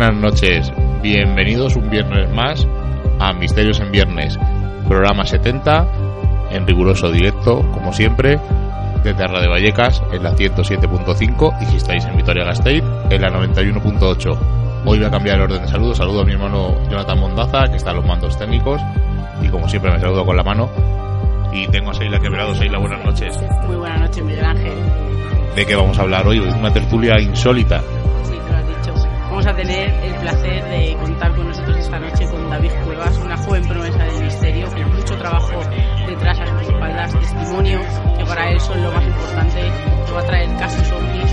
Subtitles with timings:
[0.00, 2.66] Buenas noches, bienvenidos un viernes más
[3.18, 4.38] a Misterios en Viernes,
[4.88, 5.86] programa 70,
[6.52, 8.40] en riguroso directo, como siempre,
[9.04, 14.38] desde Radio Vallecas en la 107.5 y si estáis en Vitoria Gasteiz en la 91.8.
[14.86, 17.76] Hoy voy a cambiar el orden de saludos, saludo a mi hermano Jonathan Mondaza, que
[17.76, 18.80] está en los mandos técnicos,
[19.42, 20.70] y como siempre me saludo con la mano.
[21.52, 22.54] Y tengo a Seila Quebrado.
[22.54, 23.38] Seila, buenas noches.
[23.66, 24.72] Muy buenas noches, Miguel Ángel.
[25.54, 26.38] ¿De qué vamos a hablar hoy?
[26.38, 27.82] Una tertulia insólita.
[29.50, 33.66] A tener el placer de contar con nosotros esta noche con David Cuevas, una joven
[33.66, 35.60] promesa del misterio, con mucho trabajo
[36.06, 37.80] detrás a sus espaldas, testimonio,
[38.16, 39.60] que para él son lo más importante,
[40.06, 41.32] que va a traer casos ovnis,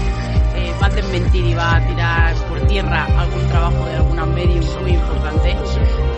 [0.56, 4.66] eh, va a desmentir y va a tirar por tierra algún trabajo de alguna medium
[4.82, 5.56] muy importante.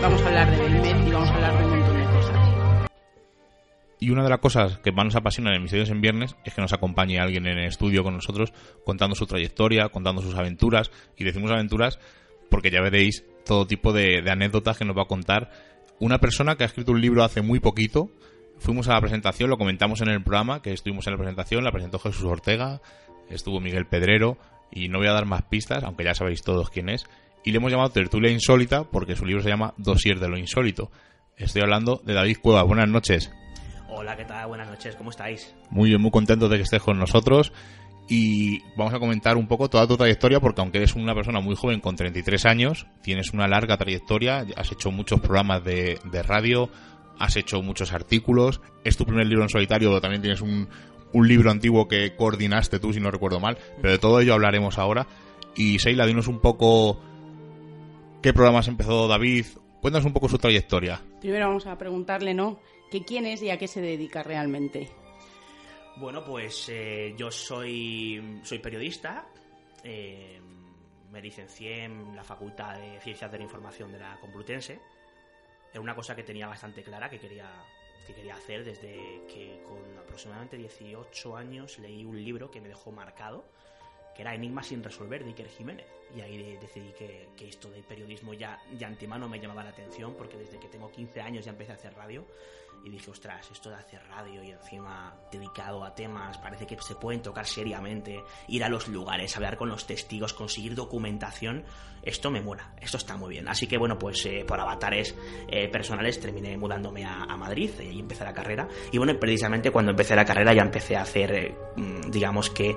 [0.02, 1.59] Vamos a hablar de Belmed y vamos a hablar
[4.00, 6.62] Y una de las cosas que más nos apasiona en Misterios en Viernes es que
[6.62, 8.54] nos acompañe alguien en el estudio con nosotros
[8.86, 10.90] contando su trayectoria, contando sus aventuras.
[11.18, 12.00] Y decimos aventuras
[12.50, 15.52] porque ya veréis todo tipo de, de anécdotas que nos va a contar
[16.00, 18.10] una persona que ha escrito un libro hace muy poquito.
[18.58, 21.72] Fuimos a la presentación, lo comentamos en el programa, que estuvimos en la presentación, la
[21.72, 22.82] presentó Jesús Ortega,
[23.30, 24.38] estuvo Miguel Pedrero,
[24.72, 27.06] y no voy a dar más pistas, aunque ya sabéis todos quién es.
[27.44, 30.92] Y le hemos llamado Tertulia Insólita porque su libro se llama Dosier de lo Insólito.
[31.38, 32.64] Estoy hablando de David Cueva.
[32.64, 33.32] Buenas noches.
[33.92, 34.48] Hola, ¿qué tal?
[34.48, 35.56] Buenas noches, ¿cómo estáis?
[35.72, 37.52] Muy bien, muy contento de que estés con nosotros
[38.08, 41.56] y vamos a comentar un poco toda tu trayectoria porque aunque eres una persona muy
[41.56, 46.70] joven con 33 años, tienes una larga trayectoria, has hecho muchos programas de, de radio,
[47.18, 50.70] has hecho muchos artículos, es tu primer libro en solitario, pero también tienes un,
[51.14, 54.78] un libro antiguo que coordinaste tú, si no recuerdo mal, pero de todo ello hablaremos
[54.78, 55.08] ahora.
[55.56, 57.02] Y Seila, dinos un poco
[58.22, 59.46] qué programas empezó David,
[59.82, 61.02] cuéntanos un poco su trayectoria.
[61.22, 62.60] Primero vamos a preguntarle, ¿no?
[62.92, 64.90] Que quién es y a qué se dedica realmente.
[65.98, 69.28] Bueno, pues eh, yo soy, soy periodista,
[69.84, 70.40] eh,
[71.12, 74.80] me licencié en la Facultad de Ciencias de la Información de la Complutense.
[75.72, 77.50] Era una cosa que tenía bastante clara que quería,
[78.08, 78.96] que quería hacer desde
[79.28, 83.46] que con aproximadamente 18 años leí un libro que me dejó marcado,
[84.16, 85.86] que era Enigma sin resolver de Iker Jiménez.
[86.16, 90.16] Y ahí de- decidí que, esto del periodismo ya de antemano me llamaba la atención,
[90.16, 92.26] porque desde que tengo 15 años ya empecé a hacer radio.
[92.84, 96.96] Y dije, ostras, esto de hacer radio y encima dedicado a temas, parece que se
[96.96, 101.66] pueden tocar seriamente, ir a los lugares, hablar con los testigos, conseguir documentación,
[102.02, 103.48] esto me mola, esto está muy bien.
[103.48, 105.16] Así que bueno, pues eh, por avatares
[105.50, 108.68] eh, personales terminé mudándome a, Madrid eh, y empecé la carrera.
[108.92, 112.76] Y bueno, precisamente cuando empecé la carrera ya empecé a hacer, eh, mm, digamos que,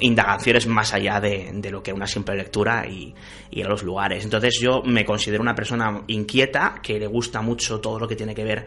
[0.00, 3.14] indagaciones más allá de, lo que una simple lectura y,
[3.50, 4.24] y ir a los lugares.
[4.24, 8.34] Entonces yo me considero una persona inquieta, que le gusta mucho todo lo que tiene
[8.34, 8.66] que ver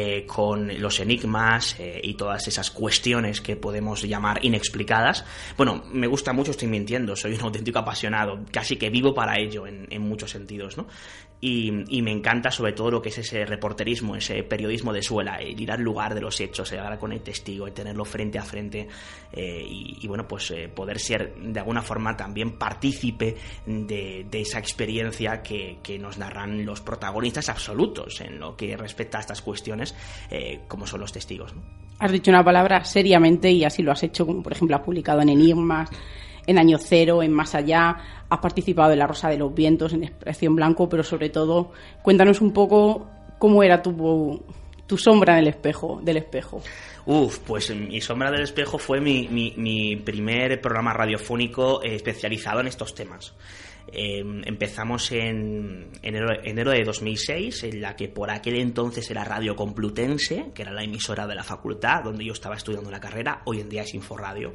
[0.00, 5.26] eh, con los enigmas eh, y todas esas cuestiones que podemos llamar inexplicadas.
[5.58, 9.66] Bueno, me gusta mucho, estoy mintiendo, soy un auténtico apasionado, casi que vivo para ello
[9.66, 10.86] en, en muchos sentidos, ¿no?
[11.42, 11.70] Y,
[12.02, 15.72] me encanta sobre todo lo que es ese reporterismo, ese periodismo de suela, el ir
[15.72, 18.86] al lugar de los hechos, el hablar con el testigo, el tenerlo frente a frente
[19.32, 25.42] eh, y, bueno, pues eh, poder ser de alguna forma también partícipe de, esa experiencia
[25.42, 29.94] que, nos narran los protagonistas absolutos en lo que respecta a estas cuestiones,
[30.30, 31.54] eh, como son los testigos.
[31.98, 35.20] Has dicho una palabra seriamente y así lo has hecho, como por ejemplo has publicado
[35.20, 35.90] en Enigmas,
[36.46, 40.04] en Año Cero, en Más Allá, has participado en La Rosa de los Vientos, en
[40.04, 41.72] Expresión Blanco, pero sobre todo
[42.02, 44.40] cuéntanos un poco cómo era tu,
[44.86, 46.62] tu sombra en el espejo, del espejo.
[47.06, 52.68] Uf, pues mi sombra del espejo fue mi, mi, primer programa radiofónico eh, especializado en
[52.68, 53.34] estos temas.
[53.92, 59.56] Em, empezamos en enero, enero, de 2006, en la que por aquel entonces era Radio
[59.56, 63.60] Complutense, que era la emisora de la facultad donde yo estaba estudiando la carrera, hoy
[63.60, 64.54] en día es Inforadio.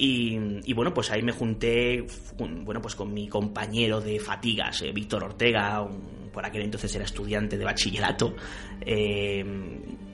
[0.00, 2.06] Y, bueno, pues ahí me junté
[2.38, 5.84] bueno, pues con mi compañero de fatigas, eh, Víctor Ortega,
[6.32, 8.36] por aquel entonces era estudiante de bachillerato.
[8.80, 9.44] Eh,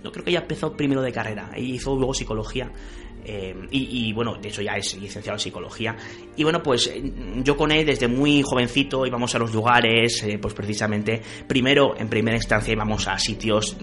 [0.02, 2.72] no creo que ya empezó primero de carrera, hizo luego psicología.
[3.26, 5.96] Eh, y, bueno, de hecho ya es licenciado en psicología.
[6.34, 6.90] Y bueno, pues
[7.42, 12.37] yo con él desde muy jovencito íbamos a los lugares, pues precisamente, primero en primera
[12.37, 13.76] instancia íbamos a sitios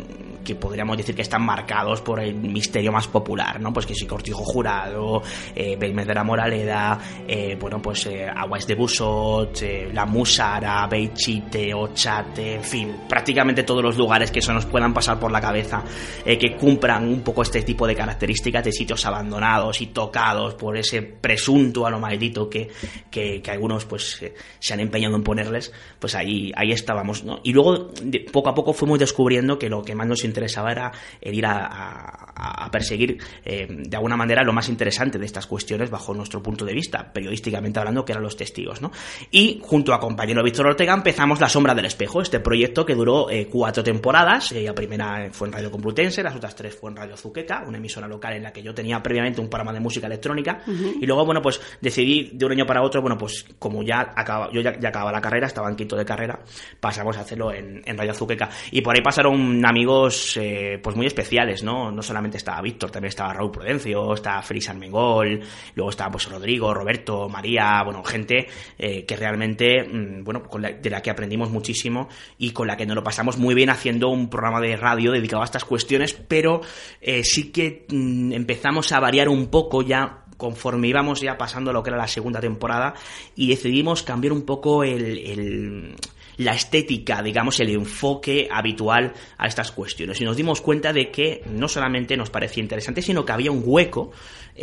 [0.43, 3.71] que podríamos decir que están marcados por el misterio más popular, ¿no?
[3.73, 5.21] Pues que si Cortijo Jurado,
[5.55, 10.87] eh, Belmez de la Moraleda, eh, bueno, pues eh, Aguas de Busot, eh, La Musara,
[10.87, 15.41] Beichite, Ochate, en fin, prácticamente todos los lugares que se nos puedan pasar por la
[15.41, 15.83] cabeza,
[16.23, 21.01] que cumplan un poco este tipo de características de sitios abandonados y tocados por ese
[21.01, 22.69] presunto a lo maldito que,
[23.09, 24.21] que, algunos pues
[24.59, 27.41] se han empeñado en ponerles, pues ahí, ahí estábamos, ¿no?
[27.43, 27.89] Y luego,
[28.31, 32.69] poco a poco fuimos descubriendo que lo que más nos interesaba era el ir a,
[32.71, 36.73] perseguir eh, de alguna manera lo más interesante de estas cuestiones bajo nuestro punto de
[36.73, 38.81] vista, periodísticamente hablando, que eran los testigos.
[38.81, 38.91] ¿no?
[39.29, 43.29] Y junto a compañero Víctor Ortega empezamos La Sombra del Espejo, este proyecto que duró
[43.29, 44.51] eh, cuatro temporadas.
[44.51, 47.77] Eh, la primera fue en Radio Complutense, las otras tres fue en Radio Zuqueca, una
[47.77, 50.63] emisora local en la que yo tenía previamente un programa de música electrónica.
[50.67, 54.49] Y luego, bueno, pues decidí de un año para otro, bueno, pues como ya acaba,
[54.51, 56.39] yo ya, acababa la carrera, estaba en quinto de carrera,
[56.79, 58.49] pasamos a hacerlo en, en Radio Zuqueca.
[58.71, 61.91] Y por ahí pasaron amigos eh, pues, muy especiales, ¿no?
[61.91, 65.41] No solamente estaba Víctor, también estaba Raúl Prudencio, estaba Félix Armengol,
[65.75, 68.47] luego estaba pues Rodrigo, Roberto, María, bueno, gente
[68.77, 70.43] eh, que realmente, mm, bueno,
[70.81, 74.09] de la que aprendimos muchísimo y con la que nos lo pasamos muy bien haciendo
[74.09, 76.61] un programa de radio dedicado a estas cuestiones, pero
[77.01, 81.83] eh, sí que mm, empezamos a variar un poco ya conforme íbamos ya pasando lo
[81.83, 82.95] que era la segunda temporada
[83.35, 85.95] y decidimos cambiar un poco el
[86.41, 90.19] la estética, digamos, el enfoque habitual a estas cuestiones.
[90.21, 93.63] Y nos dimos cuenta de que no solamente nos parecía interesante, sino que había un
[93.65, 94.11] hueco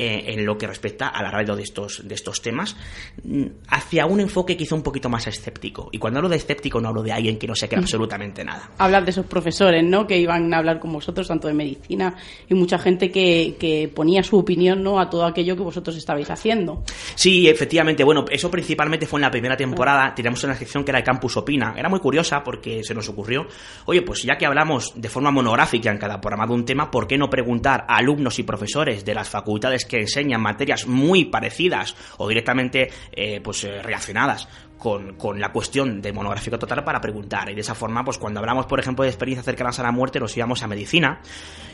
[0.01, 2.77] eh, en lo que respecta a la radio de estos, de estos temas,
[3.25, 5.89] mm, hacia un enfoque quizá un poquito más escéptico.
[5.91, 8.71] Y cuando hablo de escéptico no hablo de alguien que no sepa absolutamente nada.
[8.79, 10.07] Hablar de esos profesores, ¿no?
[10.07, 12.15] Que iban a hablar con vosotros, tanto de medicina,
[12.49, 15.01] y mucha gente que, que ponía su opinión, ¿no?
[15.01, 16.85] A todo aquello que vosotros estabais haciendo.
[17.17, 18.05] Sí, efectivamente.
[18.05, 20.15] Bueno, eso principalmente fue en la primera temporada.
[20.15, 21.75] Teníamos una sección que era el Campus Opina.
[21.77, 23.49] Era muy curiosa porque se nos ocurrió,
[23.87, 27.09] oye, pues ya que hablamos de forma monográfica en cada programa de un tema, ¿por
[27.09, 31.97] qué no preguntar a alumnos y profesores de las facultades que enseñan materias muy parecidas
[32.19, 34.49] o directamente eh, pues eh, reaccionadas
[34.79, 37.51] con, con, la cuestión de monográfico total para preguntar.
[37.51, 40.21] Y de esa forma, pues cuando hablamos, por ejemplo, de experiencias cercanas a la muerte,
[40.21, 41.21] nos íbamos a medicina.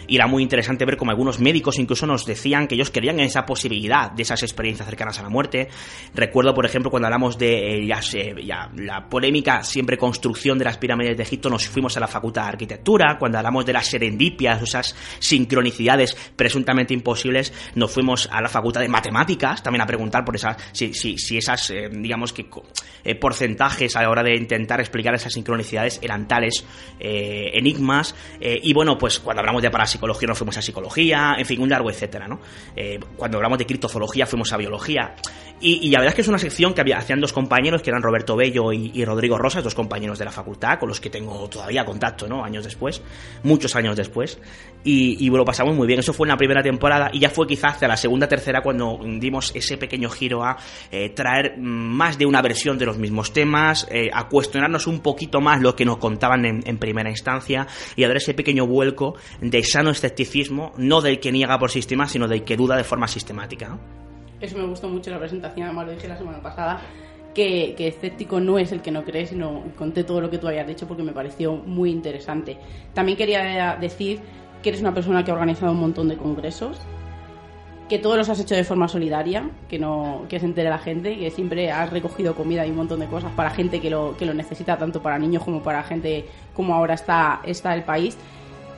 [0.07, 3.47] Y era muy interesante ver como algunos médicos incluso nos decían que ellos querían esa
[3.47, 5.69] posibilidad de esas experiencias cercanas a la muerte.
[6.15, 10.79] Recuerdo, por ejemplo, cuando hablamos de eh, ya, ya, la polémica siempre construcción de las
[10.79, 13.17] pirámides de Egipto, nos fuimos a la Facultad de Arquitectura.
[13.19, 18.89] Cuando hablamos de las serendipias, esas sincronicidades presuntamente imposibles, nos fuimos a la Facultad de
[18.89, 22.47] Matemáticas también a preguntar por esas, si, si, si esas, eh, digamos que
[23.05, 26.65] eh, porcentajes a la hora de intentar explicar esas sincronicidades eran tales
[26.99, 28.15] eh, enigmas.
[28.41, 31.69] Eh, y bueno, pues cuando hablamos de parapsicología nos fuimos a psicología, en fin, un
[31.69, 32.41] largo etcétera, ¿no?
[33.17, 35.15] cuando hablamos de criptozoología fuimos a biología.
[35.61, 38.03] Y, la verdad es que es una sección que había, hacían dos compañeros, que eran
[38.03, 41.85] Roberto Bello y, Rodrigo Rosas, dos compañeros de la facultad, con los que tengo todavía
[41.87, 42.45] contacto, ¿no?
[42.45, 43.01] Años después,
[43.43, 44.39] muchos años después.
[44.85, 46.01] Y, y lo pasamos muy bien.
[46.01, 48.99] Eso fue en la primera temporada y ya fue quizás hacia la segunda, tercera cuando
[49.19, 50.57] dimos ese pequeño giro a
[51.15, 55.61] traer más de una versión de los mismos temas, eh, a cuestionarnos un poquito más
[55.61, 59.91] lo que nos contaban en, primera instancia y a dar ese pequeño vuelco de sano
[59.91, 63.79] escepticismo, no del que niega por sistema, sino del que duda de forma sistemática.
[64.41, 66.81] Eso me gustó mucho la presentación, además lo dije la semana pasada,
[67.35, 70.47] que, que, escéptico no es el que no cree, sino conté todo lo que tú
[70.47, 72.59] habías dicho porque me pareció muy interesante.
[72.93, 74.21] También quería decir
[74.65, 76.79] que eres una persona que ha organizado un montón de congresos,
[77.87, 81.19] que todos los has hecho de forma solidaria, que no que se entere la gente,
[81.19, 84.25] que siempre has recogido comida y un montón de cosas para gente que lo, que
[84.25, 88.17] lo necesita, tanto para niños como para gente como ahora está, está el país.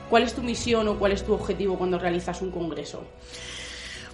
[0.09, 3.05] ¿Cuál es tu misión o cuál es tu objetivo cuando realizas un congreso?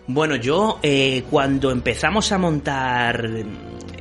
[0.05, 3.25] Bueno, yo eh, cuando empezamos a montar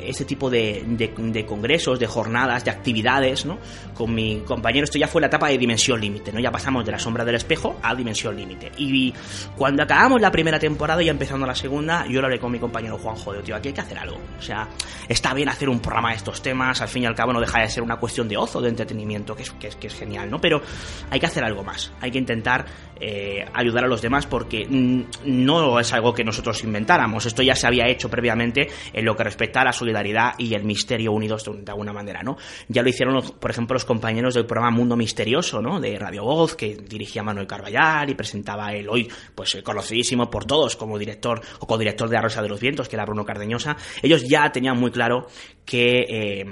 [0.08, 3.58] este tipo de, de, congresos, de jornadas, de actividades, ¿no?
[3.94, 6.40] Con mi compañero, esto ya fue la etapa de Dimensión Límite, ¿no?
[6.40, 8.72] Ya pasamos de la sombra del espejo a Dimensión Límite.
[8.76, 9.12] Y
[9.56, 12.98] cuando acabamos la primera temporada y empezando la segunda, yo lo hablé con mi compañero
[12.98, 14.18] Juan Joder, tío, aquí hay que hacer algo.
[14.38, 14.68] O sea,
[15.08, 17.60] está bien hacer un programa de estos temas, al fin y al cabo no deja
[17.60, 20.30] de ser una cuestión de ozo, de entretenimiento, que es, que es, que es genial,
[20.30, 20.40] ¿no?
[20.40, 20.62] Pero
[21.10, 22.66] hay que hacer algo más, hay que intentar
[23.00, 27.66] eh, ayudar a los demás porque no es algo que nosotros inventáramos, esto ya se
[27.66, 31.70] había hecho previamente en lo que respecta a la solidaridad y el misterio unidos de
[31.70, 32.36] alguna manera, ¿no?
[32.68, 35.80] Ya lo hicieron, por ejemplo, los compañeros del programa Mundo Misterioso, ¿no?
[35.80, 40.76] De Radio Voz, que dirigía Manuel Carballar y presentaba él hoy, pues conocidísimo por todos
[40.76, 43.76] como director o codirector de La de los Vientos, que era Bruno Cardeñosa.
[44.02, 45.26] Ellos ya tenían muy claro
[45.64, 46.44] que eh,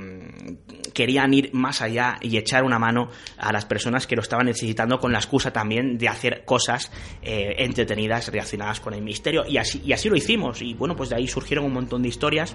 [0.93, 4.99] querían ir más allá y echar una mano a las personas que lo estaban necesitando
[4.99, 6.93] con la excusa también de hacer cosas
[7.23, 11.11] eh, entretenidas relacionadas con el misterio y así, y así lo hicimos y bueno pues
[11.11, 12.55] de ahí surgieron un montón de historias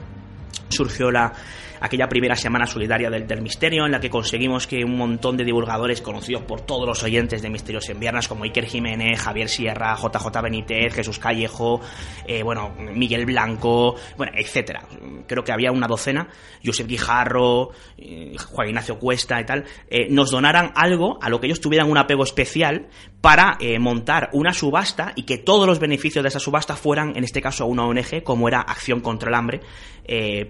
[0.69, 1.33] surgió la,
[1.79, 5.43] aquella primera semana solidaria del, del, misterio en la que conseguimos que un montón de
[5.43, 9.95] divulgadores conocidos por todos los oyentes de Misterios en Viernes como Iker Jiménez, Javier Sierra,
[9.95, 11.81] JJ Benítez, Jesús Callejo,
[12.27, 14.87] eh, bueno, Miguel Blanco, bueno, etcétera.
[15.27, 16.27] Creo que había una docena,
[16.63, 21.47] Josep Guijarro, eh, Juan Ignacio Cuesta y tal, eh, nos donaran algo a lo que
[21.47, 22.87] ellos tuvieran un apego especial
[23.25, 27.41] para montar una subasta y que todos los beneficios de esa subasta fueran, en este
[27.41, 29.61] caso, a una ONG como era Acción contra el Hambre,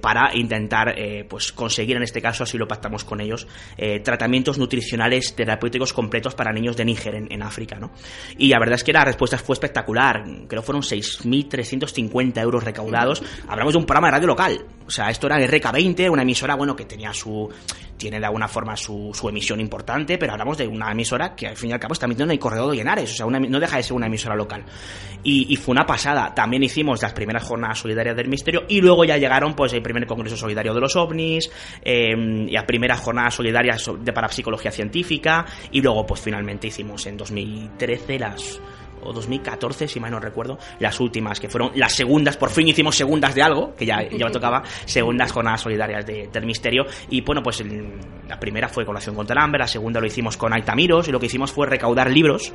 [0.01, 0.94] para intentar
[1.29, 6.36] pues conseguir en este caso, así lo pactamos con ellos, eh, tratamientos nutricionales terapéuticos completos
[6.36, 7.91] para niños de Níger en, África, ¿no?
[8.38, 13.24] Y la verdad es que la respuesta fue espectacular, creo que fueron 6.350 euros recaudados,
[13.48, 16.55] hablamos de un programa de radio local, o sea, esto era de RK20, una emisora,
[16.55, 17.50] bueno, que tenía su,
[17.98, 21.56] tiene de alguna forma su, su emisión importante, pero hablamos de una emisora que al
[21.56, 23.78] fin y al cabo está emitiendo en el corredor de Llenares, o sea, no deja
[23.78, 24.64] de ser una emisora local.
[25.24, 29.18] Y, fue una pasada, también hicimos las primeras jornadas solidarias del misterio y luego ya
[29.18, 31.50] llegaron pues el primer congreso solidario de los ovnis,
[31.82, 32.14] eh,
[32.52, 38.62] las primeras jornadas solidarias de parapsicología científica y luego pues finalmente hicimos en 2013 las
[39.06, 42.96] o 2014, si mal no recuerdo, las últimas, que fueron las segundas, por fin hicimos
[42.96, 47.22] segundas de algo, que ya, ya me tocaba, segundas jornadas solidarias de, del misterio, y
[47.22, 47.64] bueno, pues
[48.28, 51.08] la primera fue con la acción contra el hambre, la segunda lo hicimos con Altamiros,
[51.08, 52.54] y lo que hicimos fue recaudar libros,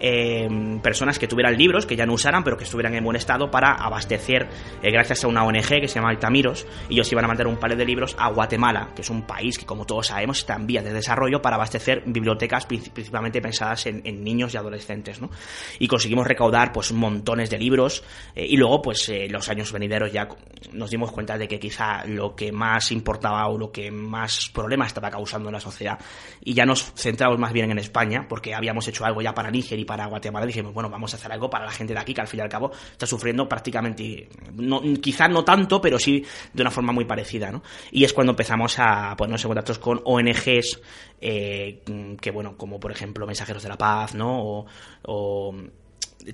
[0.00, 0.48] eh,
[0.82, 3.72] personas que tuvieran libros, que ya no usaran, pero que estuvieran en buen estado para
[3.72, 4.48] abastecer,
[4.82, 7.56] eh, gracias a una ONG que se llama Altamiros, y ellos iban a mandar un
[7.56, 10.66] par de libros a Guatemala, que es un país que como todos sabemos está en
[10.66, 15.30] vías de desarrollo para abastecer bibliotecas principalmente pensadas en, en niños y adolescentes, ¿no?
[15.78, 18.04] Y conseguimos recaudar pues montones de libros
[18.36, 20.28] eh, y luego pues eh, los años venideros ya
[20.72, 24.88] nos dimos cuenta de que quizá lo que más importaba o lo que más problemas
[24.88, 25.98] estaba causando en la sociedad
[26.40, 29.80] y ya nos centramos más bien en España porque habíamos hecho algo ya para Níger
[29.80, 32.20] y para Guatemala dijimos bueno vamos a hacer algo para la gente de aquí que
[32.20, 36.62] al fin y al cabo está sufriendo prácticamente no, quizá no tanto pero sí de
[36.62, 37.64] una forma muy parecida ¿no?
[37.90, 40.80] y es cuando empezamos a ponernos en contacto con ONGs
[41.20, 41.82] eh,
[42.20, 44.66] que bueno como por ejemplo Mensajeros de la Paz no o,
[45.02, 45.54] o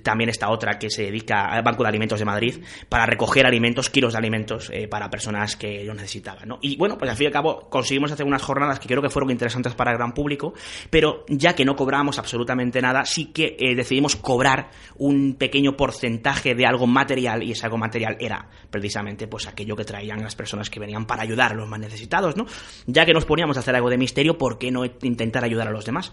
[0.03, 3.89] también está otra que se dedica al Banco de Alimentos de Madrid para recoger alimentos,
[3.89, 6.47] kilos de alimentos eh, para personas que lo necesitaban.
[6.47, 6.59] ¿no?
[6.61, 9.09] Y bueno, pues al fin y al cabo conseguimos hacer unas jornadas que creo que
[9.09, 10.53] fueron interesantes para el gran público,
[10.89, 16.55] pero ya que no cobramos absolutamente nada, sí que eh, decidimos cobrar un pequeño porcentaje
[16.55, 20.69] de algo material y ese algo material era precisamente pues aquello que traían las personas
[20.69, 22.45] que venían para ayudar a los más necesitados, ¿no?
[22.85, 25.71] Ya que nos poníamos a hacer algo de misterio, ¿por qué no intentar ayudar a
[25.71, 26.11] los demás?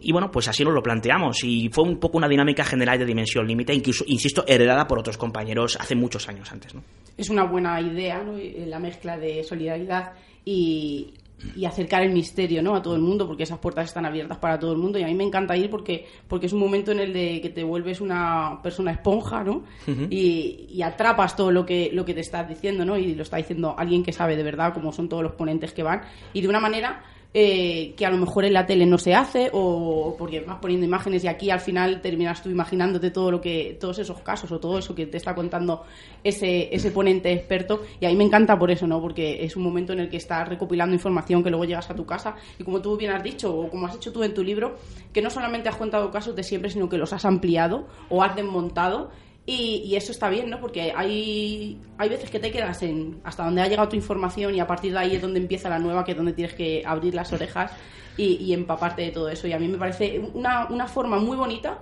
[0.00, 3.06] Y bueno, pues así nos lo planteamos y fue un poco una dinámica general de
[3.06, 6.74] dimensión límite, incluso, insisto, heredada por otros compañeros hace muchos años antes.
[6.74, 6.82] ¿no?
[7.16, 8.34] Es una buena idea ¿no?
[8.66, 10.12] la mezcla de solidaridad
[10.44, 11.14] y,
[11.54, 12.74] y acercar el misterio ¿no?
[12.74, 15.06] a todo el mundo, porque esas puertas están abiertas para todo el mundo y a
[15.06, 18.00] mí me encanta ir porque, porque es un momento en el de que te vuelves
[18.00, 19.62] una persona esponja ¿no?
[20.10, 22.96] y, y, atrapas todo lo que, lo que te estás diciendo ¿no?
[22.96, 25.82] y lo está diciendo alguien que sabe de verdad cómo son todos los ponentes que
[25.82, 26.02] van
[26.32, 27.02] y de una manera
[27.40, 30.84] eh, que a lo mejor en la tele no se hace o porque vas poniendo
[30.84, 34.58] imágenes y aquí al final terminas tú imaginándote todo lo que todos esos casos o
[34.58, 35.84] todo eso que te está contando
[36.24, 37.82] ese, ese ponente experto.
[38.00, 40.16] Y a mí me encanta por eso no porque es un momento en el que
[40.16, 42.34] estás recopilando información que luego llegas a tu casa.
[42.58, 44.74] Y como tú bien has dicho o como has hecho tú en tu libro
[45.12, 48.34] que no solamente has contado casos de siempre sino que los has ampliado o has
[48.34, 49.12] desmontado
[49.50, 50.60] y, eso está bien, ¿no?
[50.60, 54.60] Porque hay, hay veces que te quedas en hasta donde ha llegado tu información y
[54.60, 57.14] a partir de ahí es donde empieza la nueva, que es donde tienes que abrir
[57.14, 57.72] las orejas
[58.18, 59.48] y, empaparte de todo eso.
[59.48, 61.78] Y a mí me parece una, una forma muy bonita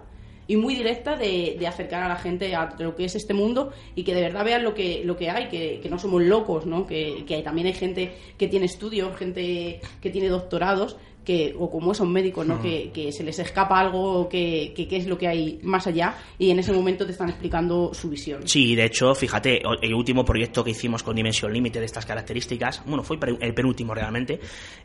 [0.46, 3.72] y muy directa de, de, acercar a la gente a lo que es este mundo
[3.96, 6.66] y que de verdad vean lo que, lo que hay, que, que no somos locos,
[6.66, 6.86] ¿no?
[6.86, 11.90] Que, que también hay gente que tiene estudios, gente que tiene doctorados que, o como
[11.92, 12.62] esos médicos, ¿no?
[12.62, 16.50] Que, que, se les escapa algo, que, que, es lo que hay más allá, y
[16.50, 18.46] en ese momento te están explicando su visión.
[18.46, 22.82] Sí, de hecho, fíjate, el último proyecto que hicimos con Dimensión Límite de estas características,
[22.86, 24.38] bueno, fue el penúltimo realmente,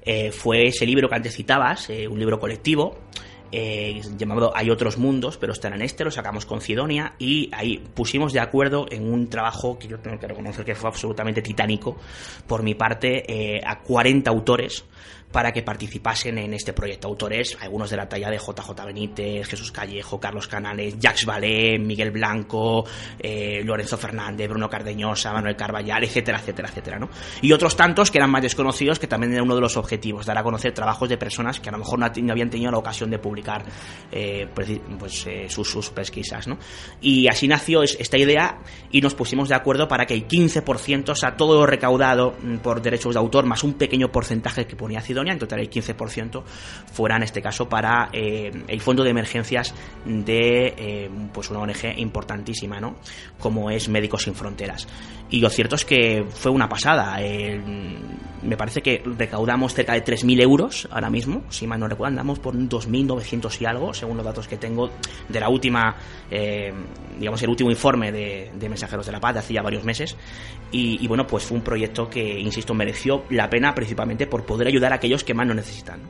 [0.04, 2.98] eh, fue ese libro que antes citabas, eh, un libro colectivo,
[3.54, 7.84] eh, llamado Hay otros mundos, pero está en este, lo sacamos con Cidonia y ahí
[7.94, 11.98] pusimos de acuerdo en un trabajo que yo tengo que reconocer que fue absolutamente titánico
[12.48, 14.86] por mi parte eh, a 40 autores
[15.32, 17.08] para que participasen en este proyecto.
[17.08, 22.12] Autores, algunos de la talla de JJ Benítez, Jesús Callejo, Carlos Canales, Jacques Valé, Miguel
[22.12, 22.86] Blanco,
[23.20, 27.10] eh, Lorenzo Fernández, Bruno Cardeñosa, Manuel Carballal, etcétera, etcétera, etcétera, ¿no?
[27.42, 30.38] Y otros tantos que eran más desconocidos, que también era uno de los objetivos, dar
[30.38, 33.20] a conocer trabajos de personas que a lo mejor no, habían tenido la ocasión de
[33.20, 33.64] publicar
[34.12, 36.58] eh, pues, eh, sus, sus, pesquisas, ¿no?
[37.02, 38.60] Y así nació esta idea
[38.92, 42.58] y nos pusimos de acuerdo para que el 15%, o sea, todo lo recaudado mm,
[42.58, 46.44] por derechos de autor, más un pequeño porcentaje que ponía Cido en total el 15%,
[46.92, 49.74] fuera en este caso para eh, el fondo de emergencias
[50.06, 52.96] de eh, pues una ONG importantísima, ¿no?
[53.40, 54.88] Como es Médicos Sin Fronteras.
[55.32, 57.18] Y lo cierto es que fue una pasada.
[58.44, 62.40] me parece que recaudamos cerca de 3.000 euros ahora mismo, si mal no recuerdo, andamos
[62.40, 64.90] por 2.900 y algo, según los datos que tengo
[65.30, 65.96] de la última,
[66.30, 66.74] eh,
[67.18, 70.18] digamos, el último informe de, Mensajeros de la Paz de hace ya varios meses.
[70.70, 74.68] Y, y, bueno, pues fue un proyecto que, insisto, mereció la pena principalmente por poder
[74.68, 76.02] ayudar a aquellos que más lo necesitan.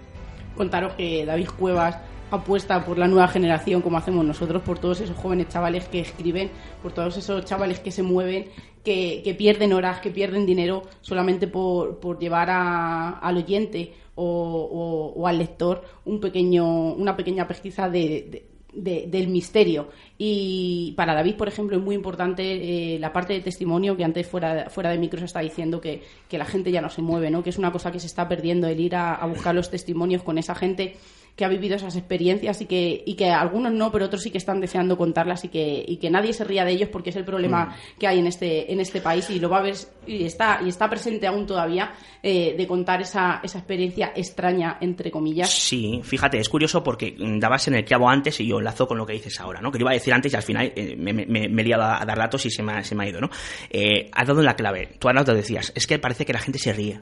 [0.56, 1.98] Contaros que David Cuevas
[2.32, 6.50] apuesta por la nueva generación como hacemos nosotros, por todos esos jóvenes chavales que escriben,
[6.82, 8.50] por todos esos chavales que se mueven,
[8.84, 15.84] que, pierden horas, que pierden dinero solamente por, por llevar al oyente o, al lector
[16.06, 19.90] un pequeño, una pequeña pesquisa de, del misterio.
[20.18, 24.28] Y para David, por ejemplo, es muy importante eh, la parte de testimonio que antes
[24.28, 27.30] fuera, fuera de micro se está diciendo que, que, la gente ya no se mueve,
[27.30, 27.44] ¿no?
[27.44, 30.38] que es una cosa que se está perdiendo, el ir a buscar los testimonios con
[30.38, 30.96] esa gente
[31.36, 34.38] que ha vivido esas experiencias y que, y que algunos no, pero otros sí que
[34.38, 37.26] están deseando contarlas y que, y que nadie se ría de ellos porque es el
[37.26, 38.00] problema mm.
[38.00, 40.70] que hay en este, en este país y lo va a ver y está, y
[40.70, 45.50] está presente aún todavía eh, de contar esa, esa experiencia extraña, entre comillas.
[45.50, 49.06] Sí, fíjate, es curioso porque dabas en el clavo antes y yo enlazo con lo
[49.06, 49.72] que dices ahora, ¿no?
[49.72, 52.06] Que lo iba a decir antes y al final eh, me, me, he liado a,
[52.06, 53.30] dar datos y se me ha, se me ha ido, ¿no?
[53.70, 54.96] Eh, has dado en la clave.
[55.00, 57.02] Tú ahora te decías, es que parece que la gente se ríe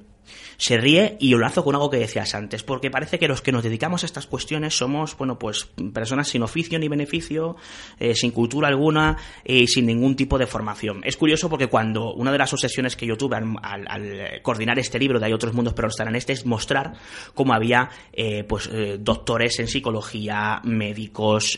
[0.59, 3.53] se ríe y lo hago con algo que decías antes, porque parece que los que
[3.53, 7.55] nos dedicamos a estas cuestiones somos, bueno, pues personas sin oficio ni beneficio,
[7.97, 11.01] eh, sin cultura alguna y sin ningún tipo de formación.
[11.05, 15.17] Es curioso porque cuando una de las obsesiones que yo tuve al, coordinar este libro
[15.17, 16.93] de Hay otros mundos pero no estarán este es mostrar
[17.33, 21.57] cómo había eh, pues eh, doctores en psicología, médicos,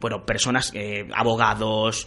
[0.00, 0.72] bueno, personas,
[1.14, 2.06] abogados,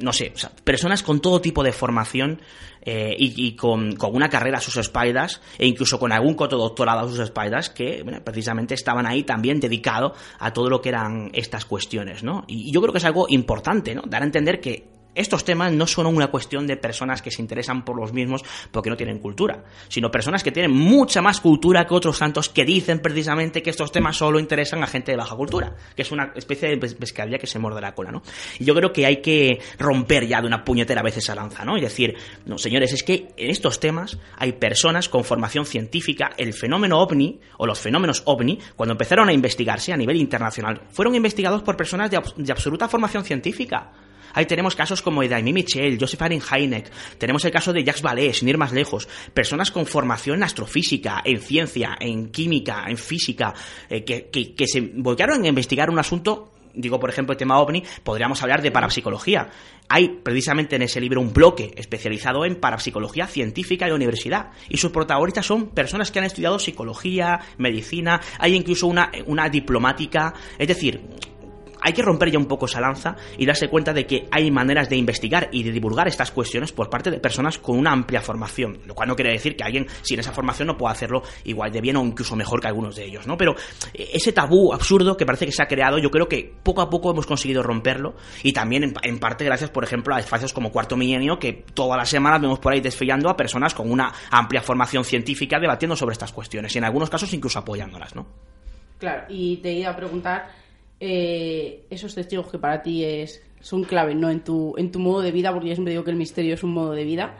[0.00, 0.32] no sé,
[0.64, 2.40] personas con todo tipo de formación
[2.90, 7.18] eh, y, con, una carrera a sus espaldas e incluso con algún cotodoctorado a sus
[7.18, 12.44] espaldas que precisamente estaban ahí también dedicados a todo lo que eran estas cuestiones, ¿no?
[12.46, 14.00] Y yo creo que es algo importante, ¿no?
[14.06, 17.84] Dar a entender que estos temas no son una cuestión de personas que se interesan
[17.84, 21.94] por los mismos porque no tienen cultura, sino personas que tienen mucha más cultura que
[21.94, 25.74] otros santos que dicen precisamente que estos temas solo interesan a gente de baja cultura,
[25.96, 28.22] que es una especie de pescadilla que se muerde la cola, ¿no?
[28.58, 31.76] Y yo creo que hay que romper ya de una puñetera vez esa lanza, ¿no?
[31.76, 36.54] Y decir, no, señores, es que en estos temas hay personas con formación científica, el
[36.54, 41.62] fenómeno ovni o los fenómenos ovni, cuando empezaron a investigarse a nivel internacional, fueron investigados
[41.62, 43.92] por personas de absoluta formación científica.
[44.34, 48.48] Ahí tenemos casos como Edaimi Michel, Joseph Heineck, tenemos el caso de Jacques Vallée, sin
[48.48, 53.54] ir más lejos, personas con formación en astrofísica, en ciencia, en química, en física,
[53.88, 58.40] eh, que, se volcaron a investigar un asunto digo por ejemplo el tema ovni, podríamos
[58.42, 59.50] hablar de parapsicología.
[59.88, 64.92] Hay precisamente en ese libro un bloque especializado en parapsicología científica de universidad y sus
[64.92, 71.00] protagonistas son personas que han estudiado psicología, medicina, hay incluso una diplomática, es decir,
[71.80, 74.88] hay que romper ya un poco esa lanza y darse cuenta de que hay maneras
[74.88, 78.80] de investigar y de divulgar estas cuestiones por parte de personas con una amplia formación,
[78.86, 81.80] lo cual no quiere decir que alguien sin esa formación no pueda hacerlo igual de
[81.80, 83.36] bien o incluso mejor que algunos de ellos, ¿no?
[83.36, 83.54] Pero
[83.94, 86.90] eh, ese tabú absurdo que parece que se ha creado, yo creo que poco a
[86.90, 90.96] poco hemos conseguido romperlo y también en, parte gracias, por ejemplo, a espacios como Cuarto
[90.96, 95.04] Milenio que todas las semanas vemos por ahí desfilando a personas con una amplia formación
[95.04, 98.26] científica debatiendo sobre estas cuestiones y en algunos casos incluso apoyándolas, ¿no?
[98.98, 100.48] Claro, y te iba a preguntar
[101.00, 104.30] eh, esos testigos que para ti es, son claves ¿no?
[104.30, 106.62] en, tu, en tu modo de vida, porque yo siempre digo que el misterio es
[106.62, 107.36] un modo de vida,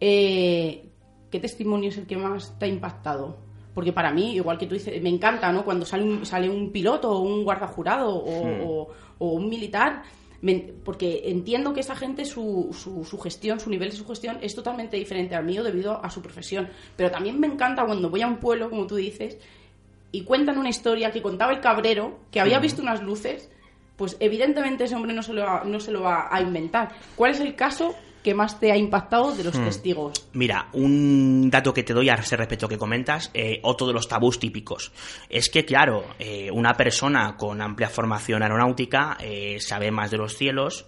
[0.00, 0.88] eh,
[1.30, 3.38] ¿qué testimonio es el que más te ha impactado?
[3.74, 5.64] Porque para mí, igual que tú dices, me encanta ¿no?
[5.64, 10.02] cuando sale un, sale un piloto o un guardajurado o, o, un militar
[10.84, 14.54] porque entiendo que esa gente, su, su, su, gestión, su nivel de su gestión es
[14.54, 16.68] totalmente diferente al mío debido a su profesión.
[16.96, 19.38] Pero también me encanta cuando voy a un pueblo, como tú dices,
[20.14, 23.50] y cuentan una historia que contaba el cabrero, que había visto unas luces,
[23.96, 26.92] pues evidentemente ese hombre no se lo va, no se lo va a inventar.
[27.16, 30.12] ¿Cuál es el caso que más te ha impactado de los testigos?
[30.32, 34.06] Mira, un dato que te doy a ese respecto que comentas, eh, otro de los
[34.06, 34.92] tabús típicos,
[35.28, 40.36] es que, claro, eh, una persona con amplia formación aeronáutica eh, sabe más de los
[40.36, 40.86] cielos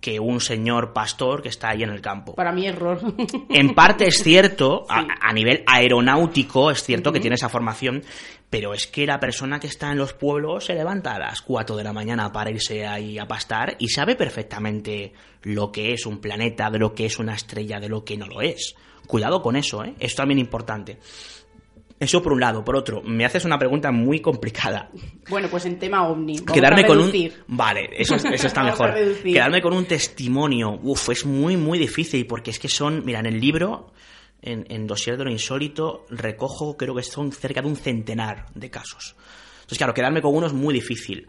[0.00, 2.34] que un señor pastor que está ahí en el campo.
[2.34, 3.00] Para mí, error.
[3.50, 8.02] En parte es cierto, a, a nivel aeronáutico es cierto que tiene esa formación,
[8.50, 11.76] pero es que la persona que está en los pueblos se levanta a las 4
[11.76, 16.20] de la mañana para irse ahí a pastar y sabe perfectamente lo que es un
[16.20, 18.74] planeta, de lo que es una estrella, de lo que no lo es.
[19.06, 19.94] Cuidado con eso, ¿eh?
[19.98, 20.98] Es también importante.
[22.00, 22.64] Eso por un lado.
[22.64, 24.90] Por otro, me haces una pregunta muy complicada.
[25.28, 26.38] Bueno, pues en tema ovni.
[26.38, 27.12] Vamos Quedarme a con un...
[27.48, 28.94] Vale, eso, eso está mejor.
[29.22, 30.78] Quedarme con un testimonio.
[30.82, 33.04] Uf, es muy, muy difícil porque es que son...
[33.04, 33.92] Mira, en el libro,
[34.42, 38.70] en, en Dossier de lo Insólito, recojo, creo que son cerca de un centenar de
[38.70, 39.16] casos.
[39.56, 41.26] Entonces, claro, quedarme con uno es muy difícil.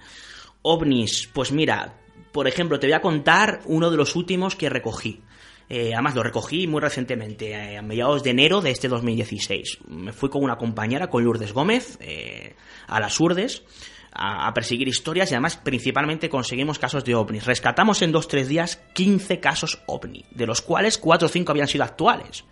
[0.62, 1.96] OVNIs, pues mira,
[2.32, 5.22] por ejemplo, te voy a contar uno de los últimos que recogí.
[5.70, 9.78] Eh, además, lo recogí muy recientemente, eh, a mediados de enero de este 2016.
[9.88, 12.56] Me fui con una compañera, con Lourdes Gómez, eh,
[12.88, 13.62] a las Urdes,
[14.12, 17.46] a, perseguir historias y además principalmente conseguimos casos de ovnis.
[17.46, 21.84] Rescatamos en 2-3 días 15 casos ovni, de los cuales 4 o 5 habían sido
[21.84, 22.46] actuales.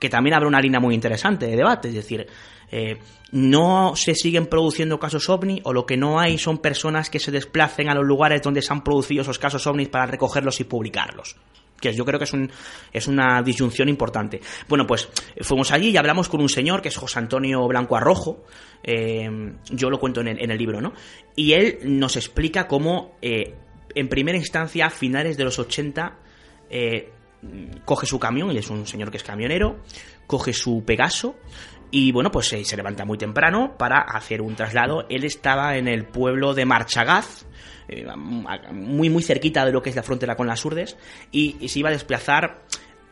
[0.00, 2.26] Que también habrá una línea muy interesante de debate, es decir,
[2.72, 2.98] eh,
[3.30, 7.30] no se siguen produciendo casos ovni o lo que no hay son personas que se
[7.30, 11.36] desplacen a los lugares donde se han producido esos casos ovnis para recogerlos y publicarlos
[11.92, 12.50] yo creo que es, un,
[12.92, 14.40] es una disyunción importante.
[14.68, 15.08] Bueno, pues
[15.40, 18.44] fuimos allí y hablamos con un señor que es José Antonio Blanco Arrojo,
[18.82, 19.28] eh,
[19.70, 20.92] yo lo cuento en el, libro, ¿no?
[21.34, 23.54] Y él nos explica cómo, eh,
[23.94, 26.18] en primera instancia, a finales de los 80,
[26.70, 27.10] eh,
[27.84, 29.80] coge su camión, y es un señor que es camionero,
[30.26, 31.36] coge su Pegaso,
[31.90, 35.06] y bueno, pues se levanta muy temprano para hacer un traslado.
[35.08, 37.46] Él estaba en el pueblo de Marchagaz,
[37.88, 38.06] eh,
[38.72, 40.96] muy muy cerquita de lo que es la frontera con las Urdes,
[41.30, 42.62] y, se iba a desplazar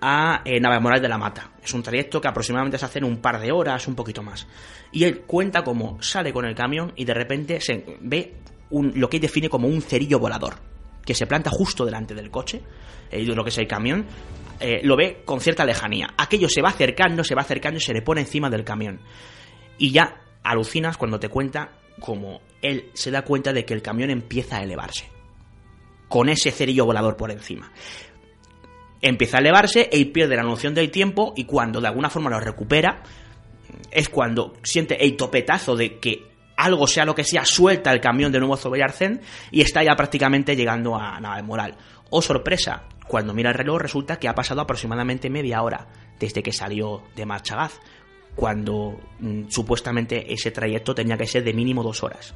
[0.01, 1.53] a eh, Navamoral de la Mata.
[1.63, 4.47] Es un trayecto que aproximadamente se hace en un par de horas, un poquito más.
[4.91, 8.35] Y él cuenta cómo sale con el camión y de repente se ve
[8.71, 10.55] un, lo que define como un cerillo volador,
[11.05, 12.63] que se planta justo delante del coche,
[13.11, 14.07] eh, lo que es el camión,
[14.59, 16.15] eh, lo ve con cierta lejanía.
[16.17, 19.01] Aquello se va acercando, se va acercando y se le pone encima del camión.
[19.79, 24.11] Y ya alucinas cuando te cuenta cómo él se da cuenta de que el camión
[24.11, 25.11] empieza a elevarse.
[26.09, 27.73] Con ese cerillo volador por encima.
[29.01, 32.39] Empieza a elevarse, él pierde la noción del tiempo y cuando de alguna forma lo
[32.39, 33.03] recupera,
[33.91, 38.31] es cuando siente el topetazo de que algo sea lo que sea, suelta el camión
[38.31, 41.77] de nuevo sobre Arcén y está ya prácticamente llegando a Navamoral.
[42.11, 45.89] Oh sorpresa, cuando mira el reloj resulta que ha pasado aproximadamente media hora
[46.21, 47.81] desde que salió de Marchagaz,
[48.35, 52.35] cuando mm, supuestamente ese trayecto tenía que ser de mínimo dos horas.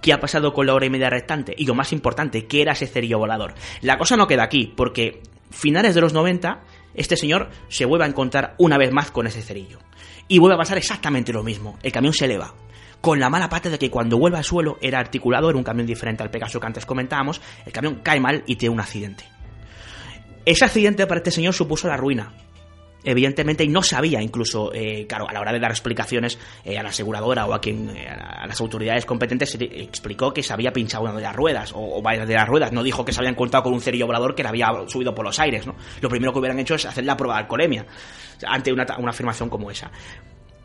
[0.00, 1.54] ¿Qué ha pasado con la hora y media restante?
[1.56, 3.54] Y lo más importante, ¿qué era ese cerillo volador?
[3.82, 6.62] La cosa no queda aquí, porque finales de los 90,
[6.94, 9.78] este señor se vuelve a encontrar una vez más con ese cerillo.
[10.26, 11.78] Y vuelve a pasar exactamente lo mismo.
[11.82, 12.54] El camión se eleva.
[13.00, 15.86] Con la mala pata de que cuando vuelve al suelo era articulado, era un camión
[15.86, 19.24] diferente al Pegaso que antes comentábamos, el camión cae mal y tiene un accidente.
[20.44, 22.32] Ese accidente para este señor supuso la ruina.
[23.02, 26.82] Evidentemente, y no sabía incluso, eh, claro, a la hora de dar explicaciones eh, a
[26.82, 31.04] la aseguradora o a quien eh, a las autoridades competentes, explicó que se había pinchado
[31.04, 32.72] una de las ruedas o, varias de las ruedas.
[32.72, 35.24] No dijo que se habían encontrado con un cerillo volador que le había subido por
[35.24, 35.66] los aires.
[35.66, 35.74] ¿no?
[36.00, 37.86] Lo primero que hubieran hecho es hacer la prueba de alcoholemia
[38.46, 39.90] ante una, una afirmación como esa.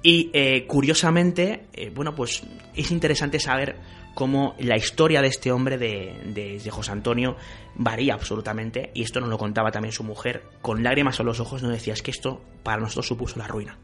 [0.03, 2.43] Y eh, curiosamente, bueno, pues
[2.75, 3.75] es interesante saber
[4.15, 7.35] cómo la historia de este hombre, de, José Antonio,
[7.75, 8.89] varía absolutamente.
[8.95, 10.43] Y esto nos lo contaba también su mujer.
[10.63, 13.77] Con lágrimas a los ojos nos decía, es que esto para nosotros supuso la ruina.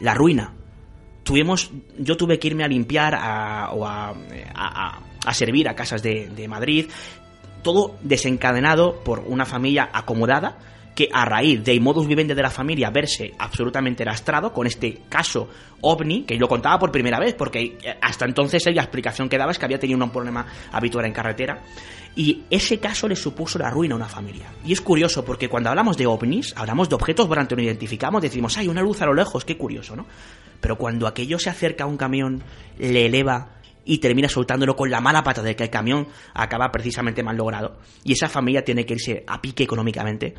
[0.00, 0.54] La ruina.
[1.22, 4.14] Tuvimos, yo tuve que irme a limpiar a, o a,
[4.54, 6.86] a, servir a casas de Madrid.
[7.62, 10.58] Todo desencadenado por una familia acomodada
[10.96, 15.48] que a raíz del modus vivendi de la familia verse absolutamente lastrado con este caso
[15.82, 19.58] ovni, que lo contaba por primera vez, porque hasta entonces la explicación que daba es
[19.58, 21.62] que había tenido un problema habitual en carretera,
[22.16, 24.46] y ese caso le supuso la ruina a una familia.
[24.64, 28.56] Y es curioso, porque cuando hablamos de ovnis, hablamos de objetos durante no identificamos, decimos,
[28.56, 30.06] hay una luz a lo lejos, qué curioso, ¿no?
[30.62, 32.42] Pero cuando aquello se acerca a un camión,
[32.78, 33.50] le eleva
[33.84, 37.76] y termina soltándolo con la mala pata de que el camión acaba precisamente mal logrado,
[38.02, 40.34] y esa familia tiene que irse a pique económicamente,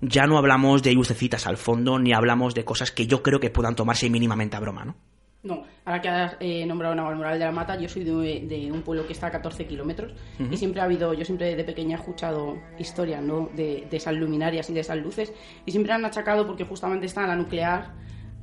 [0.00, 3.50] ya no hablamos de lucecitas al fondo, ni hablamos de cosas que yo creo que
[3.50, 4.96] puedan tomarse mínimamente a broma, ¿no?
[5.42, 8.82] No, ahora que has eh, nombrado Navalmoral de la Mata, yo soy de, de, un
[8.82, 10.52] pueblo que está a 14 kilómetros uh -huh.
[10.52, 13.48] y siempre ha habido, yo siempre de pequeña he escuchado historias ¿no?
[13.56, 15.32] de, de esas luminarias y de esas luces
[15.64, 17.94] y siempre han achacado porque justamente está la nuclear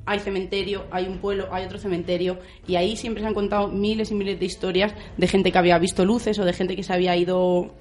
[0.08, 4.10] hay cementerio, hay un pueblo, hay otro cementerio, y ahí siempre se han contado miles
[4.10, 6.93] y miles de historias de gente que había visto luces o de gente que se
[6.93, 7.74] había ido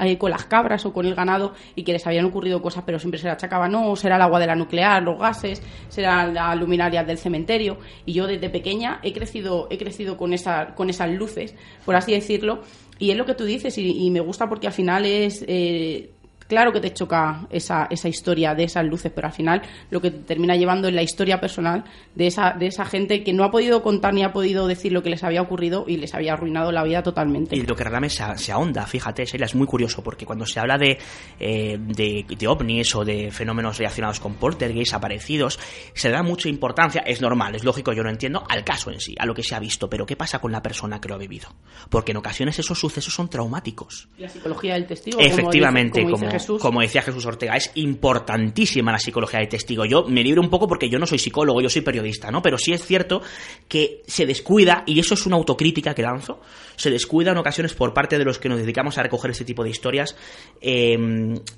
[0.00, 2.98] eh, con las cabras o con el ganado y que les habían ocurrido cosas, pero
[2.98, 6.54] siempre se le achacaba, no, será el agua de la nuclear, los gases, será la
[6.54, 7.78] luminaria del cementerio.
[8.06, 11.54] Y yo desde pequeña he crecido, he crecido con, esa, con esas luces,
[11.84, 12.62] por así decirlo.
[12.98, 15.42] Y es lo que tú dices, y, me gusta porque al final es.
[15.48, 16.10] Eh,
[16.50, 20.10] claro que te choca esa, esa historia de esas luces, pero al final lo que
[20.10, 21.84] te termina llevando es la historia personal
[22.16, 25.02] de esa, de esa gente que no ha podido contar ni ha podido decir lo
[25.04, 27.54] que les había ocurrido y les había arruinado la vida totalmente.
[27.54, 30.58] Y lo que realmente se, se ahonda, fíjate, Sheila, es muy curioso, porque cuando se
[30.58, 30.98] habla de,
[31.38, 35.60] eh, de, de, ovnis o de fenómenos relacionados con poltergeist aparecidos,
[35.94, 39.14] se da mucha importancia, es normal, es lógico, yo no entiendo, al caso en sí,
[39.18, 41.18] a lo que se ha visto, pero ¿qué pasa con la persona que lo ha
[41.18, 41.48] vivido?
[41.88, 44.08] Porque en ocasiones esos sucesos son traumáticos.
[44.18, 45.20] La psicología del testigo.
[45.20, 46.39] Efectivamente, como, como
[46.80, 49.84] decía Jesús Ortega, es importantísima la psicología de testigo.
[49.84, 52.42] Yo me libro un poco porque yo no soy psicólogo, yo soy periodista, ¿no?
[52.42, 53.22] Pero sí es cierto
[53.68, 56.40] que se descuida, y eso es una autocrítica que lanzo,
[56.76, 59.64] se descuida en ocasiones por parte de los que nos dedicamos a recoger este tipo
[59.64, 60.16] de historias,
[60.60, 60.96] eh,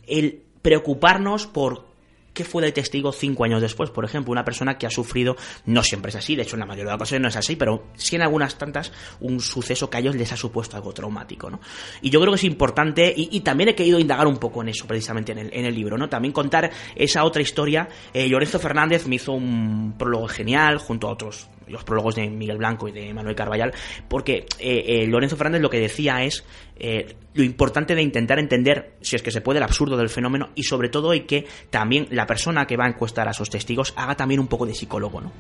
[0.07, 1.92] el preocuparnos por
[2.33, 3.91] ¿Qué fue de testigo cinco años después?
[3.91, 6.67] Por ejemplo, una persona que ha sufrido, no siempre es así, de hecho en la
[6.67, 9.99] mayoría de las ocasiones no es así, pero sí en algunas tantas un suceso que
[9.99, 11.61] a ellos les ha supuesto algo traumático, ¿no?
[12.01, 14.87] Y yo creo que es importante, y, también he querido indagar un poco en eso
[14.87, 16.09] precisamente en el, en el libro, ¿no?
[16.09, 17.89] También contar esa otra historia.
[18.15, 22.59] Eh, Lorenzo Fernández me hizo un prólogo genial junto a otros los prólogos de Miguel
[22.59, 23.73] Blanco y de Manuel Carballal,
[24.09, 26.45] porque eh, eh, Lorenzo Fernández lo que decía es
[26.77, 30.51] eh, lo importante de intentar entender, si es que se puede, el absurdo del fenómeno
[30.55, 33.93] y sobre todo y que también la persona que va a encuestar a esos testigos
[33.97, 35.33] haga también un poco de psicólogo, ¿no?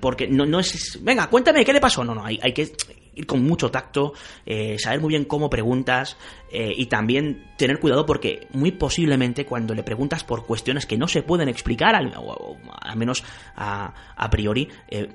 [0.00, 2.04] porque no, no es, venga, cuéntame, ¿qué le pasó?
[2.04, 2.70] No, no, hay, hay que
[3.18, 4.14] ir con mucho tacto,
[4.46, 6.16] eh, saber muy bien cómo preguntas
[6.50, 11.08] eh, y también tener cuidado porque muy posiblemente cuando le preguntas por cuestiones que no
[11.08, 13.24] se pueden explicar, al, o, al menos
[13.56, 15.08] a, a priori, eh,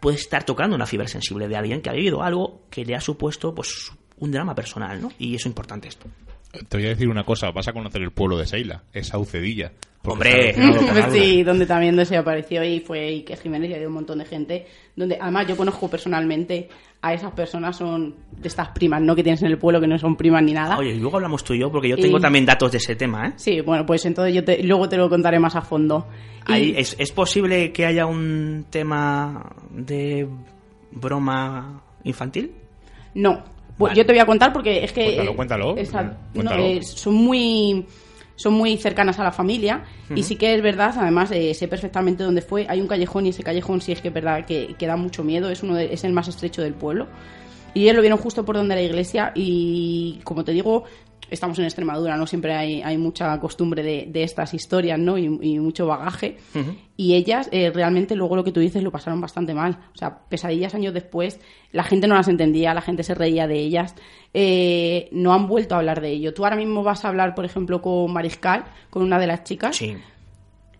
[0.00, 3.00] puede estar tocando una fibra sensible de alguien que ha vivido algo que le ha
[3.00, 5.12] supuesto pues un drama personal, ¿no?
[5.18, 6.08] Y eso es importante esto.
[6.68, 9.72] Te voy a decir una cosa, vas a conocer el pueblo de Seila, esa Ucedilla.
[10.06, 10.54] Hombre,
[11.10, 14.66] sí, donde también se apareció y fue que Jiménez y había un montón de gente.
[14.94, 16.68] Donde además yo conozco personalmente
[17.00, 19.14] a esas personas, son de estas primas, ¿no?
[19.16, 20.76] Que tienes en el pueblo, que no son primas ni nada.
[20.76, 23.32] Oye, luego hablamos tú y yo, porque yo tengo también datos de ese tema, ¿eh?
[23.36, 26.06] Sí, bueno, pues entonces yo te, luego te lo contaré más a fondo.
[26.48, 30.28] ¿es, ¿Es posible que haya un tema de
[30.92, 32.52] broma infantil?
[33.14, 33.44] No,
[33.78, 35.16] yo te voy a contar porque es que...
[35.34, 35.76] Cuéntalo, cuéntalo.
[36.64, 37.86] Eh, son muy
[38.36, 39.84] son muy cercanas a la familia
[40.14, 43.28] y sí que es verdad, además eh, sé perfectamente dónde fue, hay un callejón y
[43.28, 46.12] ese callejón sí es que es verdad que, da mucho miedo, es uno es el
[46.12, 47.06] más estrecho del pueblo.
[47.76, 50.84] Y ellos lo vieron justo por donde la iglesia y como te digo,
[51.30, 52.26] estamos en Extremadura, ¿no?
[52.26, 55.18] Siempre hay, hay mucha costumbre de, de, estas historias, ¿no?
[55.18, 56.38] Y, mucho bagaje.
[56.96, 59.78] Y ellas, eh, realmente, luego lo que tú dices, lo pasaron bastante mal.
[59.94, 61.40] O sea, pesadillas años después,
[61.72, 63.94] la gente no las entendía, la gente se reía de ellas.
[64.32, 66.34] Eh, no han vuelto a hablar de ello.
[66.34, 69.76] Tú ahora mismo vas a hablar, por ejemplo, con Mariscal, con una de las chicas.
[69.76, 69.96] Sí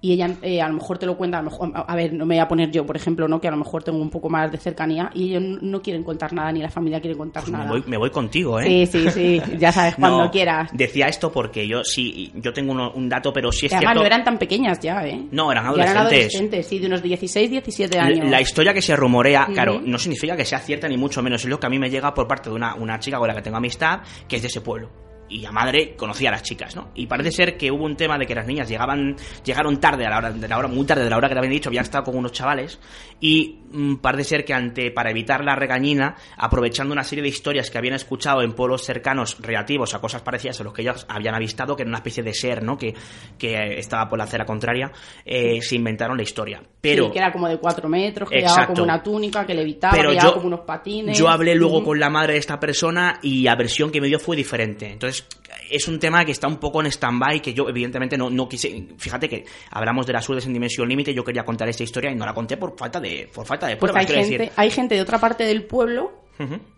[0.04, 2.26] y ella eh, a lo mejor te lo cuenta, a, lo mejor, a, ver, no
[2.26, 3.40] me voy a poner yo, por ejemplo, ¿no?
[3.40, 6.30] que a lo mejor tengo un poco más de cercanía y ellos no quieren contar
[6.34, 7.64] nada, ni la familia quiere contar pues nada.
[7.64, 8.86] Me voy, me voy, contigo, ¿eh?
[8.86, 10.68] Sí, sí, sí, ya sabes, cuando quieras.
[10.74, 14.04] Decía esto porque yo sí, yo tengo un dato, pero sí es que además no
[14.04, 15.26] eran tan pequeñas ya, ¿eh?
[15.30, 15.94] No, eran adolescentes.
[15.94, 18.28] eran adolescentes, sí, de unos 16, 17 años.
[18.28, 21.48] La, historia que se rumorea, claro, no significa que sea cierta ni mucho menos, es
[21.48, 23.40] lo que a mí me llega por parte de una, una chica con la que
[23.40, 25.03] tengo amistad, que es de ese pueblo
[25.34, 26.90] y la madre conocía a las chicas, ¿no?
[26.94, 30.10] Y parece ser que hubo un tema de que las niñas llegaban, llegaron tarde a
[30.10, 31.82] la hora, de la hora, muy tarde de la hora que le habían dicho, habían
[31.82, 32.78] estado con unos chavales,
[33.18, 37.68] y mm, parece ser que ante, para evitar la regañina, aprovechando una serie de historias
[37.68, 41.34] que habían escuchado en pueblos cercanos relativos a cosas parecidas a los que ellos habían
[41.34, 42.78] avistado, que era una especie de ser, ¿no?
[42.78, 42.94] Que,
[43.36, 44.92] que estaba por la acera contraria,
[45.24, 46.62] eh, se inventaron la historia.
[46.80, 49.96] Pero, sí, que era como de cuatro metros, que llevaba como una túnica, que levitaba,
[49.96, 51.18] pero que yo, como unos patines.
[51.18, 54.20] Yo hablé luego con la madre de esta persona y la versión que me dio
[54.20, 54.92] fue diferente.
[54.92, 55.23] Entonces,
[55.70, 58.88] es un tema que está un poco en stand-by, que yo evidentemente no, no quise...
[58.96, 62.14] Fíjate que hablamos de las urdes en dimensión límite, yo quería contar esta historia y
[62.14, 64.08] no la conté por falta de, por falta de pruebas.
[64.08, 66.12] hay, gente, hay gente de otra parte del pueblo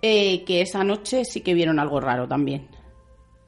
[0.03, 2.69] eh, que esa noche sí que vieron algo raro también.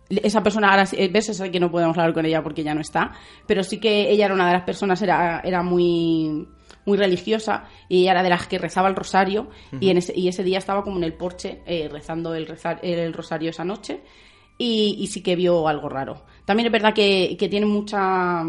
[0.08, 3.12] Esa persona ahora ves es que no podemos hablar con ella porque ya no está
[3.46, 6.48] pero sí que ella era una de las personas era, era muy
[6.86, 10.28] muy religiosa y ella era de las que rezaba el rosario y, en ese, y
[10.28, 12.48] ese día estaba como en el porche eh, rezando el,
[12.80, 14.00] el rosario esa noche
[14.58, 16.22] y, sí que vio algo raro.
[16.44, 18.44] También es verdad que, tiene mucha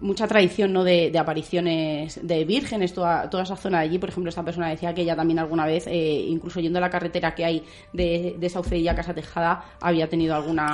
[0.00, 0.84] mucha tradición ¿no?
[0.84, 3.98] de, apariciones de vírgenes, toda, toda esa zona de allí.
[3.98, 6.90] Por ejemplo, esta persona decía que ella también alguna vez, eh, incluso yendo a la
[6.90, 10.68] carretera que hay de, de Saucedilla a Casa Tejada, había tenido alguna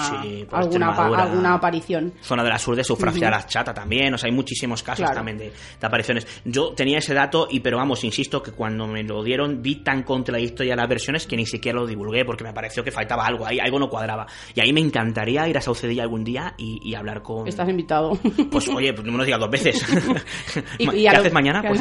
[0.51, 2.13] alguna, alguna aparición.
[2.23, 5.39] Zona de la sur de Sufragia la Chata también, o sea, hay muchísimos casos también
[5.39, 6.27] de, apariciones.
[6.45, 10.03] Yo tenía ese dato, y pero vamos, insisto que cuando me lo dieron vi tan
[10.03, 13.59] contradictoria las versiones que ni siquiera lo divulgué porque me pareció que faltaba algo, ahí
[13.59, 14.27] algo no cuadraba.
[14.55, 17.49] Y ahí me encantaría ir a Saucedilla algún día y, hablar con...
[17.49, 18.17] Estás invitado.
[18.51, 19.85] Pues oye, pues no lo dos veces.
[20.79, 21.63] y, haces mañana?
[21.69, 21.81] Pues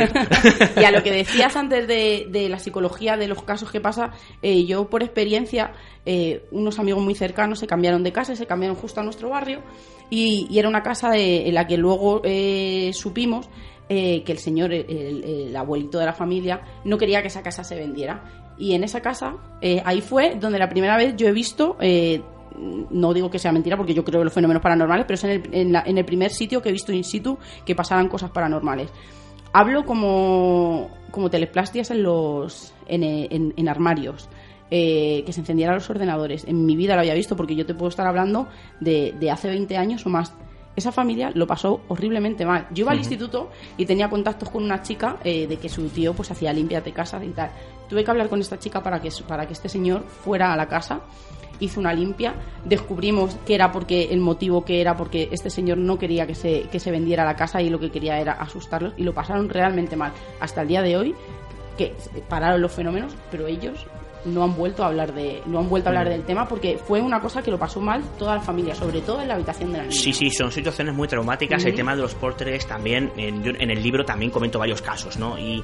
[0.78, 4.65] y a lo que decías antes de, la psicología, de los casos que pasa, eh,
[4.65, 5.74] yo por experiencia,
[6.06, 9.62] eh, unos amigos muy cercanos se cambiaron de casa, se cambiaron justo a nuestro barrio
[10.10, 13.50] y, era una casa en la que luego eh, supimos
[13.89, 18.24] que el señor, el, abuelito de la familia, no quería que esa casa se vendiera.
[18.58, 19.36] Y en esa casa,
[19.86, 21.78] ahí fue donde la primera vez yo he visto
[22.58, 25.98] no digo que sea mentira porque yo creo que los fenómenos paranormales, pero es en
[25.98, 28.89] el, primer sitio que he visto in situ que pasaran cosas paranormales.
[29.52, 34.30] Hablo como, como teleplastias en, los, en, armarios.
[34.76, 36.46] Eh, que se encendieran los ordenadores.
[36.46, 38.48] En mi vida lo había visto porque yo te puedo estar hablando
[38.80, 40.34] de, hace 20 años o más.
[40.76, 42.66] Esa familia lo pasó horriblemente mal.
[42.72, 46.16] Yo iba al instituto y tenía contactos con una chica eh, de que su tío
[46.16, 47.52] pues hacía limpias de casa y tal.
[47.88, 50.68] Tuve que hablar con esta chica para que, para que este señor fuera a la
[50.68, 51.02] casa
[51.63, 55.97] hizo una limpia, descubrimos que era porque el motivo que era porque este señor no
[55.97, 59.04] quería que se, que se vendiera la casa y lo que quería era asustarlos y
[59.04, 60.12] lo pasaron realmente mal.
[60.39, 61.15] Hasta el día de hoy,
[61.78, 61.95] que
[62.30, 63.86] pararon los fenómenos, pero ellos
[64.26, 66.12] no han vuelto a hablar de no han vuelto a hablar mm.
[66.12, 69.21] del tema porque fue una cosa que lo pasó mal toda la familia sobre todo
[69.21, 69.95] en la habitación de la niña.
[69.95, 71.65] Sí sí son situaciones muy traumáticas.
[71.65, 75.38] El tema de los portres también en, en, el libro también comento varios casos no
[75.38, 75.63] y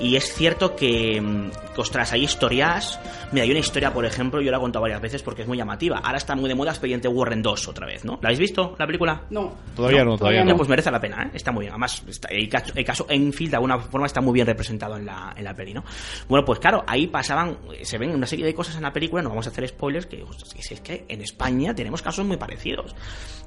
[0.00, 2.98] y es cierto que, mm, ostras, hay historias.
[3.32, 5.58] Mira, hay una historia, por ejemplo, yo la he contado varias veces porque es muy
[5.58, 5.98] llamativa.
[5.98, 8.18] Ahora está muy de moda Expediente Warren 2 otra vez, ¿no?
[8.22, 9.22] ¿La habéis visto, la película?
[9.28, 9.52] No.
[9.76, 10.56] Todavía no, todavía, no.
[10.56, 11.30] Pues merece la pena, ¿eh?
[11.34, 11.72] Está muy bien.
[11.72, 15.54] Además, el, caso, Enfield de alguna forma está muy bien representado en la, en la
[15.54, 15.84] peli, ¿no?
[16.28, 19.28] Bueno, pues claro, ahí pasaban, se ven una serie de cosas en la película, no
[19.28, 20.24] vamos a hacer spoilers, que
[20.58, 22.94] es que en España tenemos casos muy parecidos.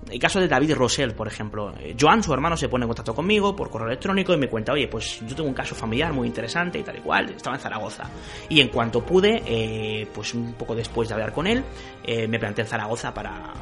[0.09, 1.73] El caso de David Rosell, por ejemplo.
[1.79, 4.73] Eh, Joan, su hermano, se pone en contacto conmigo por correo electrónico y me cuenta,
[4.73, 6.42] oye, pues yo tengo un caso familiar muy interesante
[6.79, 8.09] y tal y cual estaba en Zaragoza.
[8.49, 11.63] Y en cuanto pude, eh, pues un poco después de hablar con él,
[12.03, 13.53] eh, me planteé en Zaragoza para,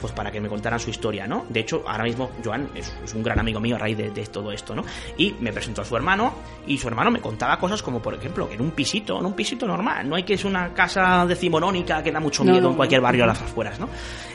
[0.00, 1.46] pues para que me contaran su historia, ¿no?
[1.48, 4.74] De hecho, ahora mismo Joan es, un gran amigo mío a raíz de, todo esto,
[4.74, 4.84] ¿no?
[5.16, 6.34] Y me presentó a su hermano
[6.66, 9.32] y su hermano me contaba cosas como, por ejemplo, que en un pisito, en un
[9.34, 13.00] pisito normal, no hay que es una casa decimonónica que da mucho miedo en cualquier
[13.00, 13.88] barrio a las afueras, ¿no?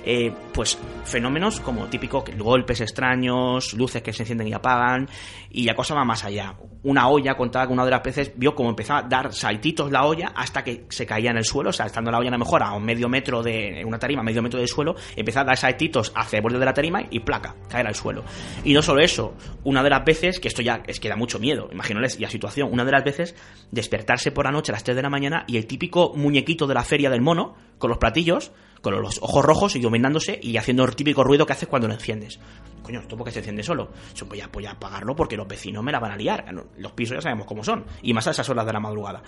[0.03, 5.09] Eh, pues fenómenos como típico golpes extraños, luces que se encienden y apagan,
[5.49, 6.53] y la cosa va más allá.
[6.83, 10.05] Una olla, contaba que una de las veces vio como empezaba a dar saltitos la
[10.05, 12.39] olla hasta que se caía en el suelo, o sea, estando la olla a lo
[12.39, 15.54] mejor a un medio metro de una tarima, medio metro del suelo, empezaba a dar
[15.59, 18.23] saltitos hacia el borde de la tarima y placa, caer al suelo.
[18.63, 21.39] Y no solo eso, una de las veces, que esto ya es que da mucho
[21.39, 23.35] miedo, imagínales la situación, una de las veces
[23.71, 26.73] despertarse por la noche a las 3 de la mañana y el típico muñequito de
[26.73, 30.83] la feria del mono, con los platillos, con los ojos rojos y dominándose y haciendo
[30.83, 32.39] el típico ruido que haces cuando lo enciendes.
[32.83, 33.91] Coño, ¿esto por qué se enciende solo?
[34.13, 36.45] Yo voy a, voy a apagarlo porque los vecinos me la van a liar.
[36.77, 37.83] Los pisos ya sabemos cómo son.
[38.03, 39.23] Y más a esas horas de la madrugada.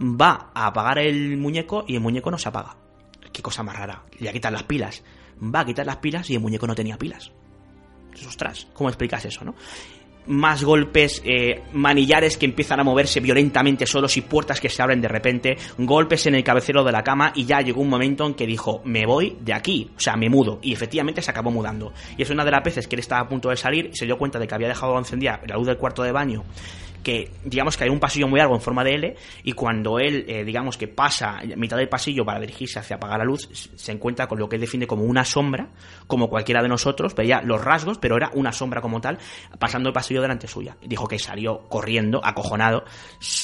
[0.00, 2.76] Va a apagar el muñeco y el muñeco no se apaga.
[3.30, 4.04] Qué cosa más rara.
[4.18, 5.04] Le a quitar las pilas.
[5.42, 7.32] Va a quitar las pilas y el muñeco no tenía pilas.
[8.26, 9.54] Ostras, ¿cómo explicas eso, no?
[10.26, 15.00] más golpes, eh, manillares que empiezan a moverse violentamente solos y puertas que se abren
[15.00, 18.34] de repente, golpes en el cabecero de la cama y ya llegó un momento en
[18.34, 20.58] que dijo, me voy de aquí, o sea, me mudo.
[20.62, 21.92] Y efectivamente se acabó mudando.
[22.16, 24.16] Y es una de las veces que él estaba a punto de salir, se dio
[24.16, 26.44] cuenta de que había dejado encendida la luz del cuarto de baño
[27.04, 30.24] que digamos que hay un pasillo muy largo en forma de L y cuando él
[30.26, 34.26] eh, digamos que pasa mitad del pasillo para dirigirse hacia apagar la luz se encuentra
[34.26, 35.68] con lo que él define como una sombra
[36.08, 39.18] como cualquiera de nosotros veía los rasgos pero era una sombra como tal
[39.58, 40.76] pasando el pasillo delante suya.
[40.82, 42.84] Dijo que salió corriendo acojonado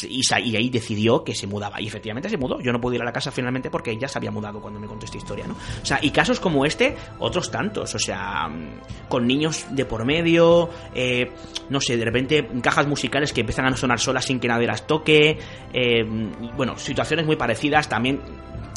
[0.08, 1.80] y, ahí decidió que se mudaba.
[1.80, 2.60] Y efectivamente se mudó.
[2.60, 4.86] Yo no pude ir a la casa finalmente porque ya se había mudado cuando me
[4.86, 7.94] contó esta historia no o sea y casos como este otros tantos.
[7.94, 11.30] O sea mm, con niños de por medio eh,
[11.68, 14.86] no sé de repente cajas musicales que empiezan a sonar solas sin que nadie las
[14.86, 15.38] toque.
[15.72, 16.04] Eh,
[16.56, 17.88] bueno, situaciones muy parecidas.
[17.88, 18.20] También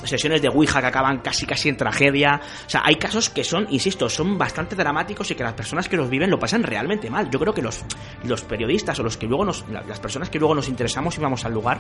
[0.04, 2.42] sesiones de Ouija que acaban casi casi en tragedia.
[2.66, 5.96] O sea, hay casos que son, insisto, son bastante dramáticos y que las personas que
[5.96, 7.30] los viven lo pasan realmente mal.
[7.30, 7.86] Yo creo que los,
[8.26, 11.46] los periodistas o los que luego nos, las personas que luego nos interesamos y vamos
[11.46, 11.80] al lugar,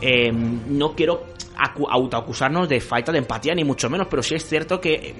[0.00, 1.26] eh, no quiero
[1.90, 5.14] autoacusarnos de falta de empatía ni mucho menos, pero sí es cierto que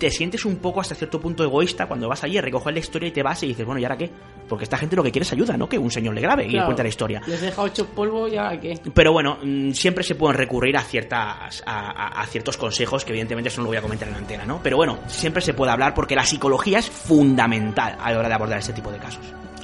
[0.00, 3.12] te sientes un poco hasta cierto punto egoísta cuando vas allí, recoges la historia y
[3.12, 4.10] te vas y dices, bueno, ¿y ahora qué?
[4.48, 5.68] Porque esta gente lo que quiere es ayuda, ¿no?
[5.68, 6.66] Que un señor le grabe y Claro.
[6.66, 7.20] cuente la historia.
[7.26, 8.80] Les deja ocho polvo y ahora qué.
[8.92, 13.12] Pero bueno, mm, siempre se pueden recurrir a ciertas a, a- a ciertos consejos que
[13.12, 14.58] evidentemente eso no lo voy a comentar en la antena, ¿no?
[14.62, 18.34] Pero bueno, siempre se puede hablar porque la psicología es fundamental a la hora de
[18.34, 19.22] abordar este tipo de casos.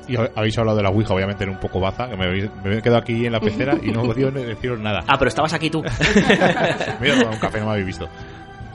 [0.08, 2.50] Y hab- habéis hablado de la Ouija, obviamente era un poco baza, que me, habéis-
[2.62, 5.02] me he quedado aquí en la pecera y no ni deciros nada.
[5.08, 5.82] Ah, pero estabas aquí tú.
[7.00, 8.08] Tomado un café, no me habéis visto.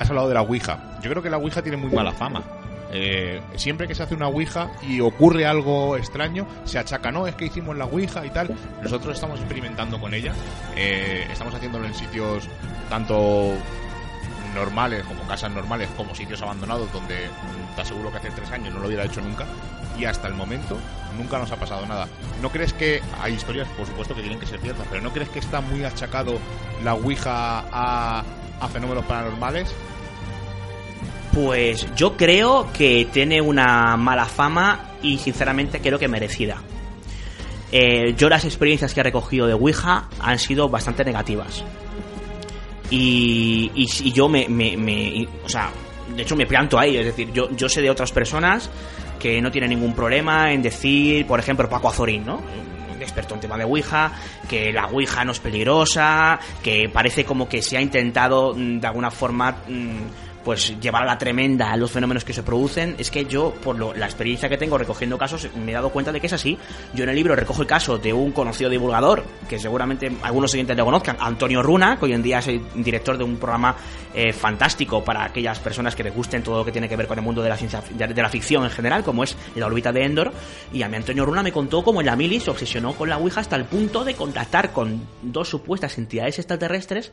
[0.01, 0.79] Has hablado de la Ouija.
[1.03, 2.41] Yo creo que la Ouija tiene muy mala fama.
[2.91, 7.35] Eh, siempre que se hace una Ouija y ocurre algo extraño, se achaca, no, es
[7.35, 8.49] que hicimos la Ouija y tal.
[8.81, 10.33] Nosotros estamos experimentando con ella.
[10.75, 12.49] Eh, estamos haciéndolo en sitios
[12.89, 13.53] tanto
[14.55, 18.73] normales, como casas normales, como sitios abandonados, donde mm, te aseguro que hace tres años
[18.73, 19.45] no lo hubiera hecho nunca.
[19.99, 20.79] Y hasta el momento
[21.15, 22.07] nunca nos ha pasado nada.
[22.41, 25.29] ¿No crees que hay historias, por supuesto, que tienen que ser ciertas, pero ¿no crees
[25.29, 26.39] que está muy achacado
[26.83, 28.23] la Ouija a,
[28.59, 29.71] a fenómenos paranormales?
[31.33, 36.57] Pues yo creo que tiene una mala fama y sinceramente creo que merecida.
[37.71, 41.63] Eh, yo las experiencias que he recogido de Ouija han sido bastante negativas.
[42.89, 44.45] Y, y, yo me,
[45.45, 45.71] O sea,
[46.13, 46.97] de hecho me planto ahí.
[46.97, 48.69] Es decir, yo, sé de otras personas
[49.17, 52.41] que no tienen ningún problema en decir, por ejemplo, Paco Azorín, ¿no?
[52.99, 54.11] Experto en tema de Ouija,
[54.47, 58.87] que la Ouija no es peligrosa, que parece como que se ha intentado mm, de
[58.87, 62.95] alguna forma mm, pues llevar a la tremenda a los fenómenos que se producen.
[62.97, 66.11] Es que yo, por lo- la experiencia que tengo recogiendo casos, me he dado cuenta
[66.11, 66.57] de que es así.
[66.93, 70.75] Yo en el libro recojo el caso de un conocido divulgador, que seguramente algunos oyentes
[70.77, 73.75] lo conozcan, Antonio Runa, que hoy en día es el director de un programa
[74.13, 77.17] eh, fantástico para aquellas personas que les gusten todo lo que tiene que ver con
[77.17, 80.03] el mundo de la ciencia de la ficción en general, como es la órbita de
[80.03, 80.31] Endor.
[80.73, 83.17] Y a mí Antonio Runa me contó cómo en la mili se obsesionó con la
[83.17, 87.11] Ouija hasta el punto de contactar con dos supuestas entidades extraterrestres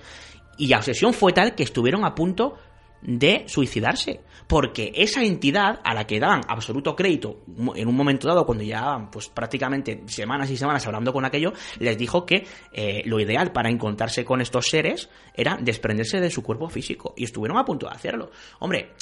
[0.56, 2.56] y la obsesión fue tal que estuvieron a punto
[3.02, 4.20] de suicidarse.
[4.46, 7.40] Porque esa entidad a la que daban absoluto crédito
[7.74, 11.98] en un momento dado, cuando ya pues prácticamente semanas y semanas hablando con aquello, les
[11.98, 16.68] dijo que eh, lo ideal para encontrarse con estos seres era desprenderse de su cuerpo
[16.68, 17.12] físico.
[17.16, 18.30] Y estuvieron a punto de hacerlo.
[18.60, 18.94] Hombre,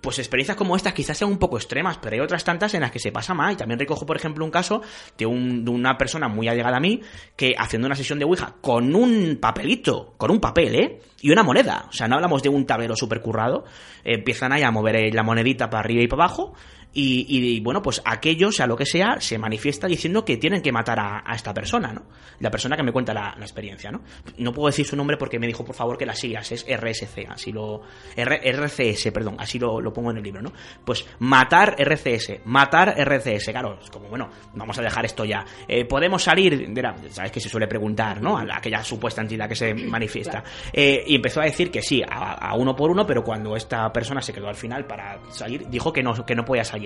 [0.00, 2.90] pues experiencias como estas quizás sean un poco extremas, pero hay otras tantas en las
[2.90, 3.52] que se pasa mal.
[3.52, 4.82] Y también recojo, por ejemplo, un caso
[5.16, 7.00] de, un- de una persona muy allegada a mí
[7.36, 11.00] que haciendo una sesión de Ouija con un papelito, con un papel, ¿eh?
[11.20, 11.86] Y una moneda.
[11.88, 13.64] O sea, no hablamos de un tablero super currado.
[14.04, 16.54] empiezan ahí a mover eh, la monedita para arriba y para abajo.
[16.94, 20.72] Y, y, bueno, pues aquello, sea lo que sea, se manifiesta diciendo que tienen que
[20.72, 22.02] matar a, a esta persona, ¿no?
[22.40, 24.00] La persona que me cuenta la, la experiencia, ¿no?
[24.38, 27.26] No puedo decir su nombre porque me dijo, por favor, que las sigas, es RSC,
[27.28, 27.82] así lo...
[28.16, 30.52] R- RCS, perdón, así lo, lo pongo en el libro, ¿no?
[30.84, 35.44] Pues matar RCS, matar RCS, claro, es como, bueno, vamos a dejar esto ya.
[35.68, 38.38] Eh, Podemos salir, de la- sabes que se suele preguntar, ¿no?
[38.38, 40.42] A la- aquella supuesta entidad que se manifiesta.
[40.72, 43.92] Eh, y empezó a decir que sí, a, a uno por uno, pero cuando esta
[43.92, 46.77] persona se quedó al final para salir, dijo que no, que no podía salir.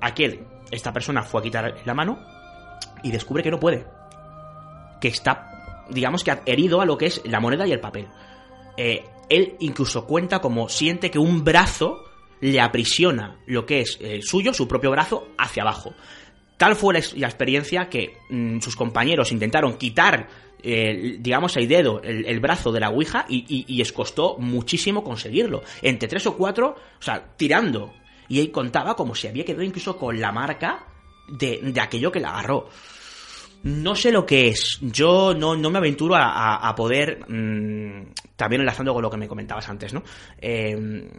[0.00, 2.18] Aquel, esta persona fue a quitar la mano
[3.02, 3.86] y descubre que no puede.
[5.00, 8.06] Que está, digamos que herido a lo que es la moneda y el papel.
[8.76, 12.04] Eh, él incluso cuenta como siente que un brazo
[12.40, 15.92] le aprisiona lo que es eh, suyo, su propio brazo, hacia abajo.
[16.56, 20.28] Tal fue la, ex- la experiencia que mm, sus compañeros intentaron quitar,
[20.62, 25.02] eh, digamos, el dedo, el, brazo de la Ouija y, y- y les costó muchísimo
[25.04, 25.62] conseguirlo.
[25.82, 27.92] Entre tres o cuatro, o sea, tirando.
[28.28, 30.84] Y él contaba como si había quedado incluso con la marca
[31.28, 32.68] de, de aquello que la agarró.
[33.64, 34.78] No sé lo que es.
[34.82, 37.24] Yo no, no me aventuro a, a- poder.
[37.28, 40.02] mm, también enlazando con lo que me comentabas antes, ¿no?
[40.40, 41.10] Eh,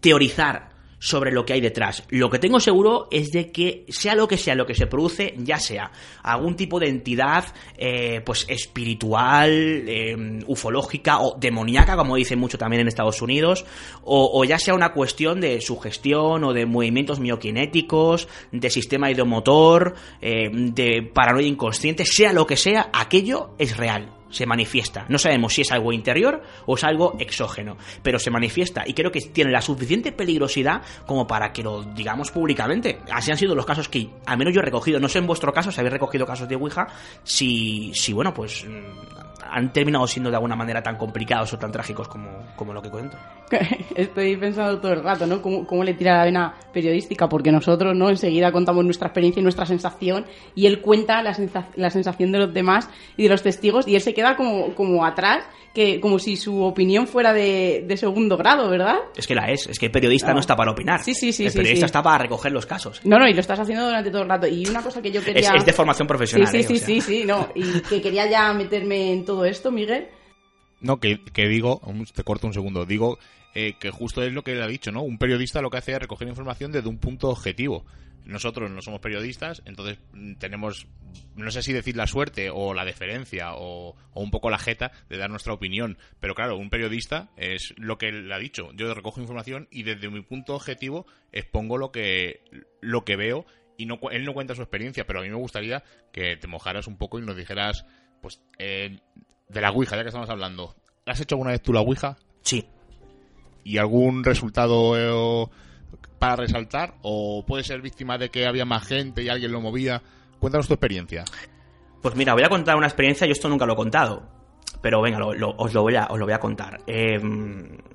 [0.00, 0.68] teorizar
[1.06, 2.02] sobre lo que hay detrás.
[2.08, 5.34] Lo que tengo seguro es de que sea lo que sea lo que se produce,
[5.38, 5.92] ya sea
[6.24, 7.44] algún tipo de entidad
[7.78, 13.64] eh, pues espiritual, eh, ufológica o demoníaca, como dicen mucho también en Estados Unidos,
[14.02, 19.94] o, o ya sea una cuestión de sugestión o de movimientos mioquinéticos, de sistema ideomotor,
[20.20, 25.06] eh, de paranoia inconsciente, sea lo que sea, aquello es real se manifiesta.
[25.08, 29.10] No sabemos si es algo interior o es algo exógeno, pero se manifiesta y creo
[29.10, 33.00] que tiene la suficiente peligrosidad como para que lo digamos públicamente.
[33.10, 35.00] Así han sido los casos que al menos yo he recogido.
[35.00, 36.86] No sé en vuestro caso si habéis recogido casos de Ouija,
[37.22, 41.72] si, si bueno, pues mm, han terminado siendo de alguna manera tan complicados o tan
[41.72, 43.16] trágicos como, como lo que cuento.
[43.94, 45.40] Estoy pensando todo el rato, ¿no?
[45.40, 47.28] ¿Cómo, cómo le tira la vena periodística?
[47.28, 48.10] Porque nosotros, ¿no?
[48.10, 52.38] Enseguida contamos nuestra experiencia y nuestra sensación y él cuenta la, sensa- la sensación de
[52.38, 55.44] los demás y de los testigos y él se queda como, como atrás,
[55.74, 58.96] que como si su opinión fuera de, de segundo grado, ¿verdad?
[59.14, 61.02] Es que la es, es que el periodista no está para opinar.
[61.04, 61.88] Sí, sí, sí, El sí, periodista sí.
[61.90, 63.00] está para recoger los casos.
[63.04, 64.46] No, no, y lo estás haciendo durante todo el rato.
[64.46, 65.50] Y una cosa que yo Es, quería...
[65.54, 66.48] es de formación profesional.
[66.48, 66.76] Sí, sí, ¿eh?
[66.76, 66.86] O sí, sea.
[66.86, 67.48] sí, sí, no.
[67.54, 70.08] Y que quería ya meterme en todo esto, Miguel.
[70.80, 71.80] No, que, que digo,
[72.14, 73.18] te corto un segundo, digo
[73.54, 75.02] eh, que justo es lo que él ha dicho, ¿no?
[75.02, 77.86] Un periodista lo que hace es recoger información desde un punto objetivo.
[78.26, 80.86] Nosotros no somos periodistas, entonces mm, tenemos,
[81.36, 84.92] no sé si decir la suerte o la deferencia o, o un poco la jeta
[85.08, 85.96] de dar nuestra opinión.
[86.20, 88.72] Pero claro, un periodista es lo que él ha dicho.
[88.74, 92.42] Yo recojo información y desde mi punto objetivo expongo lo que,
[92.82, 93.46] lo que veo
[93.78, 95.82] y no, él no cuenta su experiencia, pero a mí me gustaría
[96.12, 97.86] que te mojaras un poco y nos dijeras,
[98.26, 98.98] pues, eh,
[99.48, 100.74] de la Ouija, ya que estamos hablando.
[101.06, 102.16] ¿Has hecho alguna vez tú la Ouija?
[102.42, 102.66] Sí.
[103.62, 105.48] ¿Y algún resultado eh,
[106.18, 106.94] para resaltar?
[107.02, 110.02] ¿O puede ser víctima de que había más gente y alguien lo movía?
[110.40, 111.24] Cuéntanos tu experiencia.
[112.02, 114.28] Pues mira, voy a contar una experiencia, yo esto nunca lo he contado.
[114.82, 116.80] Pero venga, lo, lo, os, lo voy a, os lo voy a contar.
[116.88, 117.20] Eh,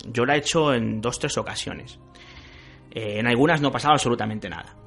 [0.08, 2.00] yo la he hecho en dos, tres ocasiones.
[2.90, 4.78] Eh, en algunas no pasaba absolutamente nada.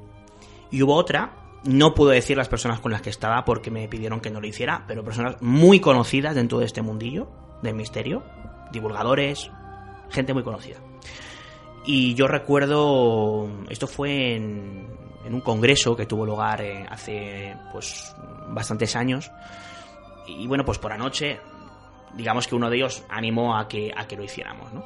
[0.70, 4.20] Y hubo otra, no puedo decir las personas con las que estaba porque me pidieron
[4.20, 7.28] que no lo hiciera, pero personas muy conocidas dentro de este mundillo
[7.62, 8.22] del misterio,
[8.70, 9.50] divulgadores,
[10.10, 10.78] gente muy conocida.
[11.86, 14.88] Y yo recuerdo, esto fue en,
[15.24, 18.14] en un congreso que tuvo lugar eh, hace pues
[18.48, 19.30] bastantes años.
[20.26, 21.40] Y bueno, pues por anoche,
[22.14, 24.84] digamos que uno de ellos animó a que, a que lo hiciéramos, ¿no?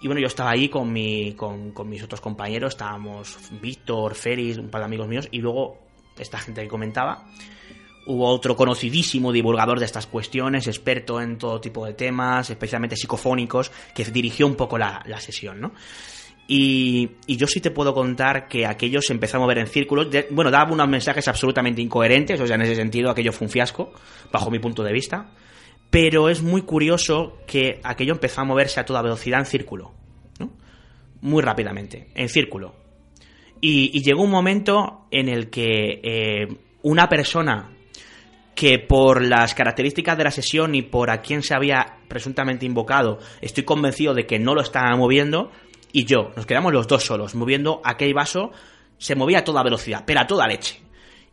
[0.00, 4.58] Y bueno, yo estaba ahí con, mi, con, con mis otros compañeros, estábamos Víctor, Félix,
[4.58, 5.83] un par de amigos míos, y luego
[6.18, 7.26] esta gente que comentaba.
[8.06, 13.72] Hubo otro conocidísimo divulgador de estas cuestiones, experto en todo tipo de temas, especialmente psicofónicos,
[13.94, 15.72] que dirigió un poco la, la sesión, ¿no?
[16.46, 20.08] Y, y, yo sí te puedo contar que aquello se empezó a mover en círculos.
[20.30, 23.94] Bueno, daba unos mensajes absolutamente incoherentes, o sea, en ese sentido aquello fue un fiasco,
[24.30, 25.30] bajo mi punto de vista.
[25.88, 29.94] Pero es muy curioso que aquello empezó a moverse a toda velocidad en círculo,
[30.38, 30.52] ¿no?
[31.22, 32.83] Muy rápidamente, en círculo.
[33.66, 36.48] Y, llegó un momento en el que eh,
[36.82, 37.70] una persona
[38.54, 43.20] que por las características de la sesión y por a quién se había presuntamente invocado,
[43.40, 45.50] estoy convencido de que no lo estaba moviendo,
[45.92, 48.52] y yo, nos quedamos los dos solos, moviendo aquel vaso,
[48.98, 50.82] se movía a toda velocidad, pero a toda leche.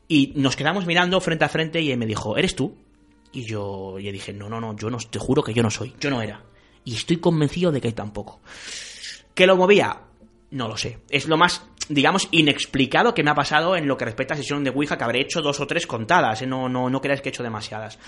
[0.08, 2.78] Y nos quedamos mirando frente a frente y él me dijo, ¿eres tú?
[3.34, 5.96] Y yo le dije, no, no, no, yo no, te juro que yo no soy,
[6.00, 6.42] yo no era.
[6.86, 8.40] Y estoy convencido de que tampoco.
[9.34, 10.04] ¿Que lo movía?
[10.52, 11.00] No lo sé.
[11.10, 14.64] Es lo más, digamos, inexplicado que me ha pasado en lo que respecta a sesión
[14.64, 16.48] de Ouija, que habré hecho dos o tres contadas, ¿eh?
[16.48, 18.00] no, no, no creáis que he hecho demasiadas.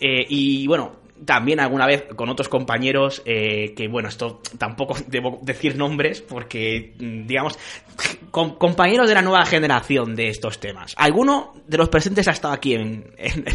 [0.00, 5.38] Eh, y bueno, también alguna vez con otros compañeros, eh, que bueno, esto tampoco debo
[5.42, 7.58] decir nombres, porque, digamos,
[8.30, 10.94] con, compañeros de la nueva generación de estos temas.
[10.96, 13.04] Alguno de los presentes ha estado aquí en,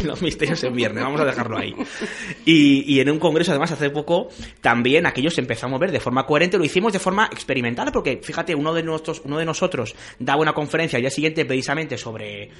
[0.04, 1.74] los misterios en viernes, vamos a dejarlo ahí.
[2.44, 4.28] Y, y, en un congreso, además, hace poco,
[4.60, 8.20] también aquello se empezó a mover de forma coherente, lo hicimos de forma experimental, porque
[8.22, 12.44] fíjate, uno de, nuestros, uno de nosotros daba una conferencia al día siguiente precisamente sobre
[12.44, 12.50] eh,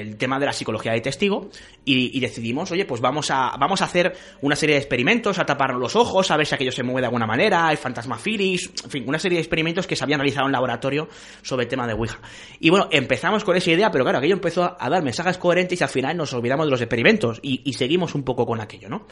[0.00, 1.50] el tema de la psicología de testigo,
[1.84, 5.46] y, y decidimos, oye, pues vamos a, vamos a hacer una serie de experimentos, a
[5.46, 8.58] taparnos los ojos, a ver si aquello se mueve de alguna manera, el fantasma en
[8.90, 11.08] fin, una serie de experimentos que se habían realizado en laboratorio
[11.42, 12.18] sobre el tema de Ouija.
[12.60, 15.84] Y bueno, empezamos con esa idea, pero claro, aquello empezó a dar mensajes coherentes y
[15.84, 19.06] al final nos olvidamos de los experimentos y, y seguimos un poco con aquello, ¿no?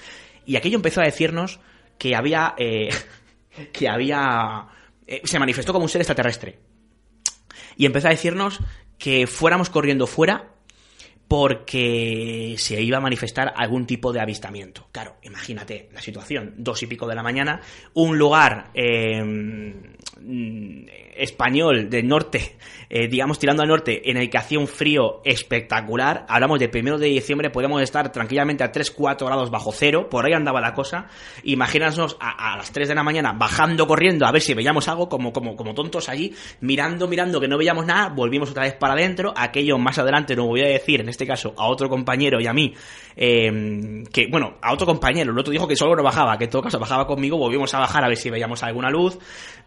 [0.45, 1.61] Y aquello empezó a decirnos
[1.99, 2.55] que había...
[2.57, 2.91] Eh,
[3.73, 4.67] que había...
[5.07, 6.59] Eh, se manifestó como un ser extraterrestre.
[7.77, 8.61] Y empezó a decirnos
[8.99, 10.56] que fuéramos corriendo fuera
[11.29, 14.89] porque se iba a manifestar algún tipo de avistamiento.
[14.93, 17.61] Claro, imagínate la situación, dos y pico de la mañana,
[17.95, 19.97] un lugar eh,
[21.19, 22.57] español del norte,
[22.89, 26.99] eh, digamos tirando al norte, en el que hacía un frío espectacular, hablamos de primero
[26.99, 31.09] de diciembre, podemos estar tranquilamente a 3-4 grados bajo cero, por ahí andaba la cosa,
[31.45, 35.33] imagínanos a, las 3 de la mañana bajando corriendo a ver si veíamos algo, como,
[35.33, 39.33] como, como tontos allí, mirando, mirando que no veíamos nada, volvimos otra vez para adentro,
[39.37, 42.53] aquello más adelante no voy a decir, en este caso a otro compañero y a
[42.53, 42.75] mí,
[43.17, 46.51] eh, que bueno, a otro compañero, el otro dijo que solo no bajaba, que en
[46.51, 49.19] todo caso bajaba conmigo, volvimos a bajar a ver si veíamos alguna luz,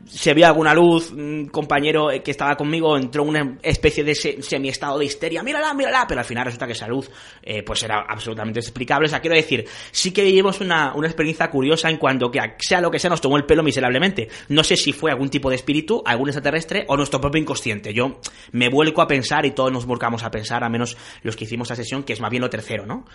[0.05, 1.11] si había alguna luz,
[1.47, 6.19] compañero que estaba conmigo entró en una especie de semi-estado de histeria, mírala, mírala, pero
[6.19, 7.09] al final resulta que esa luz
[7.41, 11.49] eh, pues era absolutamente explicable, o sea, quiero decir, sí que vivimos una, una experiencia
[11.49, 14.75] curiosa en cuanto que sea lo que sea nos tomó el pelo miserablemente, no sé
[14.75, 18.19] si fue algún tipo de espíritu, algún extraterrestre o nuestro propio inconsciente, yo
[18.51, 21.67] me vuelco a pensar y todos nos volcamos a pensar, a menos los que hicimos
[21.67, 23.05] esa sesión, que es más bien lo tercero, ¿no?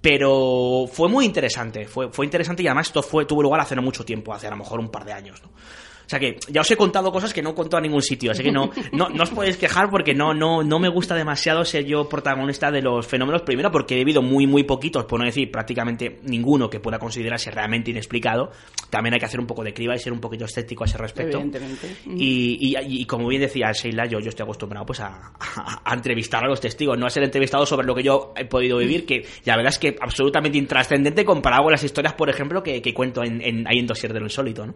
[0.00, 3.82] Pero fue muy interesante, fue, fue interesante y además esto fue, tuvo lugar hace no
[3.82, 5.50] mucho tiempo, hace a lo mejor un par de años, ¿no?
[6.10, 8.32] O sea que ya os he contado cosas que no he contado a ningún sitio,
[8.32, 11.64] así que no, no, no os podéis quejar porque no, no, no me gusta demasiado
[11.64, 13.42] ser yo protagonista de los fenómenos.
[13.42, 17.52] Primero porque he vivido muy, muy poquitos, por no decir prácticamente ninguno que pueda considerarse
[17.52, 18.50] realmente inexplicado.
[18.90, 20.98] También hay que hacer un poco de criba y ser un poquito escéptico a ese
[20.98, 21.38] respecto.
[21.38, 21.94] Evidentemente.
[22.08, 25.94] Y, y, y como bien decía Sheila, yo, yo estoy acostumbrado pues a, a, a,
[25.94, 29.06] entrevistar a los testigos, no a ser entrevistado sobre lo que yo he podido vivir,
[29.06, 32.92] que la verdad es que absolutamente intrascendente comparado con las historias, por ejemplo, que, que
[32.92, 34.74] cuento en, en, ahí en Dossier de lo Insólito, ¿no?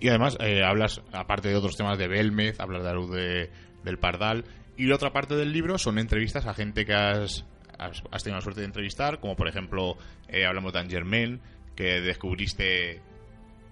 [0.00, 3.50] Y además eh, hablas, aparte de otros temas de Belmez, hablas de la luz de-
[3.84, 4.44] del Pardal.
[4.76, 7.44] Y la otra parte del libro son entrevistas a gente que has,
[7.78, 9.96] has, tenido la suerte de entrevistar, como por ejemplo
[10.28, 11.40] eh, hablamos de Angermain,
[11.74, 13.00] que descubriste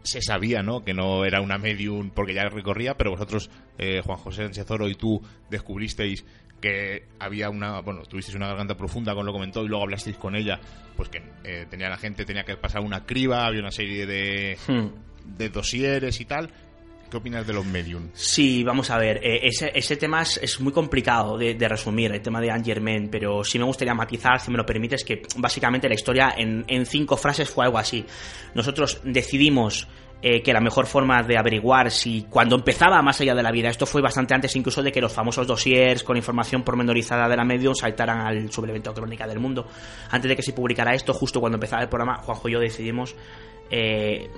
[0.03, 0.85] se sabía, ¿no?
[0.85, 4.89] Que no era una medium porque ya recorría, pero vosotros, eh, Juan José Sánchez Oro
[4.89, 6.25] y tú, descubristeis
[6.61, 10.35] que había una, bueno, tuvisteis una garganta profunda, como lo comentó, y luego hablasteis con
[10.37, 10.61] ella,
[10.97, 14.59] pues que eh, tenía la gente, tenía que pasar una criba, había una serie de,
[14.67, 14.89] Hmm.
[15.25, 16.51] De dosieres y tal.
[17.11, 18.09] ¿Qué opinas de los medium?
[18.13, 22.41] Sí, vamos a ver, eh, ese, ese tema es, muy complicado de, resumir, el tema
[22.41, 26.35] de Angermen, pero sí me gustaría matizar, si me lo permites, que básicamente la historia
[26.37, 28.05] en, en cinco frases fue algo así.
[28.55, 29.87] Nosotros decidimos
[30.27, 33.69] eh, que la mejor forma de averiguar si cuando empezaba más allá de la vida,
[33.69, 37.45] esto fue bastante antes incluso de que los famosos dossiers con información pormenorizada de la
[37.45, 39.69] medium saltaran al suplemento Crónica del Mundo.
[40.11, 43.15] Antes de que se publicara esto, justo cuando empezaba el programa, Juanjo y yo decidimos
[43.71, 44.31] eh,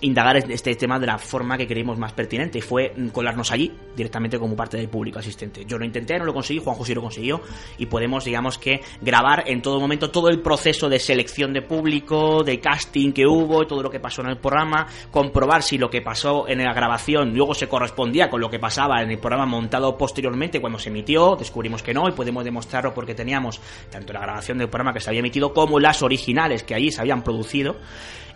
[0.00, 3.72] indagar este tema de la forma que creímos más pertinente y fue mm, colarnos allí
[3.96, 5.64] directamente como parte del público asistente.
[5.66, 7.40] Yo lo intenté, no lo conseguí, Juanjo sí lo consiguió
[7.78, 12.42] y podemos, digamos que, grabar en todo momento todo el proceso de selección de público,
[12.44, 16.02] de casting que hubo, todo lo que pasó en el programa, comprobar si lo que
[16.02, 19.96] pasó en la grabación luego se correspondía con lo que pasaba en el programa montado
[19.96, 24.58] posteriormente cuando se emitió, descubrimos que no y podemos demostrarlo porque teníamos tanto la grabación
[24.58, 27.76] del programa que se había emitido como las originales que allí se habían producido.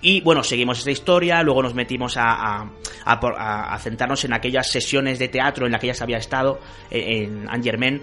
[0.05, 2.68] Y bueno, seguimos esta historia, luego nos metimos a,
[3.05, 6.59] a, centrarnos en aquellas sesiones de teatro en las que se había estado,
[6.90, 8.03] eh, en Angermen.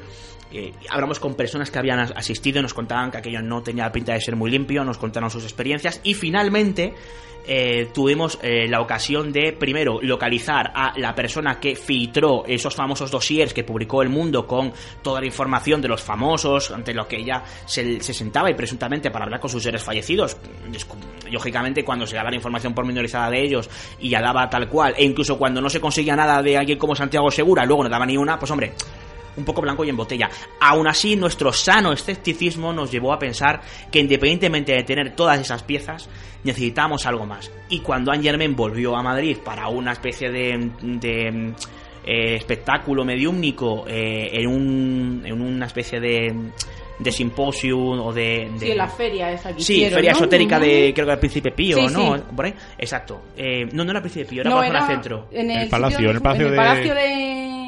[0.51, 4.13] Eh, hablamos con personas que habían as- asistido nos contaban que aquello no tenía pinta
[4.13, 6.95] de ser muy limpio, nos contaron sus experiencias y finalmente
[7.51, 13.11] eh, tuvimos eh, la ocasión de primero localizar a la persona que filtró esos famosos
[13.11, 14.73] dossiers que publicó El Mundo con
[15.03, 19.09] toda la información de los famosos ante los que ella se, se sentaba y presuntamente
[19.11, 20.35] para hablar con sus seres fallecidos.
[21.31, 23.69] Lógicamente cuando se daba la información pormenorizada de ellos
[23.99, 26.95] y ya daba tal cual e incluso cuando no se conseguía nada de alguien como
[26.95, 28.73] Santiago Segura luego no daba ni una, pues hombre,
[29.39, 30.29] un poco blanco y en botella.
[30.59, 33.61] Aún así, nuestro sano escepticismo nos llevó a pensar
[33.91, 36.07] que independientemente de tener todas esas piezas,
[36.43, 37.51] necesitábamos algo más.
[37.69, 41.53] Y cuando Angermen volvió a Madrid para una especie de, de,
[42.05, 46.33] eh, espectáculo mediúmnico eh, en, un, en una especie de,
[46.97, 48.49] de simposium o de...
[48.53, 50.17] de Sí, en la feria esa que Sí, hicieron, feria ¿no?
[50.17, 52.15] esotérica de, creo que era Príncipe Pío, Sí, ¿no?
[52.17, 52.23] sí.
[52.35, 52.53] Por ahí.
[52.77, 53.21] Exacto.
[53.35, 55.27] Eh, no, no era Príncipe Pío, era No, era zona centro.
[55.31, 57.59] en el, El palacio, en el palacio en el de- palacio de...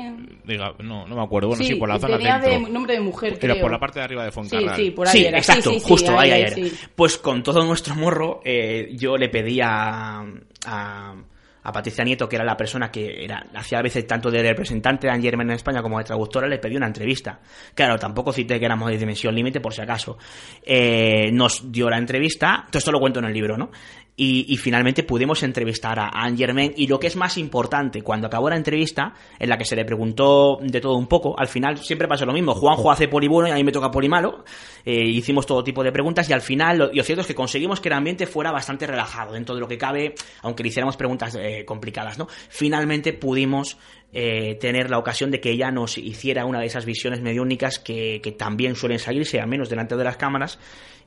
[0.43, 1.49] Diga, no, no me acuerdo.
[1.49, 2.67] Bueno, sí, por la zona tenía centro.
[2.67, 3.61] de nombre de mujer, Era creo.
[3.61, 4.75] por la parte de arriba de Sí, Foncarral.
[4.75, 5.37] sí, por ahí Sí, era.
[5.37, 6.55] exacto, Sí, sí, sí, justo ahí, ahí ahí, era.
[6.55, 6.73] sí.
[6.95, 10.23] Pues con todo nuestro morro, eh, yo le pedí a,
[10.65, 11.15] a,
[11.63, 15.05] a Patricia Nieto, que era la persona que era, hacía a veces tanto de representante
[15.07, 17.39] de Angermen en España como de traductora, le pedí una entrevista.
[17.75, 20.17] Claro, tampoco cité que éramos de dimensión límite, por si acaso.
[20.63, 23.69] Eh, nos dio la entrevista, todo esto lo cuento en el libro, ¿no?
[24.17, 28.49] Y, y finalmente pudimos entrevistar a Angermen y lo que es más importante, cuando acabó
[28.49, 32.07] la entrevista, en la que se le preguntó de todo un poco, al final siempre
[32.07, 34.43] pasa lo mismo, Juanjo hace poli bueno y a mí me toca poli malo,
[34.85, 37.89] eh, hicimos todo tipo de preguntas y al final lo cierto es que conseguimos que
[37.89, 41.63] el ambiente fuera bastante relajado dentro de lo que cabe, aunque le hiciéramos preguntas eh,
[41.65, 42.27] complicadas, ¿no?
[42.49, 43.77] Finalmente pudimos
[44.13, 48.19] eh, tener la ocasión de que ella nos hiciera una de esas visiones mediúnicas que,
[48.21, 50.59] que también suelen salirse, al menos delante de las cámaras.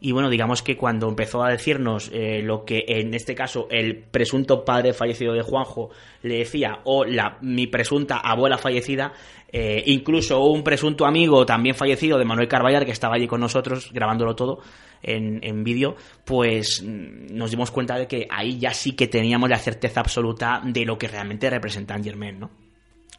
[0.05, 3.97] Y bueno, digamos que cuando empezó a decirnos eh, lo que en este caso el
[3.97, 5.89] presunto padre fallecido de Juanjo
[6.21, 9.15] le decía, o la, mi presunta abuela fallecida,
[9.51, 13.93] eh, incluso un presunto amigo también fallecido de Manuel Carballar, que estaba allí con nosotros
[13.95, 14.59] grabándolo todo
[15.03, 15.97] en, en vídeo,
[16.27, 20.61] pues mm, nos dimos cuenta de que ahí ya sí que teníamos la certeza absoluta
[20.67, 22.51] de lo que realmente representa Germain, ¿no?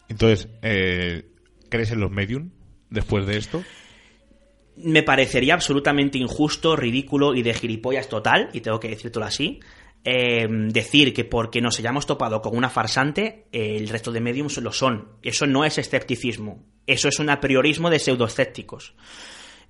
[0.08, 1.32] Entonces, eh,
[1.68, 2.52] ¿crees en los medium
[2.92, 3.64] después de esto?
[4.78, 9.60] Me parecería absolutamente injusto, ridículo y de gilipollas total, y tengo que decírtelo así,
[10.04, 14.58] eh, decir que porque nos hayamos topado con una farsante, eh, el resto de mediums
[14.58, 15.10] lo son.
[15.24, 18.94] Eso no es escepticismo, eso es un apriorismo de pseudoescépticos.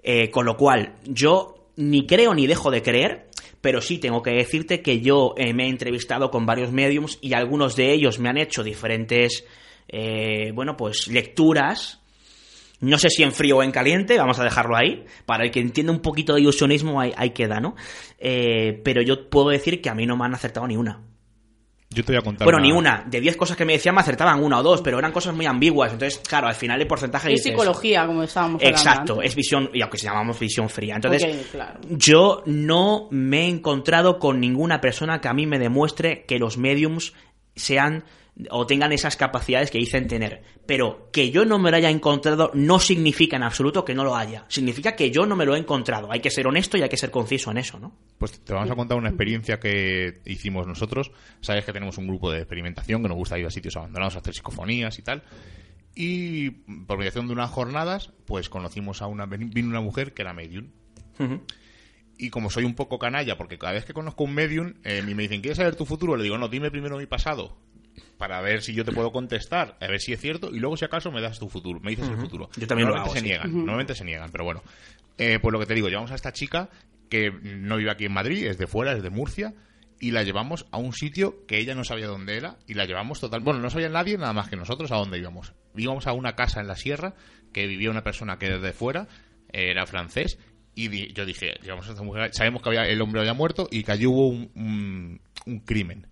[0.04, 3.30] Eh, con lo cual, yo ni creo ni dejo de creer,
[3.62, 7.34] pero sí tengo que decirte que yo eh, me he entrevistado con varios mediums y
[7.34, 9.46] algunos de ellos me han hecho diferentes,
[10.54, 12.02] bueno, pues lecturas
[12.82, 15.06] no sé si en frío o en caliente, vamos a dejarlo ahí.
[15.26, 17.76] Para el que entienda un poquito de ilusionismo, ahí, ahí queda, ¿no?
[18.20, 21.02] Eh, pero yo puedo decir que a mí no me han acertado ni una.
[21.92, 22.46] Yo te voy a contar.
[22.46, 23.06] Bueno, ni una.
[23.08, 25.46] De 10 cosas que me decían me acertaban una o dos, pero eran cosas muy
[25.46, 25.94] ambiguas.
[25.94, 29.30] Entonces, claro, al final el porcentaje Es dices- psicología, como estábamos hablando Exacto, antes.
[29.30, 30.96] es visión, y aunque se llamamos visión fría.
[30.96, 31.80] Entonces, claro.
[31.90, 36.58] yo no me he encontrado con ninguna persona que a mí me demuestre que los
[36.58, 37.14] mediums
[37.56, 38.04] sean
[38.50, 40.44] o tengan esas capacidades que dicen tener.
[40.66, 44.16] Pero que yo no me lo haya encontrado no significa en absoluto que no lo
[44.16, 44.46] haya.
[44.50, 46.12] Significa que yo no me lo he encontrado.
[46.12, 47.96] Hay que ser honesto y hay que ser conciso en eso, ¿no?
[48.18, 51.12] Pues te vamos a contar una experiencia que hicimos nosotros.
[51.40, 54.20] Sabes que tenemos un grupo de experimentación que nos gusta ir a sitios abandonados a
[54.20, 55.24] hacer psicofonías y tal.
[55.96, 59.26] Y por mediación de unas jornadas, pues conocimos a una.
[59.28, 60.68] Vino una mujer que era medium.
[62.18, 65.24] Y como soy un poco canalla, porque cada vez que conozco un medium, eh, me
[65.24, 66.18] dicen, ¿quieres saber tu futuro?
[66.18, 67.58] Le digo, no, dime primero mi pasado
[68.18, 70.86] para ver si yo te puedo contestar, a ver si es cierto, y luego si
[70.86, 72.50] acaso me das tu futuro, me dices el futuro.
[72.58, 73.26] Yo también lo normalmente hago, se sí.
[73.26, 74.64] niegan, normalmente se niegan, pero bueno.
[75.18, 76.70] Eh, pues lo que te digo, llevamos a esta chica
[77.10, 79.54] que no vive aquí en Madrid, es de fuera, es de Murcia,
[80.00, 83.20] y la llevamos a un sitio que ella no sabía dónde era, y la llevamos
[83.22, 85.54] total, bueno, no sabía nadie nada más que nosotros a dónde íbamos.
[85.76, 87.14] Íbamos a una casa en la sierra
[87.54, 89.08] que vivía una persona que desde fuera
[89.54, 90.38] eh, era francés,
[90.78, 93.70] y di- yo dije, llevamos a esta mujer, sabemos que había, el hombre había muerto
[93.72, 96.08] y que allí hubo un, un- un crimen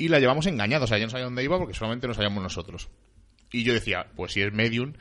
[0.00, 0.84] y la llevamos engañada.
[0.84, 2.88] O sea, ella no sabía dónde iba porque solamente lo sabíamos nosotros.
[3.52, 4.94] Y yo decía, pues si es medium,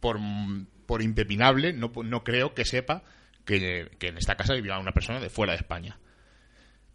[0.00, 0.18] por,
[0.86, 3.02] por impepinable, no, no creo que sepa
[3.44, 5.98] que, que en esta casa vivía una persona de fuera de España.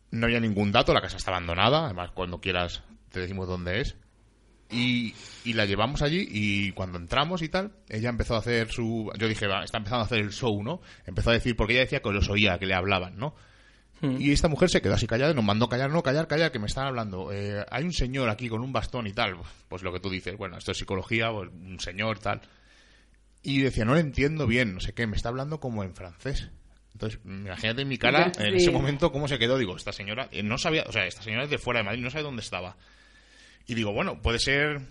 [0.10, 2.82] No había ningún dato, la casa está abandonada, además cuando quieras
[3.12, 3.96] te decimos dónde es.
[4.72, 9.12] Y, y la llevamos allí y cuando entramos y tal, ella empezó a hacer su...
[9.20, 10.82] Yo dije, va, está empezando a hacer el show, ¿no?
[11.06, 13.36] Empezó a decir, porque ella decía que los oía, que le hablaban, ¿no?
[14.02, 16.60] Y esta mujer se quedó así callada y nos mandó callar, no, callar, callar, que
[16.60, 17.32] me están hablando.
[17.32, 19.36] Eh, hay un señor aquí con un bastón y tal.
[19.68, 22.41] Pues lo que tú dices, bueno, esto es psicología, pues, un señor, tal.
[23.41, 26.50] Y decía, no lo entiendo bien, no sé qué, me está hablando como en francés.
[26.93, 28.43] Entonces, imagínate en mi cara, Sí.
[28.43, 29.58] en ese momento, cómo se quedó.
[29.58, 32.02] Digo, esta señora, eh, no sabía, o sea, esta señora es de fuera de Madrid,
[32.04, 32.76] no sabe dónde estaba.
[33.68, 34.82] Y digo, bueno, puede ser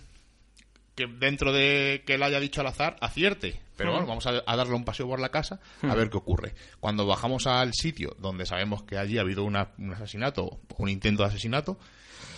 [0.95, 3.59] que dentro de que él haya dicho al azar, acierte.
[3.75, 6.53] Pero bueno, vamos a, a darle un paseo por la casa a ver qué ocurre.
[6.79, 10.89] Cuando bajamos al sitio donde sabemos que allí ha habido una- un asesinato o un
[10.89, 11.77] intento de asesinato,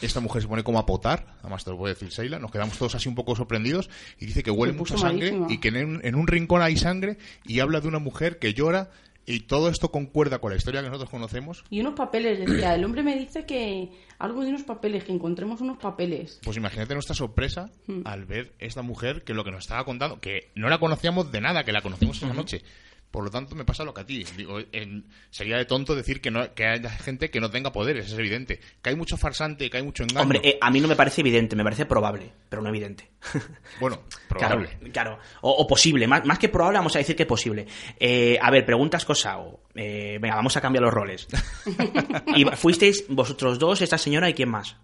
[0.01, 2.77] esta mujer se pone como a potar, además te lo puede decir Seila, nos quedamos
[2.77, 6.15] todos así un poco sorprendidos y dice que huele mucha sangre y que en, en
[6.15, 8.91] un rincón hay sangre y habla de una mujer que llora
[9.27, 11.65] y todo esto concuerda con la historia que nosotros conocemos.
[11.69, 15.59] Y unos papeles, decía, el hombre me dice que algo de unos papeles, que encontremos
[15.59, 16.39] unos papeles.
[16.43, 17.69] Pues imagínate nuestra sorpresa
[18.05, 21.41] al ver esta mujer que lo que nos estaba contando, que no la conocíamos de
[21.41, 22.61] nada, que la conocimos esa noche.
[23.11, 24.25] Por lo tanto, me pasa lo que a ti.
[24.35, 28.07] Digo, en- sería de tonto decir que, no, que haya gente que no tenga poderes,
[28.11, 28.59] es evidente.
[28.81, 30.21] Que hay mucho farsante, que hay mucho engaño.
[30.21, 33.09] Hombre, eh, a mí no me parece evidente, me parece probable, pero no evidente.
[33.79, 34.67] bueno, probable.
[34.67, 35.19] Claro, claro.
[35.41, 37.65] O, o posible, más, más que probable, vamos a decir que posible.
[37.99, 39.61] Eh, a ver, preguntas cosa o.
[39.73, 41.27] Eh, venga, vamos a cambiar los roles.
[42.35, 44.75] y fuisteis vosotros dos, esta señora y quién más.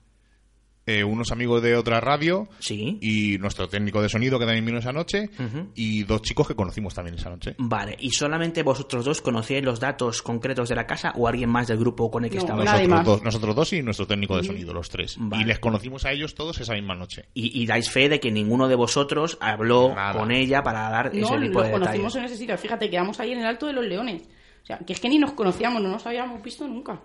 [0.86, 2.98] Eh, unos amigos de otra radio Sí.
[3.02, 5.30] y nuestro técnico de sonido que también vino esa noche
[5.76, 7.56] y dos chicos que conocimos también esa noche.
[7.58, 11.68] Vale, ¿y solamente vosotros dos conocíais los datos concretos de la casa o alguien más
[11.68, 12.66] del grupo con el que No, estabais?
[12.66, 15.16] nadie Nosotros dos, nosotros dos y nuestro técnico de sonido, los tres.
[15.18, 15.44] Vale.
[15.44, 17.26] Y les conocimos a ellos todos esa misma noche.
[17.34, 20.20] Y, y dais fe de que ninguno de vosotros habló Nada.
[20.20, 22.16] con ella para dar No, ese tipo los de conocimos detalles.
[22.18, 22.58] en ese sitio.
[22.58, 24.24] Fíjate, quedamos ahí en el Alto de los Leones.
[24.64, 27.02] O sea, que es que ni nos conocíamos, no nos habíamos visto nunca.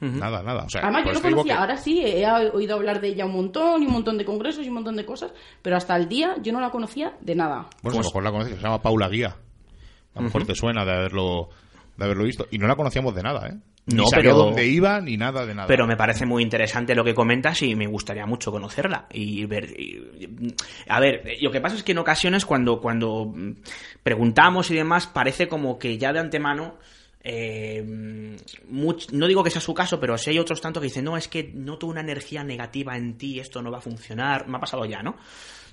[0.00, 0.64] Nada, nada.
[0.64, 1.54] O sea, Además, yo no digo conocía.
[1.54, 4.64] que- Ahora sí, he oído hablar de ella un montón, y un montón de congresos
[4.64, 5.32] y un montón de cosas,
[5.62, 7.66] pero hasta el día yo no la conocía de nada.
[7.82, 9.36] Bueno, a lo mejor la conoces, se llama Paula Guía.
[10.14, 11.50] A lo mejor te suena de haberlo,
[11.96, 12.46] de haberlo visto.
[12.50, 13.54] Y no la conocíamos de nada, ¿eh?
[13.86, 15.66] No, ni sabía pero- dónde iba, ni nada de nada.
[15.66, 19.70] Pero me parece muy interesante lo que comentas y me gustaría mucho conocerla y ver.
[19.78, 20.54] y-
[20.88, 23.52] a ver, lo que pasa es que en ocasiones cuando, cuando mm,
[24.02, 26.74] preguntamos y demás parece como que ya de antemano.
[27.22, 31.16] Eh, no digo que sea su caso, pero si hay otros tantos que dicen, no,
[31.16, 34.60] es que noto una energía negativa en ti, esto no va a funcionar, me ha
[34.60, 35.16] pasado ya, ¿no?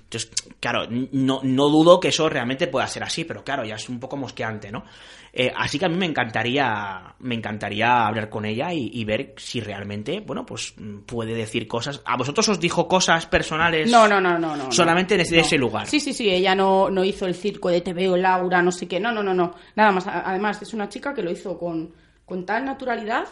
[0.04, 3.88] Entonces, claro, no, no dudo que eso realmente pueda ser así, pero claro, ya es
[3.90, 4.84] un poco mosqueante, ¿no?
[5.32, 9.34] Eh, así que a mí me encantaría, me encantaría hablar con ella y, y ver
[9.36, 12.02] si realmente, bueno, pues mm, puede decir cosas.
[12.04, 13.90] ¿A vosotros os dijo cosas personales?
[13.90, 14.56] No, no, no, no.
[14.56, 15.18] no Solamente no.
[15.18, 15.86] desde ese lugar.
[15.86, 16.28] Sí, sí, sí.
[16.30, 18.98] Ella no, no hizo el circo de te veo, Laura, no sé qué.
[19.00, 19.54] No, no, no, no.
[19.76, 20.06] Nada más.
[20.06, 21.92] Además, es una chica que lo hizo con,
[22.24, 23.26] con tal naturalidad.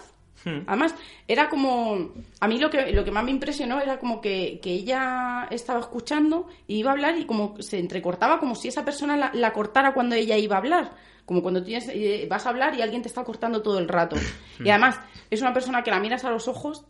[0.44, 0.60] Hmm.
[0.66, 0.94] Además,
[1.26, 2.12] era como.
[2.40, 5.80] A mí lo que, lo que más me impresionó era como que, que ella estaba
[5.80, 9.52] escuchando y iba a hablar y como se entrecortaba, como si esa persona la, la
[9.52, 10.92] cortara cuando ella iba a hablar.
[11.24, 14.16] Como cuando tienes, eh, vas a hablar y alguien te está cortando todo el rato.
[14.58, 14.66] Hmm.
[14.66, 16.84] Y además, es una persona que la miras a los ojos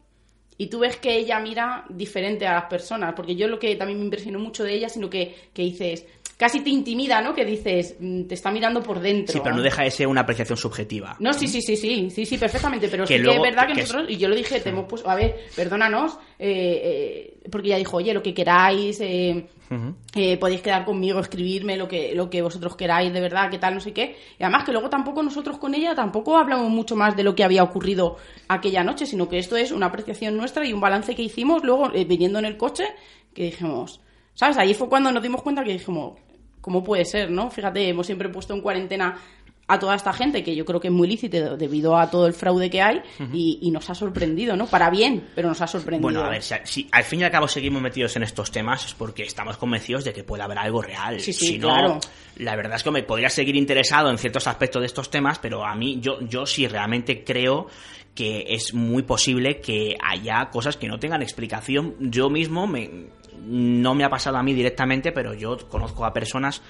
[0.58, 3.98] y tú ves que ella mira diferente a las personas, porque yo lo que también
[3.98, 6.06] me impresionó mucho de ella, sino que, que dices,
[6.36, 7.34] casi te intimida, ¿no?
[7.34, 9.32] Que dices, mm, te está mirando por dentro.
[9.32, 11.16] Sí, pero no deja de ser una apreciación subjetiva.
[11.18, 13.68] No, sí, sí, sí, sí, sí, sí, perfectamente, pero Que sí luego- que es verdad
[13.68, 17.30] que, que es- nosotros, y yo lo dije, te hemos puesto, a ver, perdónanos, eh,
[17.40, 19.46] eh, porque ella dijo, oye, lo que queráis, eh,
[20.38, 23.80] podéis quedar conmigo, escribirme lo que, lo que vosotros queráis, de verdad, qué tal, no
[23.80, 24.16] sé qué.
[24.38, 27.44] Y además que luego tampoco nosotros con ella tampoco hablamos mucho más de lo que
[27.44, 28.16] había ocurrido
[28.48, 31.90] aquella noche, sino que esto es una apreciación nuestra y un balance que hicimos luego
[32.06, 32.84] viniendo en el coche,
[33.34, 34.00] que dijimos,
[34.34, 34.56] ¿sabes?
[34.58, 36.18] Ahí fue cuando nos dimos cuenta que dijimos,
[36.66, 37.48] ¿cómo puede ser, no?
[37.48, 39.16] Fíjate, hemos siempre puesto en cuarentena
[39.68, 42.32] a toda esta gente, que yo creo que es muy lícito debido a todo el
[42.32, 43.02] fraude que hay,
[43.32, 44.66] y, nos ha sorprendido, ¿no?
[44.66, 46.02] Para bien, pero nos ha sorprendido.
[46.02, 48.94] Bueno, a ver, si, al fin y al cabo seguimos metidos en estos temas es
[48.94, 51.20] porque estamos convencidos de que puede haber algo real.
[51.20, 52.00] Sí, sí, si no, claro.
[52.38, 55.64] la verdad es que me podría seguir interesado en ciertos aspectos de estos temas, pero
[55.64, 57.68] a mí, yo, yo sí realmente creo
[58.16, 61.94] que es muy posible que haya cosas que no tengan explicación.
[62.00, 63.08] Yo mismo me,
[63.42, 66.62] no me ha pasado a mí directamente, pero yo conozco a personas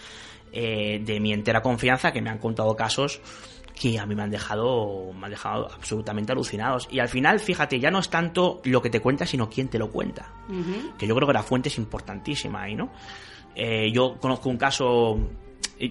[0.53, 3.21] eh, de mi entera confianza que me han contado casos
[3.79, 6.89] que a mí me han dejado me han dejado absolutamente alucinados.
[6.91, 9.79] Y al final fíjate ya no es tanto lo que te cuenta sino quién te
[9.79, 10.33] lo cuenta.
[10.99, 12.91] Que yo creo que la fuente es importantísima ahí no
[13.55, 15.19] Eh, yo conozco un caso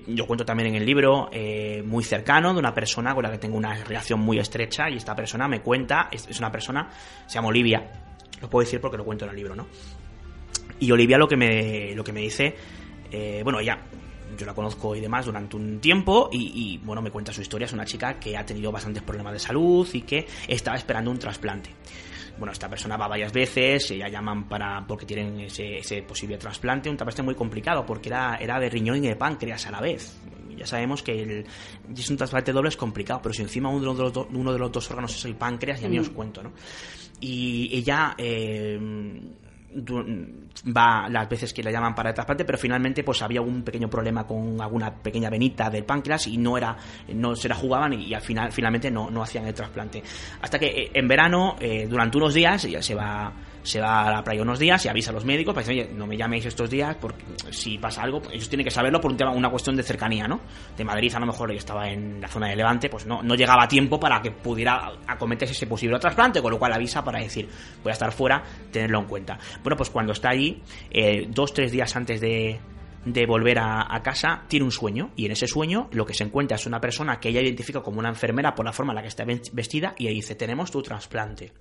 [0.07, 3.37] yo cuento también en el libro eh, muy cercano de una persona con la que
[3.37, 6.89] tengo una relación muy estrecha y esta persona me cuenta es, es una persona
[7.27, 7.91] se llama Olivia.
[8.41, 9.67] Lo puedo decir porque lo cuento en el libro no
[10.79, 12.55] y Olivia lo que me lo que me dice
[13.11, 13.79] eh, bueno ella
[14.37, 17.65] yo la conozco y demás durante un tiempo y, y, bueno, me cuenta su historia.
[17.65, 21.19] Es una chica que ha tenido bastantes problemas de salud y que estaba esperando un
[21.19, 21.69] trasplante.
[22.37, 26.89] Bueno, esta persona va varias veces, ya llaman para porque tienen ese, ese posible trasplante,
[26.89, 30.19] un trasplante muy complicado porque era, era de riñón y de páncreas a la vez.
[30.57, 31.45] Ya sabemos que el,
[31.95, 34.59] es un trasplante doble es complicado, pero si encima uno de los, do, uno de
[34.59, 36.51] los dos órganos es el páncreas, ya ni os cuento, ¿no?
[37.21, 38.77] Y ella eh,
[39.75, 43.89] va las veces que la llaman para el trasplante, pero finalmente pues había un pequeño
[43.89, 46.75] problema con alguna pequeña venita del páncreas y no era
[47.13, 50.03] no se la jugaban y, y al final finalmente no, no hacían el trasplante.
[50.41, 53.31] Hasta que eh, en verano, eh, durante unos días, ella se va
[53.65, 55.93] se va a la playa unos días y avisa a los médicos para decir, oye,
[55.93, 59.17] no me llaméis estos días porque si pasa algo, ellos tienen que saberlo por un
[59.17, 60.41] tema, una cuestión de cercanía, ¿no?
[60.77, 63.35] De Madrid a lo mejor yo estaba en la zona de Levante, pues no, no
[63.35, 67.19] llegaba a tiempo para que pudiera acometerse ese posible trasplante, con lo cual avisa para
[67.19, 67.49] decir,
[67.83, 69.39] voy a estar fuera, tenerlo en cuenta.
[69.63, 70.61] Bueno, pues cuando está allí,
[70.91, 72.59] eh, dos, tres días antes de,
[73.05, 75.11] de volver a, casa, tiene un sueño.
[75.15, 77.99] Y en ese sueño lo que se encuentra es una persona que ella identifica como
[77.99, 80.81] una enfermera por la forma en la que está vestida y ella dice, tenemos tu
[80.81, 81.53] trasplante.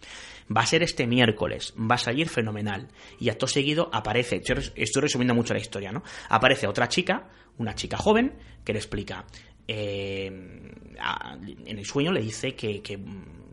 [0.54, 2.88] Va a ser este miércoles, va a salir fenomenal.
[3.20, 4.42] Y acto seguido aparece,
[4.74, 6.02] estoy resumiendo mucho la historia, ¿no?
[6.28, 7.28] Aparece otra chica,
[7.58, 8.34] una chica joven,
[8.64, 9.24] que le explica,
[9.66, 12.98] eh, en el sueño le dice que,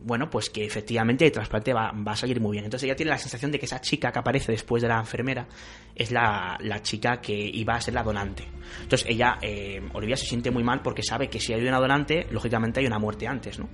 [0.04, 2.64] bueno, pues que efectivamente el trasplante va, va, a salir muy bien.
[2.64, 5.46] Entonces ella tiene la sensación de que esa chica que aparece después de la enfermera
[5.94, 8.46] es la, la chica que iba a ser la donante.
[8.82, 12.26] Entonces ella, eh, Olivia se siente muy mal porque sabe que si hay una donante,
[12.30, 13.68] lógicamente hay una muerte antes, ¿no?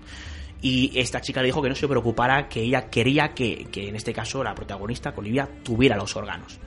[0.61, 3.97] Y esta chica le dijo que no se preocupara, que ella quería que, que en
[3.97, 6.59] este caso la protagonista, Olivia, tuviera los órganos.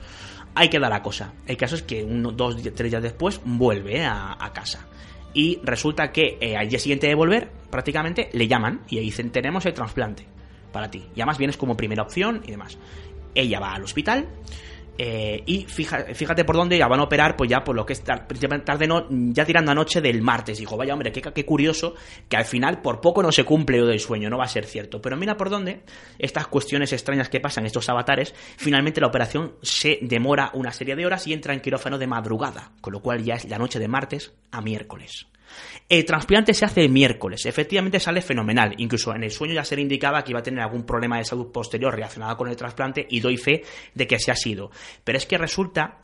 [0.54, 1.34] Ahí queda la cosa.
[1.46, 4.88] El caso es que uno, dos, tres días después vuelve a casa
[5.34, 9.66] y resulta que eh, al día siguiente de volver, prácticamente le llaman y dicen, tenemos
[9.66, 10.26] el trasplante
[10.72, 11.04] para ti.
[11.14, 12.78] Y además vienes como primera opción y demás.
[13.34, 14.28] Ella va al hospital
[14.98, 18.02] eh, y fíjate, por dónde ya van a operar, pues ya por lo que es
[18.02, 20.58] tarde, no, ya tirando anoche del martes.
[20.58, 21.94] Dijo, vaya hombre, qué, qué curioso
[22.28, 24.64] que al final por poco no se cumple lo del sueño, no va a ser
[24.64, 25.00] cierto.
[25.00, 25.82] Pero mira por dónde
[26.18, 31.06] estas cuestiones extrañas que pasan, estos avatares, finalmente la operación se demora una serie de
[31.06, 33.88] horas y entra en quirófano de madrugada, con lo cual ya es la noche de
[33.88, 35.26] martes a miércoles.
[35.88, 39.76] El trasplante se hace el miércoles, efectivamente sale fenomenal, incluso en el sueño ya se
[39.76, 43.06] le indicaba que iba a tener algún problema de salud posterior relacionado con el trasplante
[43.08, 43.62] y doy fe
[43.94, 44.70] de que se ha sido.
[45.04, 45.98] Pero es que resulta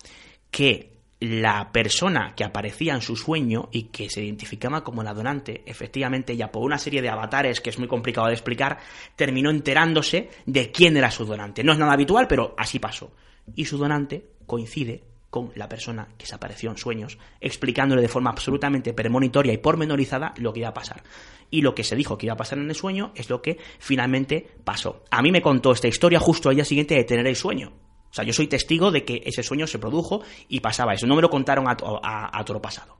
[0.50, 5.62] que la persona que aparecía en su sueño y que se identificaba como la donante,
[5.66, 8.78] efectivamente ya por una serie de avatares que es muy complicado de explicar,
[9.16, 11.64] terminó enterándose de quién era su donante.
[11.64, 13.12] No es nada habitual, pero así pasó.
[13.56, 18.30] Y su donante coincide con la persona que se apareció en sueños, explicándole de forma
[18.30, 21.02] absolutamente premonitoria y pormenorizada lo que iba a pasar.
[21.50, 23.58] Y lo que se dijo que iba a pasar en el sueño es lo que
[23.78, 25.04] finalmente pasó.
[25.10, 27.72] A mí me contó esta historia justo al día siguiente de tener el sueño.
[28.10, 31.06] O sea, yo soy testigo de que ese sueño se produjo y pasaba eso.
[31.06, 32.98] No me lo contaron a, a, a toro pasado.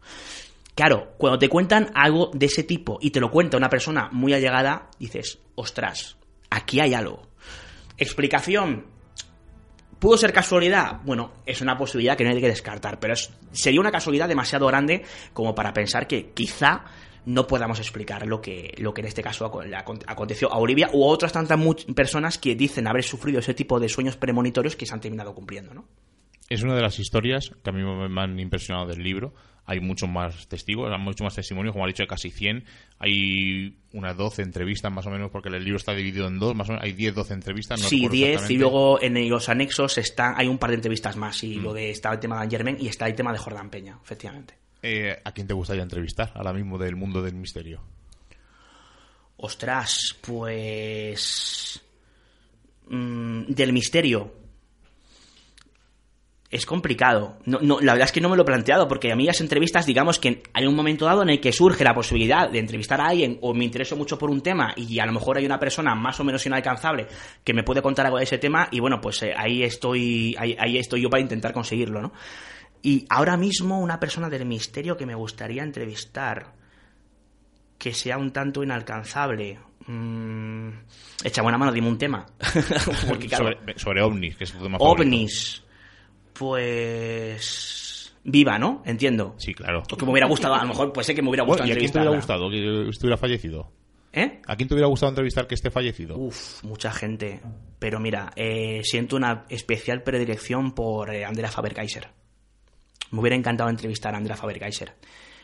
[0.74, 4.32] Claro, cuando te cuentan algo de ese tipo y te lo cuenta una persona muy
[4.32, 6.16] allegada, dices, ostras,
[6.50, 7.22] aquí hay algo.
[7.96, 8.86] Explicación,
[9.98, 11.00] ¿Pudo ser casualidad?
[11.04, 13.14] Bueno, es una posibilidad que no hay que descartar, pero
[13.52, 16.84] sería una casualidad demasiado grande como para pensar que quizá
[17.26, 19.44] no podamos explicar lo que, lo que en este caso
[20.06, 21.58] aconteció a Olivia u a otras tantas
[21.94, 25.74] personas que dicen haber sufrido ese tipo de sueños premonitorios que se han terminado cumpliendo,
[25.74, 25.84] ¿no?
[26.48, 29.34] Es una de las historias que a mí me han impresionado del libro,
[29.68, 32.64] hay muchos más testigos, hay muchos más testimonios, como ha dicho, de casi 100.
[32.98, 36.70] Hay unas 12 entrevistas más o menos, porque el libro está dividido en dos, más
[36.70, 37.82] o menos hay 10, 12 entrevistas.
[37.82, 41.16] No sí, recuerdo 10 y luego en los anexos están, hay un par de entrevistas
[41.16, 41.42] más.
[41.42, 41.46] Mm.
[41.46, 43.98] Y lo de está el tema de Germain y está el tema de Jordan Peña,
[44.02, 44.54] efectivamente.
[44.80, 47.82] Eh, ¿A quién te gustaría entrevistar ahora mismo del mundo del misterio?
[49.36, 51.82] Ostras, pues.
[52.88, 54.32] mm, del misterio.
[56.50, 57.36] Es complicado.
[57.44, 59.42] No, no, la verdad es que no me lo he planteado, porque a mí las
[59.42, 63.02] entrevistas, digamos que hay un momento dado en el que surge la posibilidad de entrevistar
[63.02, 65.58] a alguien o me intereso mucho por un tema y a lo mejor hay una
[65.58, 67.06] persona más o menos inalcanzable
[67.44, 70.56] que me puede contar algo de ese tema y bueno, pues eh, ahí estoy ahí,
[70.58, 72.12] ahí estoy yo para intentar conseguirlo, ¿no?
[72.80, 76.54] Y ahora mismo una persona del misterio que me gustaría entrevistar
[77.76, 79.58] que sea un tanto inalcanzable.
[79.86, 80.70] Mm,
[81.24, 82.24] echa buena mano, dime un tema.
[83.08, 85.62] Porque claro, sobre, sobre ovnis, que es tu tema ovnis,
[86.38, 88.82] pues viva, ¿no?
[88.84, 89.34] Entiendo.
[89.38, 89.82] Sí, claro.
[89.90, 91.68] O que me hubiera gustado, a lo mejor puede ser que me hubiera Bueno, gustado
[91.68, 93.72] ¿Y a quién te hubiera gustado que estuviera fallecido?
[94.12, 94.40] ¿Eh?
[94.46, 96.16] ¿A quién te hubiera gustado entrevistar que esté fallecido?
[96.16, 97.40] Uf, mucha gente.
[97.78, 102.08] Pero mira, eh, siento una especial predilección por eh, Andrea Faber-Kaiser.
[103.10, 104.94] Me hubiera encantado entrevistar a Andrea Faber-Kaiser.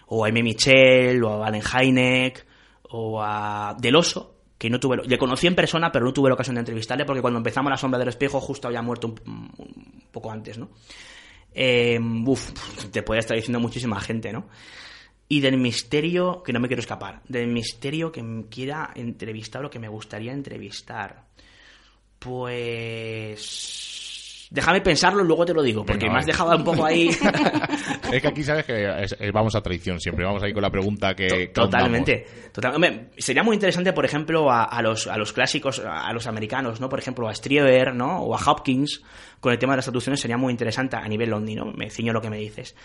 [0.07, 0.43] O a M.
[0.43, 2.45] Michel, o a Valen Heineck,
[2.91, 4.34] o a Del Oso,
[4.65, 4.97] que no tuve...
[5.05, 7.77] Le conocí en persona, pero no tuve la ocasión de entrevistarle porque cuando empezamos La
[7.77, 9.51] Sombra del Espejo justo había muerto un,
[10.11, 10.71] poco antes, ¿no?
[11.53, 12.51] Eh, uf,
[12.91, 14.49] te podría estar diciendo muchísima gente, ¿no?
[15.29, 19.79] Y del misterio, que no me quiero escapar, del misterio que quiera entrevistar o que
[19.79, 21.27] me gustaría entrevistar.
[22.19, 24.04] Pues...
[24.55, 27.09] Déjame pensarlo y luego te lo digo, porque Venga, me has dejado un poco ahí...
[28.13, 30.71] Es que aquí sabes que es- es- vamos a traición siempre, vamos ahí con la
[30.71, 31.49] pregunta que...
[31.49, 32.25] Totalmente.
[32.53, 36.29] Total- hombre, sería muy interesante, por ejemplo, a, a los, a los clásicos, a los
[36.29, 36.89] americanos, ¿no?
[36.89, 38.21] Por ejemplo, a Strieber, ¿no?
[38.21, 39.03] O a Hopkins,
[39.41, 41.73] con el tema de las traducciones sería muy interesante a nivel Londi, ¿no?
[41.73, 42.77] Me ciño lo que me dices.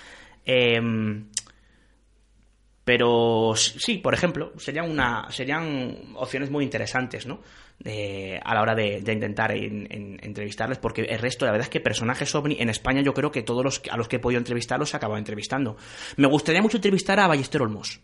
[0.45, 1.27] Em,
[2.89, 7.39] pero sí, por ejemplo, serían, una, serían opciones muy interesantes, ¿no?
[7.85, 11.65] Eh, a la hora de, de intentar en- en- entrevistarles, porque el resto, la verdad
[11.67, 14.19] es que personajes ovni en España, yo creo que todos los a los que he
[14.19, 15.77] podido entrevistar los he acabado entrevistando.
[16.17, 17.99] Me gustaría mucho entrevistar a Ballester Olmos.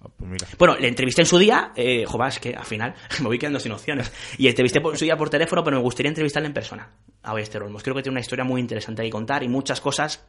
[0.00, 0.56] Ah, pues.
[0.56, 3.60] Bueno, le entrevisté en su día, eh, joder, es que al final me voy quedando
[3.60, 4.10] sin opciones.
[4.38, 6.88] Y entrevisté por su día por teléfono, pero me gustaría entrevistarle en persona
[7.24, 7.82] a Ballester Olmos.
[7.82, 10.24] Creo que tiene una historia muy interesante que contar y muchas cosas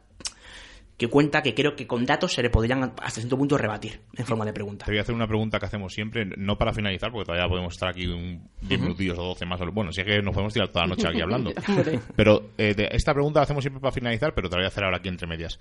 [1.00, 4.26] que cuenta que creo que con datos se le podrían hasta cierto punto rebatir en
[4.26, 4.84] forma de pregunta.
[4.84, 7.72] Te voy a hacer una pregunta que hacemos siempre, no para finalizar, porque todavía podemos
[7.72, 9.58] estar aquí un 10 minutillos o 12 más.
[9.72, 11.52] Bueno, si es que nos podemos tirar toda la noche aquí hablando.
[12.16, 14.68] Pero eh, de- esta pregunta la hacemos siempre para finalizar, pero te la voy a
[14.68, 15.58] hacer ahora aquí entre medias.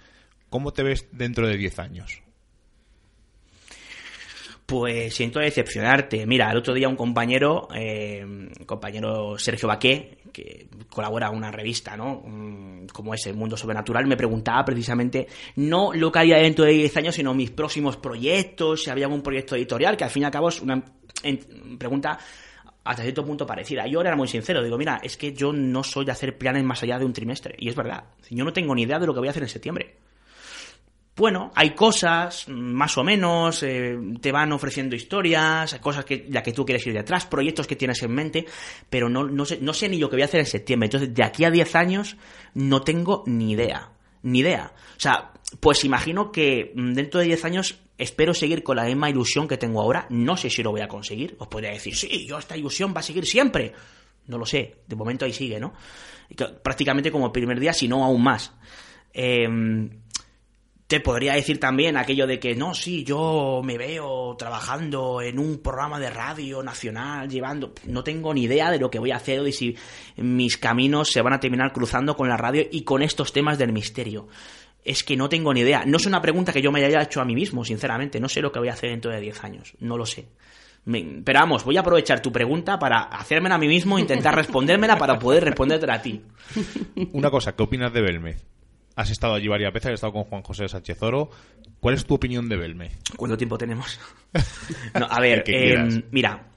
[0.49, 2.21] ¿Cómo te ves dentro de 10 años?
[4.65, 6.27] Pues siento decepcionarte.
[6.27, 8.23] Mira, el otro día un compañero, eh,
[8.67, 12.21] compañero Sergio Baqué, que colabora una revista, ¿no?
[12.25, 16.73] Mm, Como es el Mundo Sobrenatural, me preguntaba precisamente no lo que haría dentro de
[16.73, 20.25] 10 años, sino mis próximos proyectos, si había algún proyecto editorial, que al fin y
[20.25, 20.83] al cabo es una
[21.77, 22.17] pregunta
[22.83, 23.85] hasta cierto punto parecida.
[23.87, 26.81] Yo era muy sincero, digo, mira, es que yo no soy de hacer planes más
[26.81, 27.55] allá de un trimestre.
[27.59, 29.49] Y es verdad, yo no tengo ni idea de lo que voy a hacer en
[29.49, 29.95] septiembre
[31.19, 36.41] bueno, hay cosas, mm, más o menos, eh, te van ofreciendo historias, cosas que la
[36.41, 38.45] que tú quieres ir detrás, proyectos que tienes en mente,
[38.89, 40.85] pero no, no, sé, no sé ni lo que voy a hacer en septiembre.
[40.85, 42.15] Entonces, de aquí a 10 años,
[42.53, 43.91] no tengo ni idea.
[44.23, 44.71] Ni idea.
[44.95, 49.09] O sea, pues imagino que mm, dentro de 10 años espero seguir con la misma
[49.09, 50.07] ilusión que tengo ahora.
[50.09, 51.35] No sé si lo voy a conseguir.
[51.37, 53.73] Os podría decir, sí, yo esta ilusión va a seguir siempre.
[54.27, 54.77] No lo sé.
[54.87, 55.73] De momento ahí sigue, ¿no?
[56.63, 58.53] Prácticamente como primer día, si no aún más.
[59.11, 59.89] Em,
[60.89, 65.59] te podría decir también aquello de que no, sí, yo me veo trabajando en un
[65.59, 67.75] programa de radio nacional, llevando.
[67.85, 69.77] No tengo ni idea de lo que voy a hacer y si
[70.17, 73.71] mis caminos se van a terminar cruzando con la radio y con estos temas del
[73.71, 74.29] misterio.
[74.83, 75.83] Es que no tengo ni idea.
[75.85, 78.19] No es una pregunta que yo me haya hecho a mí mismo, sinceramente.
[78.19, 79.73] No sé lo que voy a hacer dentro de 10 años.
[79.81, 80.25] No lo sé.
[80.85, 85.19] Pero vamos, voy a aprovechar tu pregunta para hacérmela a mí mismo intentar respondérmela para
[85.19, 86.23] poder respondértela a ti.
[87.13, 88.43] Una cosa, ¿qué opinas de Belmez?
[88.99, 91.29] Has estado allí varias veces, has estado con Juan José Sánchez Oro.
[91.79, 92.99] ¿Cuál es tu opinión de Belmez?
[93.15, 93.97] ¿Cuánto tiempo tenemos?
[94.99, 95.99] No, a ver, eh, quieras.
[96.11, 96.47] mira,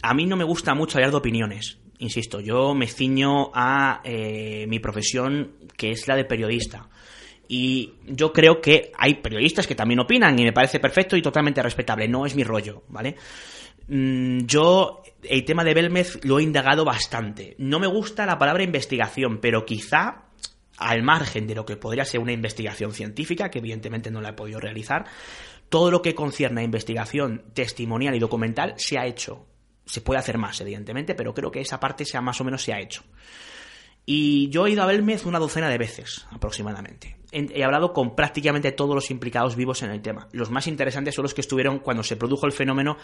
[0.00, 1.76] a mí no me gusta mucho hablar de opiniones.
[1.98, 6.88] Insisto, yo me ciño a eh, mi profesión, que es la de periodista.
[7.48, 11.62] Y yo creo que hay periodistas que también opinan y me parece perfecto y totalmente
[11.62, 12.08] respetable.
[12.08, 13.14] No es mi rollo, ¿vale?
[13.88, 17.56] Mm, Yo el tema de Belmez lo he indagado bastante.
[17.58, 20.23] No me gusta la palabra investigación, pero quizá
[20.78, 24.34] al margen de lo que podría ser una investigación científica, que evidentemente no la he
[24.34, 25.06] podido realizar,
[25.68, 29.46] todo lo que concierne a investigación testimonial y documental se ha hecho.
[29.86, 32.72] Se puede hacer más, evidentemente, pero creo que esa parte sea más o menos se
[32.72, 33.02] ha hecho.
[34.06, 37.16] Y yo he ido a Belmez una docena de veces, aproximadamente.
[37.32, 40.28] He hablado con prácticamente todos los implicados vivos en el tema.
[40.32, 42.96] Los más interesantes son los que estuvieron cuando se produjo el fenómeno,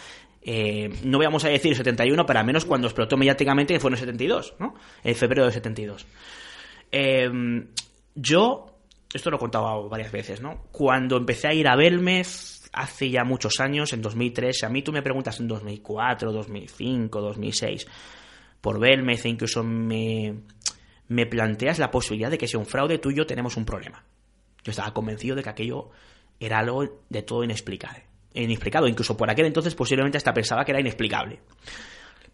[0.43, 3.95] eh, no vamos a decir 71, pero al menos cuando explotó mediáticamente, que fue en
[3.95, 4.75] el 72, ¿no?
[5.03, 6.07] En febrero del 72.
[6.91, 7.69] Em,
[8.15, 8.79] yo,
[9.13, 10.67] esto lo he contado varias veces, ¿no?
[10.73, 14.93] Cuando empecé a ir a Belmez, hace ya muchos años, en 2003, a mí tú
[14.93, 17.87] me preguntas en 2004, 2005, 2006,
[18.61, 20.37] por Belmez, e incluso me
[21.11, 24.05] me planteas la posibilidad de que sea un fraude, tú y yo tenemos un problema.
[24.63, 25.91] Yo estaba convencido de que aquello
[26.39, 28.05] era algo de todo inexplicable.
[28.33, 31.41] Inexplicado, incluso por aquel entonces posiblemente hasta pensaba que era inexplicable.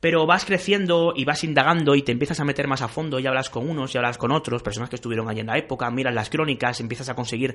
[0.01, 3.27] Pero vas creciendo y vas indagando y te empiezas a meter más a fondo y
[3.27, 6.15] hablas con unos y hablas con otros, personas que estuvieron allí en la época, miras
[6.15, 7.55] las crónicas, empiezas a conseguir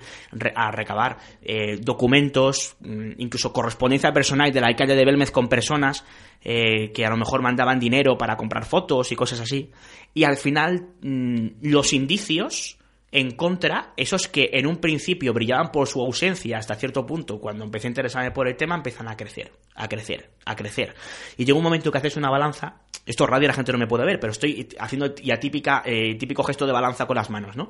[0.56, 6.04] a recabar eh, documentos, mm, incluso correspondencia personal del alcalde de Belmez con personas
[6.44, 9.72] eh, que a lo mejor mandaban dinero para comprar fotos y cosas así.
[10.14, 12.78] Y al final mm, los indicios
[13.12, 17.66] en contra, esos que en un principio brillaban por su ausencia hasta cierto punto, cuando
[17.66, 20.96] empecé a interesarme por el tema, empiezan a crecer, a crecer, a crecer.
[21.38, 24.06] Y llega un momento que haces una balanza, esto radio la gente no me puede
[24.06, 27.68] ver, pero estoy haciendo ya típica, eh, típico gesto de balanza con las manos, ¿no?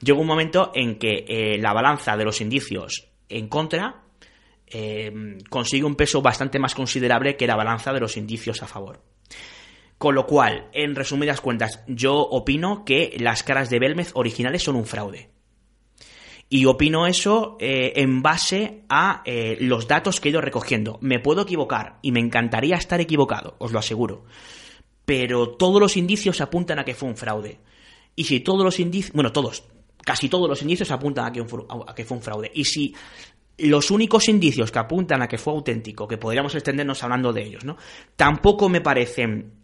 [0.00, 4.02] Llega un momento en que eh, la balanza de los indicios en contra
[4.66, 9.00] eh, consigue un peso bastante más considerable que la balanza de los indicios a favor.
[10.02, 14.74] Con lo cual, en resumidas cuentas, yo opino que las caras de Belmez originales son
[14.74, 15.30] un fraude.
[16.48, 20.98] Y opino eso eh, en base a eh, los datos que he ido recogiendo.
[21.02, 24.24] Me puedo equivocar y me encantaría estar equivocado, os lo aseguro.
[25.04, 27.60] Pero todos los indicios apuntan a que fue un fraude.
[28.16, 29.62] Y si todos los indicios, bueno, todos,
[30.04, 32.50] casi todos los indicios apuntan a que, a que fue un fraude.
[32.52, 32.92] Y si
[33.58, 37.64] los únicos indicios que apuntan a que fue auténtico, que podríamos extendernos hablando de ellos,
[37.64, 37.76] ¿no?
[38.16, 39.61] Tampoco me parecen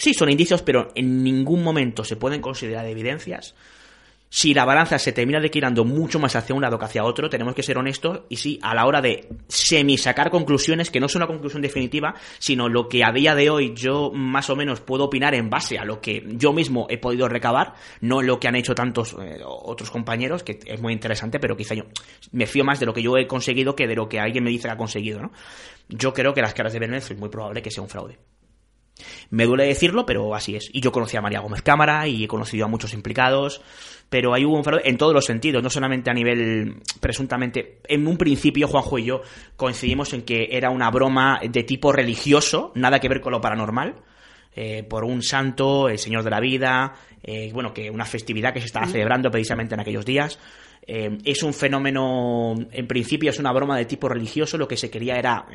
[0.00, 3.54] Sí, son indicios, pero en ningún momento se pueden considerar evidencias.
[4.30, 7.54] Si la balanza se termina declinando mucho más hacia un lado que hacia otro, tenemos
[7.54, 11.20] que ser honestos y sí, a la hora de semi sacar conclusiones, que no son
[11.20, 15.04] una conclusión definitiva, sino lo que a día de hoy yo más o menos puedo
[15.04, 18.56] opinar en base a lo que yo mismo he podido recabar, no lo que han
[18.56, 21.84] hecho tantos eh, otros compañeros, que es muy interesante, pero quizá yo
[22.32, 24.50] me fío más de lo que yo he conseguido que de lo que alguien me
[24.50, 25.30] dice que ha conseguido, ¿no?
[25.90, 28.16] Yo creo que las caras de Benet es muy probable que sea un fraude.
[29.30, 30.70] Me duele decirlo, pero así es.
[30.72, 33.62] Y yo conocí a María Gómez Cámara y he conocido a muchos implicados,
[34.08, 37.80] pero ahí hubo un fraude en todos los sentidos, no solamente a nivel presuntamente.
[37.88, 39.22] En un principio, Juanjo y yo
[39.56, 43.94] coincidimos en que era una broma de tipo religioso, nada que ver con lo paranormal.
[44.52, 48.60] Eh, por un santo, el Señor de la Vida, eh, bueno, que una festividad que
[48.60, 50.38] se estaba celebrando precisamente en aquellos días.
[50.86, 54.90] Eh, es un fenómeno, en principio es una broma de tipo religioso, lo que se
[54.90, 55.46] quería era,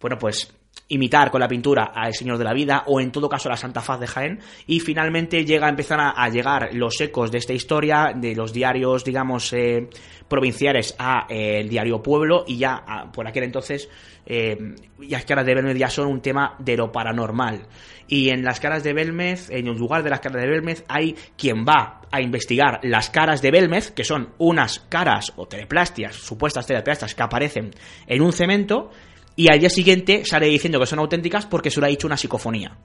[0.00, 0.54] bueno, pues
[0.88, 3.56] imitar con la pintura al Señor de la Vida o en todo caso a la
[3.56, 4.40] Santa Faz de Jaén.
[4.66, 9.04] Y finalmente llega a empezar a, llegar los ecos de esta historia de los diarios
[9.04, 9.88] digamos eh,
[10.28, 12.44] provinciales a eh, el diario Pueblo.
[12.46, 13.88] Y ya por aquel entonces
[14.24, 14.56] eh,
[14.98, 17.66] las caras de Belmez ya son un tema de lo paranormal.
[18.08, 21.16] Y en las caras de Belmez en el lugar de las caras de Belmez hay
[21.36, 26.66] quien va a investigar las caras de Belmez que son unas caras o teleplastias supuestas
[26.66, 27.70] teleplastias que aparecen
[28.06, 28.92] en un cemento
[29.36, 32.16] y al día siguiente sale diciendo que son auténticas porque se lo ha dicho una
[32.16, 32.76] psicofonía.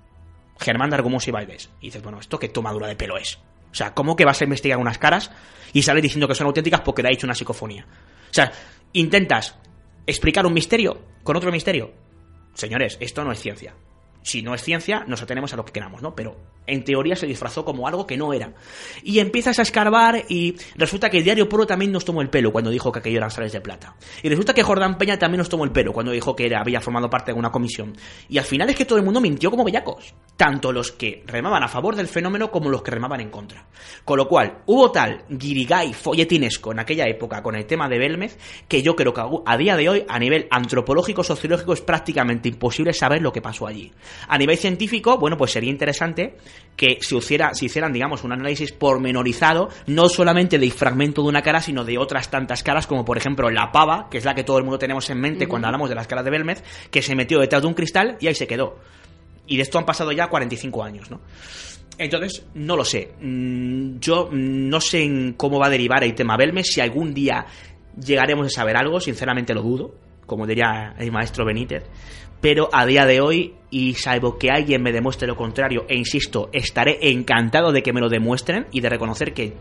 [0.60, 1.70] Germán de Argumos y Valdes.
[1.80, 3.40] Y dices, bueno, ¿esto qué tomadura de pelo es?
[3.72, 5.32] O sea, ¿cómo que vas a investigar unas caras
[5.74, 7.88] y sale diciendo que son auténticas porque le ha dicho una psicofonía?
[8.30, 8.52] O sea,
[8.94, 9.56] intentas
[10.06, 11.94] explicar un misterio con otro misterio.
[12.54, 13.74] Señores, esto no es ciencia
[14.24, 16.16] si no es ciencia, nos atenemos a lo que queramos, ¿no?
[16.16, 16.38] Pero
[16.72, 18.54] en teoría se disfrazó como algo que no era.
[19.04, 22.52] Y empiezas a escarbar y resulta que el diario Puro también nos tomó el pelo
[22.52, 23.96] cuando dijo que aquello eran sales de plata.
[24.24, 27.10] Y resulta que Jordán Peña también nos tomó el pelo cuando dijo que había formado
[27.10, 27.96] parte de una comisión.
[28.30, 30.14] Y al final es que todo el mundo mintió como bellacos.
[30.38, 33.66] Tanto los que remaban a favor del fenómeno como los que remaban en contra.
[34.06, 38.38] Con lo cual, hubo tal guirigay folletinesco en aquella época con el tema de Belmez
[38.68, 42.94] que yo creo que a día de hoy, a nivel antropológico, sociológico, es prácticamente imposible
[42.94, 43.92] saber lo que pasó allí.
[44.28, 46.38] A nivel científico, bueno, pues sería interesante
[46.76, 51.42] que se, hiciera, se hicieran, digamos, un análisis pormenorizado, no solamente del fragmento de una
[51.42, 54.44] cara, sino de otras tantas caras, como por ejemplo la pava, que es la que
[54.44, 57.16] todo el mundo tenemos en mente cuando hablamos de las caras de Belmez, que se
[57.16, 58.80] metió detrás de un cristal y ahí se quedó.
[59.46, 61.22] Y de esto han pasado ya 45 años, ¿no?
[61.98, 63.12] Entonces, no lo sé.
[63.22, 67.46] Mm, yo no sé en cómo va a derivar el tema Belmez, si algún día
[68.04, 69.94] llegaremos a saber algo, sinceramente lo dudo,
[70.26, 71.84] como diría el maestro Benítez
[72.42, 76.50] pero a día de hoy, y salvo que alguien me demuestre lo contrario, e insisto,
[76.52, 79.54] estaré encantado de que me lo demuestren y de reconocer que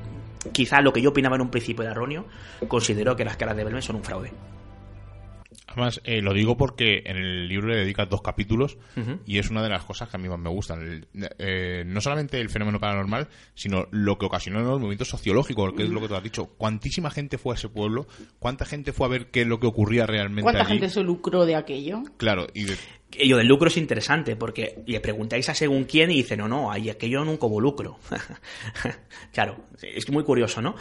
[0.53, 2.24] quizá lo que yo opinaba en un principio era erróneo,
[2.66, 4.33] considero que las caras de Belmez son un fraude.
[5.73, 8.77] Además, eh, lo digo porque en el libro le dedicas dos capítulos
[9.25, 10.83] y es una de las cosas que a mí más me gustan.
[11.14, 15.73] El- eh, no solamente el fenómeno paranormal, sino lo que ocasionó en los movimientos sociológicos,
[15.75, 16.47] que es lo que tú has dicho.
[16.59, 18.09] ¿Cuántísima gente fue a ese pueblo?
[18.41, 20.73] ¿Cuánta gente fue a ver qué es lo que ocurría realmente ¿Cuánta allí?
[20.73, 22.03] gente se lucró de aquello?
[22.16, 22.77] Claro, y de-
[23.16, 26.49] Y lo del lucro es interesante, porque le preguntáis a según quién y dice, no,
[26.49, 27.99] no, ahí aquello nunca hubo lucro.
[29.33, 30.75] claro, es muy curioso, ¿no?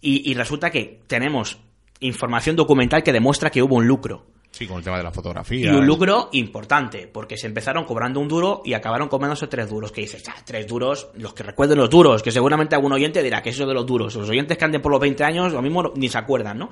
[0.00, 1.58] Y, y resulta que tenemos
[2.00, 4.26] información documental que demuestra que hubo un lucro.
[4.50, 5.72] sí, con el tema de la Y fotografía.
[5.76, 9.92] un lucro importante, porque se empezaron cobrando un duro y acabaron comiéndose tres duros.
[9.92, 13.40] Que dices, ya, tres duros, los que recuerden los duros, que seguramente algún oyente dirá
[13.42, 14.16] que eso de los duros.
[14.16, 16.70] Los oyentes que anden por los 20 años, lo mismo ni se acuerdan, ¿no?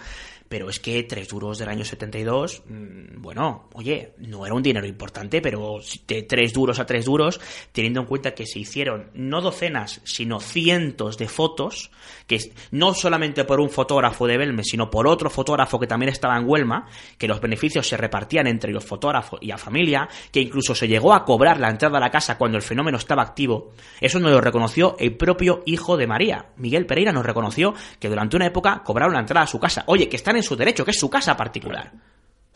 [0.48, 4.86] Pero es que tres duros del año 72, mm, bueno, oye, no era un dinero
[4.86, 7.40] importante, pero de tres duros a tres duros,
[7.72, 11.90] teniendo en cuenta que se hicieron no docenas, sino cientos de fotos,
[12.26, 16.36] que no solamente por un fotógrafo de Belmes, sino por otro fotógrafo que también estaba
[16.36, 16.86] en Huelma,
[17.18, 21.14] que los beneficios se repartían entre los fotógrafos y la familia, que incluso se llegó
[21.14, 23.72] a cobrar la entrada a la casa cuando el fenómeno estaba activo.
[24.00, 26.46] Eso nos lo reconoció el propio hijo de María.
[26.56, 29.84] Miguel Pereira nos reconoció que durante una época cobraron la entrada a su casa.
[29.86, 31.92] Oye, que están en su derecho, que es su casa particular.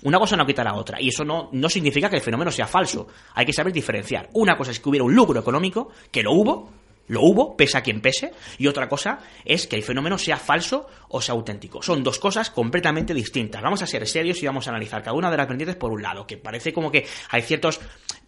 [0.02, 1.00] Una cosa no quita la otra.
[1.00, 3.06] Y eso no, no significa que el fenómeno sea falso.
[3.34, 4.30] Hay que saber diferenciar.
[4.32, 6.70] Una cosa es que hubiera un lucro económico, que lo hubo,
[7.10, 8.32] lo hubo, pese a quien pese.
[8.58, 11.82] Y otra cosa es que el fenómeno sea falso o sea auténtico.
[11.82, 13.60] Son dos cosas completamente distintas.
[13.62, 16.02] Vamos a ser serios y vamos a analizar cada una de las vertientes por un
[16.02, 16.26] lado.
[16.26, 17.80] Que parece como que hay ciertos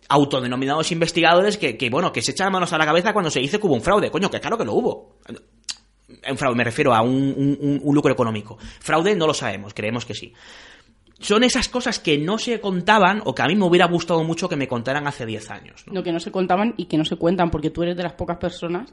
[0.08, 3.58] autodenominados investigadores que, que, bueno, que se echan manos a la cabeza cuando se dice
[3.58, 4.10] que hubo un fraude.
[4.10, 5.18] Coño, que claro que lo hubo.
[6.28, 8.58] Un fraude, me refiero a un- un lucro económico.
[8.80, 10.32] Fraude no lo sabemos, creemos que sí.
[11.22, 14.48] Son esas cosas que no se contaban o que a mí me hubiera gustado mucho
[14.48, 15.84] que me contaran hace 10 años.
[15.86, 15.94] ¿no?
[15.94, 18.12] Lo que no se contaban y que no se cuentan, porque tú eres de las
[18.14, 18.92] pocas personas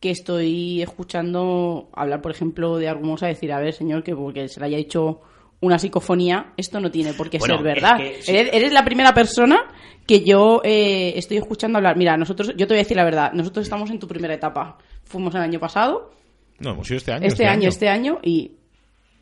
[0.00, 4.60] que estoy escuchando hablar, por ejemplo, de Argumosa, decir, a ver, señor, que porque se
[4.60, 5.20] le haya hecho
[5.60, 8.00] una psicofonía, esto no tiene por qué Bueno, ser verdad.
[8.00, 8.36] es que sí.
[8.36, 9.58] eres, eres la primera persona
[10.06, 11.96] que yo eh, estoy escuchando hablar.
[11.96, 14.76] Mira, nosotros, yo te voy a decir la verdad, nosotros estamos en tu primera etapa.
[15.04, 16.12] Fuimos el año pasado,
[16.58, 17.26] No, hemos ido este año.
[17.26, 18.52] este, año, este año, y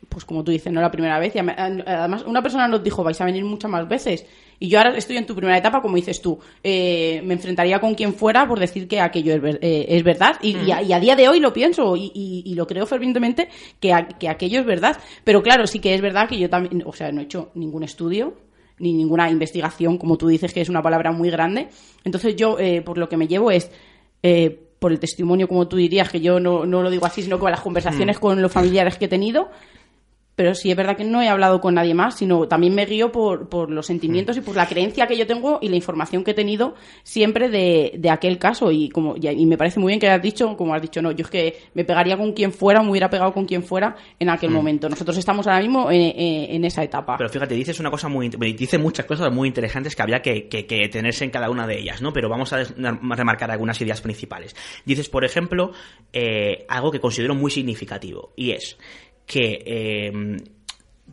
[0.09, 1.35] pues como tú dices, no la primera vez.
[1.35, 4.25] Y ama- además, una persona nos dijo, vais a venir muchas más veces.
[4.59, 6.39] Y yo ahora estoy en tu primera etapa, como dices tú.
[6.63, 10.37] Eh, me enfrentaría con quien fuera por decir que aquello es, ver- eh, es verdad.
[10.41, 12.85] Y, y a, y a día de hoy lo pienso y, y- y lo creo
[12.85, 13.49] fervientemente
[13.79, 14.97] que, a- que aquello es verdad.
[15.23, 17.83] Pero claro, sí que es verdad que yo también, o sea, no he hecho ningún
[17.83, 18.33] estudio
[18.79, 21.69] ni ninguna investigación, como tú dices, que es una palabra muy grande.
[22.03, 23.71] Entonces yo, eh, por lo que me llevo es...
[24.23, 27.39] eh, por el testimonio, como tú dirías, que yo no, no lo digo así, sino
[27.39, 29.49] con las conversaciones con los familiares que he tenido,
[30.35, 33.11] pero sí es verdad que no he hablado con nadie más, sino también me guío
[33.11, 36.31] por, por los sentimientos y por la creencia que yo tengo y la información que
[36.31, 38.71] he tenido siempre de, de aquel caso.
[38.71, 41.23] Y como y, me parece muy bien que hayas dicho, como has dicho, no, yo
[41.25, 44.49] es que me pegaría con quien fuera, me hubiera pegado con quien fuera en aquel
[44.51, 44.89] momento.
[44.89, 47.15] Nosotros estamos ahora mismo en, en- en esa etapa.
[47.17, 50.65] Pero fíjate, dices una cosa muy, dice muchas cosas muy interesantes que habría que, que-
[50.65, 52.11] que tenerse en cada una de ellas, ¿no?
[52.11, 54.55] Pero vamos a remarcar algunas ideas principales.
[54.85, 55.71] Dices, por ejemplo,
[56.13, 58.77] eh, algo que considero muy significativo y es
[59.25, 60.37] que eh,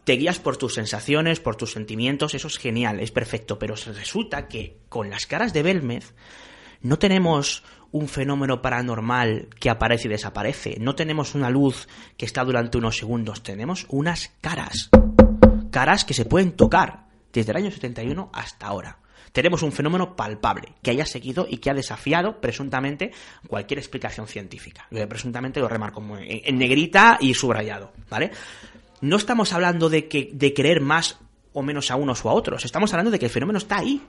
[0.04, 4.48] te guías por tus sensaciones, por tus sentimientos, eso es genial, es perfecto, pero resulta
[4.48, 6.14] que con las caras de Belmez
[6.80, 12.44] no tenemos un fenómeno paranormal que aparece y desaparece, no tenemos una luz que está
[12.44, 14.90] durante unos segundos, tenemos unas caras
[15.72, 18.98] caras que se pueden tocar desde el año 71 hasta ahora.
[19.32, 23.12] Tenemos un fenómeno palpable que haya seguido y que ha desafiado presuntamente
[23.48, 24.86] cualquier explicación científica.
[25.08, 28.30] Presuntamente lo remarco en negrita y subrayado, ¿vale?
[29.00, 31.18] No estamos hablando de que de creer más
[31.54, 34.00] o menos a unos o a otros, estamos hablando de que el fenómeno está ahí,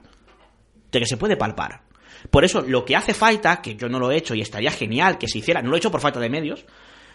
[0.92, 1.82] de que se puede palpar.
[2.30, 5.18] Por eso lo que hace falta, que yo no lo he hecho y estaría genial
[5.18, 6.64] que se hiciera, no lo he hecho por falta de medios,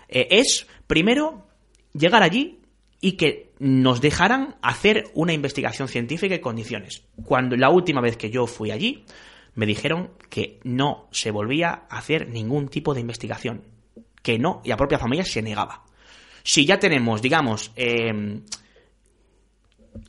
[0.08, 1.48] eh, es primero
[1.94, 2.59] llegar allí
[3.02, 7.04] y que nos dejaran hacer una investigación científica en condiciones.
[7.24, 9.06] Cuando la última vez que yo fui allí,
[9.56, 13.64] me dijeron que no se volvía a hacer ningún tipo de investigación.
[14.22, 15.84] Que no, y la propia familia se negaba.
[16.44, 18.42] Si ya tenemos, digamos, eh,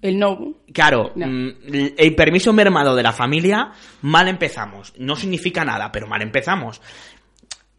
[0.02, 0.54] El no.
[0.72, 1.26] Claro, No.
[1.26, 1.52] mm,
[1.96, 3.72] el permiso mermado de la familia,
[4.02, 4.92] mal empezamos.
[4.98, 6.80] No significa nada, pero mal empezamos.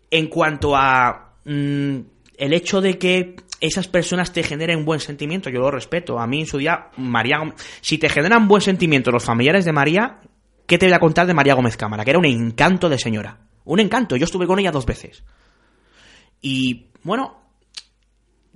[0.09, 1.97] En cuanto a mm,
[2.37, 6.19] el hecho de que esas personas te generen buen sentimiento, yo lo respeto.
[6.19, 7.39] A mí en su día, María
[7.79, 10.19] si te generan buen sentimiento los familiares de María,
[10.65, 12.03] ¿qué te voy a contar de María Gómez Cámara?
[12.03, 13.37] Que era un encanto de señora.
[13.63, 14.15] Un encanto.
[14.15, 15.23] Yo estuve con ella dos veces.
[16.41, 17.39] Y bueno,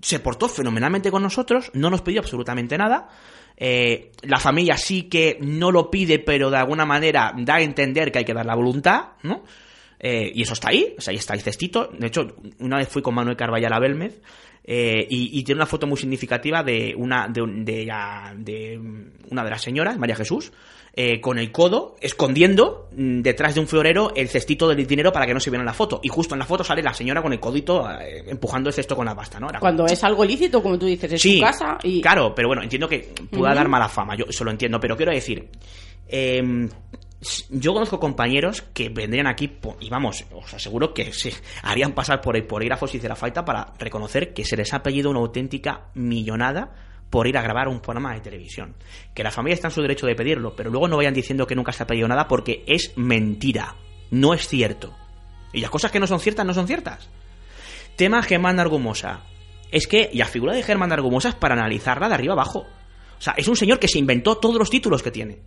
[0.02, 3.08] se portó fenomenalmente con nosotros, no nos pidió absolutamente nada.
[3.58, 8.12] Eh, la familia sí que no lo pide, pero de alguna manera da a entender
[8.12, 9.44] que hay que dar la voluntad, ¿no?
[10.00, 11.90] Eh, y eso está ahí, o sea, ahí está el cestito.
[11.98, 14.22] De hecho, una vez fui con Manuel Carballal a Belmez
[14.68, 18.80] eh, y, y tiene una foto muy significativa de una de, de la- de
[19.30, 20.52] una de las señoras, María Jesús,
[20.98, 25.26] eh, con el codo escondiendo mm, detrás de un florero el cestito del dinero para
[25.28, 26.00] que no se viera en la foto.
[26.02, 28.96] Y justo en la foto sale la señora con el codito eh, empujando el cesto
[28.96, 29.50] con la pasta, ¿no?
[29.50, 32.02] Era Cuando es algo lícito, como tú dices, es sí, su casa y...
[32.02, 35.12] claro, pero bueno, entiendo que pueda dar mala fama, yo eso lo entiendo, pero quiero
[35.12, 35.50] decir,
[36.08, 36.70] eh,
[37.50, 41.12] yo conozco compañeros que vendrían aquí y vamos, os aseguro que
[41.64, 45.10] harían pasar por el polígrafo si hiciera falta para reconocer que se les ha pedido
[45.10, 46.74] una auténtica millonada
[47.10, 48.76] por ir a grabar un programa de televisión.
[49.14, 51.56] Que la familia está en su derecho de pedirlo, pero luego no vayan diciendo que
[51.56, 53.76] nunca se ha pedido nada porque es mentira,
[54.12, 54.94] no es cierto.
[55.54, 57.10] Y las cosas que no son ciertas no son ciertas.
[57.96, 59.22] Tema Germán Argumosa.
[59.72, 62.66] Es que la figura de Germán Argumosa es para analizarla de arriba abajo.
[63.18, 65.40] O sea, es un señor que se inventó todos los títulos que tiene.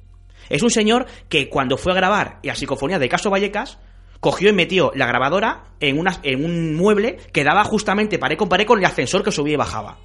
[0.49, 3.79] Es un señor que cuando fue a grabar la psicofonía de Caso Vallecas,
[4.21, 8.67] cogió y metió la grabadora en, en un mueble que daba justamente pared con pared
[8.67, 9.99] con el ascensor que subía y bajaba.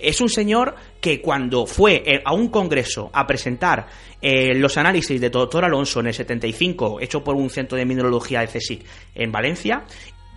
[0.00, 3.88] Es un señor que cuando fue eh, a un congreso a presentar
[4.22, 8.40] eh, los análisis de Doctor Alonso en el 75, hecho por un centro de mineralogía
[8.40, 8.84] de CSIC
[9.14, 9.84] en Valencia,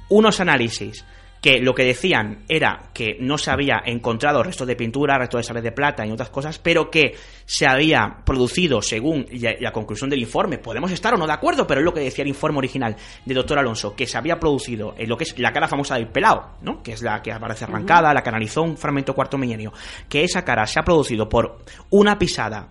[0.10, 1.06] unos análisis
[1.42, 5.44] que lo que decían era que no se había encontrado restos de pintura, restos de
[5.44, 7.16] sales de plata y otras cosas, pero que
[7.46, 11.82] se había producido, según la, conclusión del informe, podemos estar o no de acuerdo, pero
[11.82, 12.96] es lo que decía el informe original
[13.26, 16.08] de doctor Alonso, que se había producido en lo que es la cara famosa del
[16.08, 16.84] pelao, ¿no?
[16.84, 19.74] que es la que aparece arrancada, la que analizó un fragmento cuarto milenio,
[20.08, 21.58] que esa cara se ha producido por
[21.90, 22.70] una pisada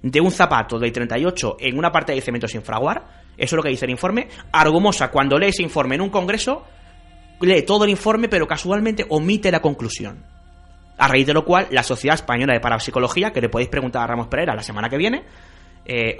[0.00, 3.62] de un zapato del 38 en una parte de cemento sin fraguar, eso es lo
[3.62, 6.64] que dice el informe, Argumosa cuando lee ese informe en un congreso,
[7.40, 10.24] lee todo el informe pero casualmente omite la conclusión.
[10.96, 14.06] A raíz de lo cual, la Sociedad Española de Parapsicología, que le podéis preguntar a
[14.06, 15.24] Ramos Pereira la semana que viene,
[15.84, 16.16] eh,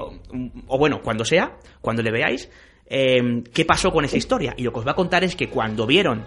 [0.66, 2.50] o, bueno, cuando sea, cuando le veáis,
[2.86, 4.54] eh, qué pasó con esa historia.
[4.56, 6.26] Y lo que os va a contar es que cuando vieron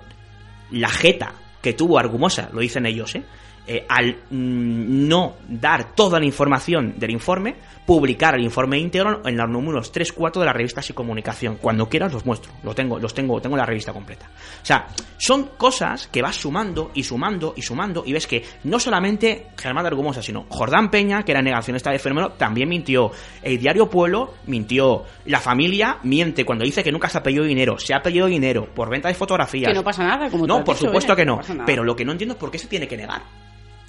[0.71, 3.23] la jeta que tuvo Argumosa, lo dicen ellos, ¿eh?
[3.69, 9.35] Eh, al mm, no dar toda la información del informe, publicar el informe íntegro en
[9.35, 11.57] los números 3, 4 de la revista Psicomunicación.
[11.57, 14.29] Cuando quieras los muestro, lo tengo, los tengo, tengo la revista completa.
[14.61, 14.87] O sea,
[15.17, 19.83] son cosas que vas sumando y sumando y sumando y ves que no solamente Germán
[19.83, 23.11] de Argumosa, sino Jordán Peña, que era negacionista del fenómeno, también mintió.
[23.41, 25.03] El diario Pueblo mintió.
[25.25, 27.77] La familia miente cuando dice que nunca se ha pedido dinero.
[27.79, 29.71] Se ha pedido dinero por venta de fotografías.
[29.71, 31.15] Que no pasa nada, como No, por dicho, supuesto ¿eh?
[31.17, 31.37] que no.
[31.37, 31.65] nada.
[31.65, 33.23] Pero lo que no entiendo es por qué se tiene que negar.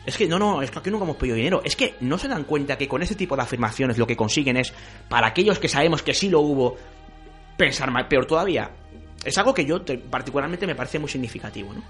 [0.08, 1.60] Es que no, no, es que aquí nunca hemos pedido dinero.
[1.62, 4.56] Es que no se dan cuenta que con ese tipo de afirmaciones lo que consiguen
[4.56, 4.72] es,
[5.08, 6.76] para aquellos que sabemos que sí lo hubo,
[7.58, 8.70] pensar mal, peor todavía.
[9.22, 11.82] Es algo que yo te- particularmente me parece muy significativo, ¿no?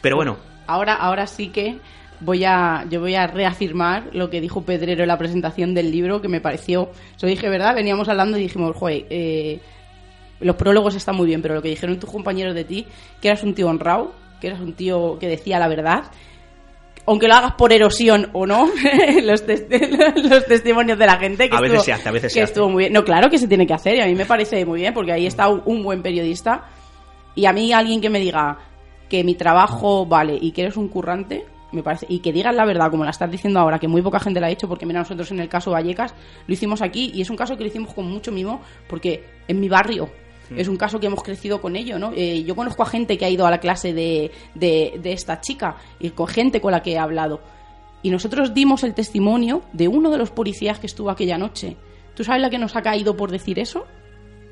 [0.00, 0.38] Pero bueno,
[0.68, 1.78] Ahora, ahora sí que
[2.20, 6.20] voy a, yo voy a reafirmar lo que dijo Pedrero en la presentación del libro,
[6.22, 7.74] que me pareció, eso dije, ¿verdad?
[7.74, 9.60] Veníamos hablando y dijimos, joder, eh,
[10.40, 12.86] los prólogos están muy bien, pero lo que dijeron tus compañeros de ti,
[13.20, 16.04] que eras un tío honrado, que eras un tío que decía la verdad,
[17.06, 18.68] aunque lo hagas por erosión o no,
[19.22, 19.66] los, tes-
[20.28, 21.48] los testimonios de la gente.
[21.48, 22.52] Que A veces estuvo, se hace, a veces que se hace.
[22.52, 22.92] estuvo muy bien.
[22.92, 25.12] No, claro que se tiene que hacer y a mí me parece muy bien porque
[25.12, 26.64] ahí está un, un buen periodista.
[27.34, 28.58] Y a mí alguien que me diga
[29.08, 32.64] que mi trabajo vale y que eres un currante, me parece, y que digas la
[32.64, 35.00] verdad, como la estás diciendo ahora, que muy poca gente la ha hecho, porque mira,
[35.00, 36.14] nosotros en el caso Vallecas
[36.46, 39.60] lo hicimos aquí y es un caso que lo hicimos con mucho mimo, porque en
[39.60, 40.08] mi barrio
[40.54, 42.12] es un caso que hemos crecido con ello, ¿no?
[42.14, 45.40] Eh, yo conozco a gente que ha ido a la clase de, de, de esta
[45.40, 47.40] chica y con gente con la que he hablado.
[48.02, 51.76] Y nosotros dimos el testimonio de uno de los policías que estuvo aquella noche.
[52.14, 53.86] ¿Tú sabes la que nos ha caído por decir eso?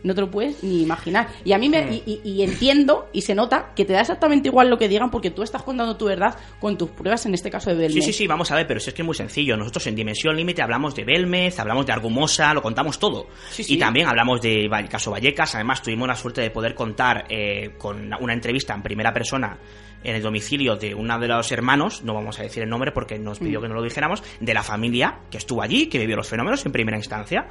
[0.05, 1.28] No te lo puedes ni imaginar.
[1.44, 4.48] Y a mí me, y, y- y entiendo y se nota que te da exactamente
[4.48, 7.51] igual lo que digan porque tú estás contando tu verdad con tus pruebas, en este
[7.51, 8.05] caso de Belmez.
[8.05, 9.56] Sí, sí, sí, vamos a ver, pero si es que es muy sencillo.
[9.56, 13.26] Nosotros en Dimensión Límite hablamos de Belmez, hablamos de Argumosa, lo contamos todo.
[13.51, 13.74] Sí, sí.
[13.74, 15.55] Y también hablamos de caso Vallecas.
[15.55, 19.59] Además, tuvimos la suerte de poder contar eh, con una entrevista en primera persona
[20.05, 23.18] en el domicilio de uno de los hermanos, no vamos a decir el nombre porque
[23.18, 26.28] nos pidió que no lo dijéramos, de la familia que estuvo allí, que vivió los
[26.28, 27.47] fenómenos en primera instancia.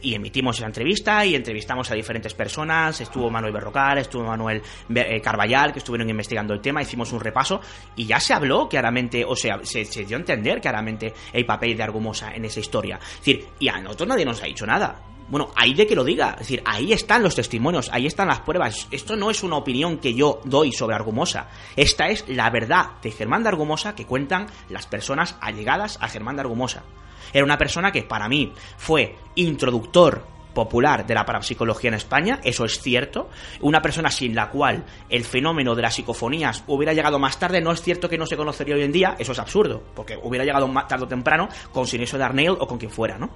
[0.00, 3.00] Y emitimos esa entrevista y entrevistamos a diferentes personas.
[3.00, 4.62] Estuvo Manuel Berrocal, estuvo Manuel
[4.94, 6.82] eh, Carballal, que estuvieron investigando el tema.
[6.82, 7.60] Hicimos un repaso
[7.96, 11.76] y ya se habló claramente, o sea, se, se dio a entender claramente el papel
[11.76, 12.98] de Argumosa en esa historia.
[13.00, 15.15] Es decir, y a nosotros nadie nos ha dicho nada.
[15.28, 16.30] Bueno, ahí de que lo diga.
[16.32, 18.86] Es decir, ahí están los testimonios, ahí están las pruebas.
[18.90, 21.48] Esto no es una opinión que yo doy sobre Argumosa.
[21.74, 26.36] Esta es la verdad de Germán de Argumosa que cuentan las personas allegadas a Germán
[26.36, 26.84] de Argumosa.
[27.32, 32.64] Era una persona que para mí fue introductor popular de la parapsicología en España, eso
[32.64, 33.28] es cierto.
[33.60, 37.72] Una persona sin la cual el fenómeno de las psicofonías hubiera llegado más tarde, no
[37.72, 40.66] es cierto que no se conocería hoy en día, eso es absurdo, porque hubiera llegado
[40.66, 43.30] más tarde o temprano con Sinesio de Arneil o con quien fuera, ¿no?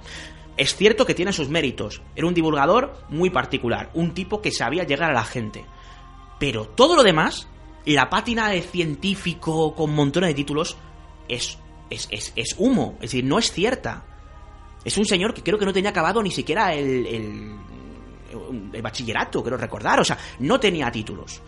[0.57, 4.83] Es cierto que tiene sus méritos, era un divulgador muy particular, un tipo que sabía
[4.83, 5.65] llegar a la gente.
[6.39, 7.47] Pero todo lo demás
[7.85, 10.77] la pátina de científico con montones de títulos
[11.27, 11.57] es,
[11.89, 14.05] es, es, es humo, es decir, no es cierta.
[14.83, 17.55] Es un señor que creo que no tenía acabado ni siquiera el, el,
[18.73, 21.41] el bachillerato, creo recordar, o sea, no tenía títulos.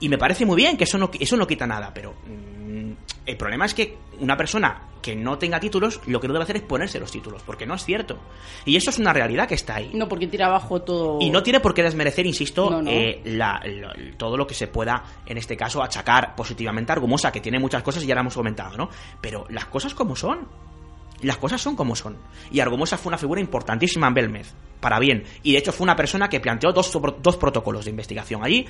[0.00, 2.92] Y me parece muy bien que eso no, eso no quita nada, pero mm,
[3.26, 6.56] el problema es que una persona que no tenga títulos, lo que no debe hacer
[6.56, 8.18] es ponerse los títulos, porque no es cierto.
[8.64, 9.90] Y eso es una realidad que está ahí.
[9.94, 11.18] No, porque tira abajo todo.
[11.20, 12.90] Y no tiene por qué desmerecer, insisto, No, no.
[12.90, 17.30] eh, la- la- todo lo que se pueda, en este caso, achacar positivamente a Argumosa,
[17.30, 18.88] que tiene muchas cosas y ya la hemos comentado, ¿no?
[19.20, 20.48] Pero las cosas como son.
[21.22, 22.16] Las cosas son como son.
[22.50, 25.24] Y Argumosa fue una figura importantísima en Belmez, para bien.
[25.42, 26.90] Y de hecho fue una persona que planteó dos,
[27.22, 28.66] dos protocolos de investigación allí,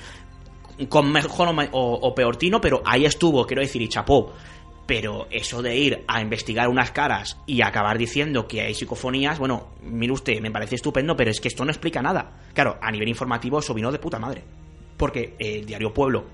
[0.89, 4.33] con mejor o, o- o peor tino, pero ahí estuvo, quiero decir, y chapó.
[4.85, 9.69] Pero eso de ir a investigar unas caras y acabar diciendo que hay psicofonías, bueno,
[9.81, 12.37] mire usted, me parece estupendo, pero es que esto no explica nada.
[12.53, 14.43] Claro, a nivel informativo eso vino de puta madre.
[14.95, 16.25] Porque el diario Pueblo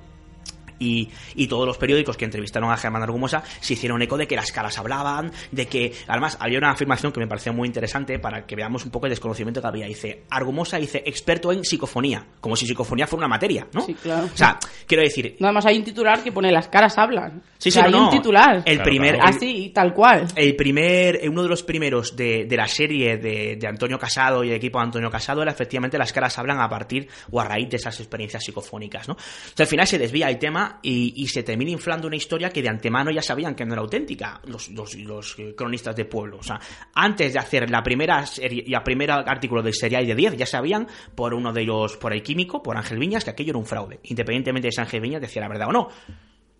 [0.81, 4.35] y, y todos los periódicos que entrevistaron a Germán Argumosa se hicieron eco de que
[4.35, 8.45] las caras hablaban, de que, además, había una afirmación que me pareció muy interesante para
[8.45, 9.85] que veamos un poco el desconocimiento que había.
[9.85, 13.81] Dice, Argumosa dice, experto en psicofonía, como si psicofonía fuera una materia, ¿no?
[13.81, 14.27] Sí, claro.
[14.33, 17.41] O sea, quiero decir, Nada más hay un titular que pone las caras hablan.
[17.57, 18.55] Sí, O sea, sí, hay no, un titular.
[18.65, 19.29] el Claro, primer, claro.
[19.29, 20.25] el- Así, tal cual.
[20.35, 24.43] el primer, eh, uno de los primeros de, de la serie de, de Antonio Casado
[24.43, 27.45] y el equipo de Antonio Casado era efectivamente las caras hablan a partir o a
[27.45, 29.13] raíz de esas experiencias psicofónicas, ¿no?
[29.13, 29.17] O
[29.55, 32.69] sea, al final se desvía el tema y, se termina inflando una historia que de
[32.69, 36.37] antemano ya sabían que no era auténtica los, los, eh, cronistas de pueblo.
[36.39, 36.59] O sea,
[36.93, 40.45] antes de hacer la primera serie, y el primer artículo del serial de 10 ya
[40.45, 43.65] sabían por uno de los, por el químico, por Ángel Viñas, que aquello era un
[43.65, 43.99] fraude.
[44.03, 45.89] Independientemente de si Ángel Viñas decía la verdad o no.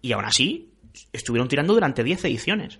[0.01, 0.71] Y aún así,
[1.11, 2.79] estuvieron tirando durante 10 ediciones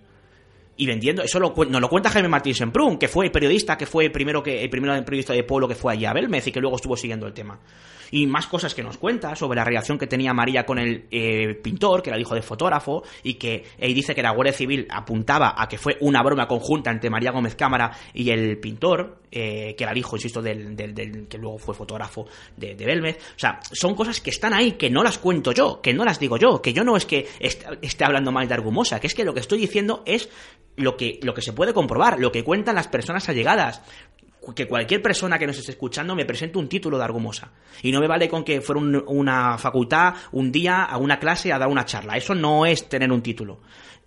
[0.77, 1.21] y vendiendo.
[1.21, 4.11] Eso lo, nos lo cuenta Jaime Martín Semprún, que fue el periodista, que fue el
[4.11, 6.75] primero que el primero periodista de pueblo que fue allí a Belmez y que luego
[6.75, 7.59] estuvo siguiendo el tema.
[8.11, 11.55] Y más cosas que nos cuenta sobre la relación que tenía María con el eh,
[11.63, 14.85] pintor, que era el hijo del fotógrafo, y que él dice que la Guardia Civil
[14.89, 19.75] apuntaba a que fue una broma conjunta entre María Gómez Cámara y el pintor, eh,
[19.77, 22.25] que era el hijo, insisto, del, del- que luego fue fotógrafo
[22.57, 23.17] de, de Belmez.
[23.35, 26.19] O sea, son cosas que están ahí, que no las cuento yo, que no las
[26.19, 29.15] digo yo, que yo no es que est- esté hablando mal de Argumosa, que es
[29.15, 30.29] que lo que estoy diciendo es
[30.75, 33.81] lo que, lo que se puede comprobar, lo que cuentan las personas allegadas.
[34.55, 37.51] Que cualquier persona que nos esté escuchando me presente un título de Argumosa.
[37.83, 41.53] Y no me vale con que fuera un- una facultad, un día, a una clase,
[41.53, 42.17] a dar una charla.
[42.17, 43.61] Eso no es tener un título.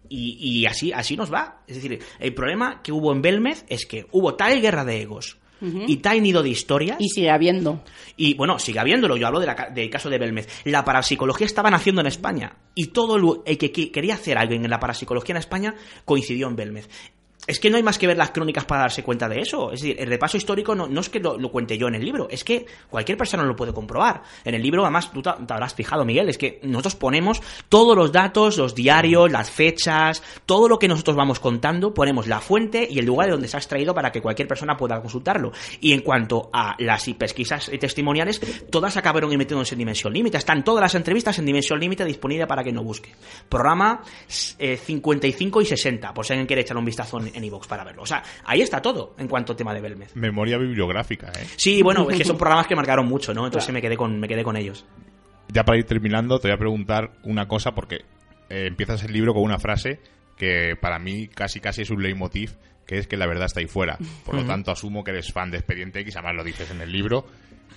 [0.08, 1.62] Y, y así, así nos va.
[1.66, 5.38] Es decir, el problema que hubo en Belmez es que hubo tal guerra de egos
[5.86, 6.98] y tal nido de historias.
[7.00, 7.82] Y sigue habiendo.
[8.18, 9.16] Y bueno, sigue habiéndolo.
[9.16, 10.46] Yo hablo de la del caso de Belmez.
[10.64, 12.56] La parapsicología estaba naciendo en España.
[12.74, 15.74] Y todo el, el que que quería hacer algo en la parapsicología en España
[16.04, 16.90] coincidió en Belmez.
[17.46, 19.72] Es que no hay más que ver las crónicas para darse cuenta de eso.
[19.72, 22.44] Es decir, el repaso histórico no, es que lo, cuente yo en el libro, es
[22.44, 24.22] que cualquier persona lo puede comprobar.
[24.44, 28.12] En el libro, además, tú te, habrás fijado, Miguel, es que nosotros ponemos todos los
[28.12, 32.98] datos, los diarios, las fechas, todo lo que nosotros vamos contando, ponemos la fuente y
[32.98, 35.52] el lugar de donde se ha extraído para que cualquier persona pueda consultarlo.
[35.80, 38.40] Y en cuanto a las pesquisas testimoniales,
[38.70, 40.38] todas acabaron metiéndose en Dimensión Límite.
[40.38, 43.12] Están todas las entrevistas en Dimensión Límite disponible para que no busque.
[43.48, 44.02] Programa
[44.58, 48.02] eh, 55 y 60, por si alguien quiere echar un vistazo en iVoox para verlo.
[48.02, 50.14] O sea, ahí está todo en cuanto a tema de Belmez.
[50.16, 51.46] Memoria bibliográfica, ¿eh?
[51.56, 53.44] Sí, bueno, es que son programas que marcaron mucho, ¿no?
[53.46, 54.84] Entonces me quedé con me quedé con ellos.
[55.48, 58.04] Ya para ir terminando, te voy a preguntar una cosa porque
[58.48, 60.00] eh, empiezas el libro con una frase
[60.36, 62.56] que para mí casi casi es un leitmotiv,
[62.86, 63.98] que es que la verdad está ahí fuera.
[64.24, 66.90] Por lo tanto, asumo que eres fan de Expediente X, además lo dices en el
[66.90, 67.26] libro.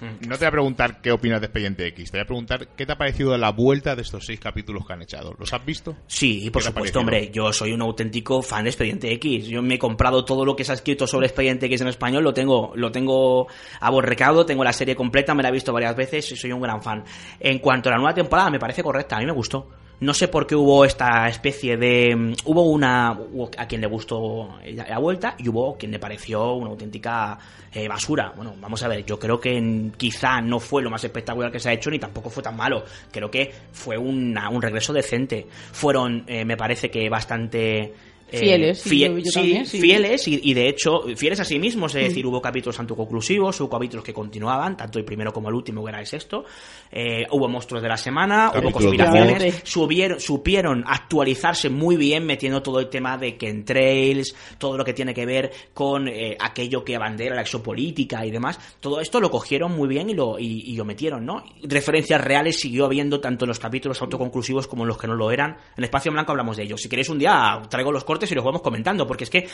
[0.02, 2.86] No te voy a preguntar qué opinas de Expediente X, te voy a preguntar qué
[2.86, 5.36] te ha parecido la vuelta de estos seis capítulos que han echado.
[5.38, 5.96] ¿Los has visto?
[6.08, 7.32] Sí, por ¿Qué te ha supuesto, hombre.
[7.32, 9.48] Yo soy un auténtico fan de Expediente X.
[9.48, 12.24] Yo me he comprado todo lo que se ha escrito sobre Expediente X en español,
[12.24, 13.48] lo tengo, lo tengo
[13.80, 16.62] a recaudo, tengo la serie completa, me la he visto varias veces y soy un
[16.62, 17.04] gran fan.
[17.40, 19.70] En cuanto a la nueva temporada, me parece correcta, a mí me gustó.
[20.00, 22.16] No sé por qué hubo esta especie de...
[22.16, 23.14] mm, Hubo una...
[23.14, 27.38] hubo a quien le gustó la, vuelta y hubo quien le pareció una auténtica
[27.74, 28.32] eh, basura.
[28.36, 31.70] Bueno, vamos a ver, yo creo que quizá no fue lo más espectacular que se
[31.70, 32.84] ha hecho ni tampoco fue tan malo.
[33.12, 35.48] Creo que fue una- un regreso decente.
[35.72, 37.94] Fueron, eh, me parece que bastante...
[38.32, 39.80] eh, Fieles, sí, fie- yo- yo sí, también, sí.
[39.80, 43.70] fieles y, y de hecho fieles a sí mismos, es decir, hubo capítulos autoconclusivos, hubo
[43.70, 46.44] capítulos que continuaban, tanto el primero como el último, que era el sexto,
[46.92, 52.80] Eh, hubo monstruos de la semana, hubo conspiraciones, subieron, supieron actualizarse muy bien metiendo todo
[52.80, 57.36] el tema de chemtrails, todo lo que tiene que ver con eh, aquello que abandera
[57.36, 60.86] la exopolítica y demás, todo esto lo cogieron muy bien y lo, y, y lo
[60.86, 61.44] metieron, ¿no?
[61.64, 65.30] Referencias reales siguió habiendo tanto en los capítulos autoconclusivos como en los que no lo
[65.32, 65.58] eran.
[65.78, 66.82] En Espacio Blanco hablamos de ellos.
[66.82, 69.48] Si queréis un día traigo los cortes y los vamos comentando, porque es que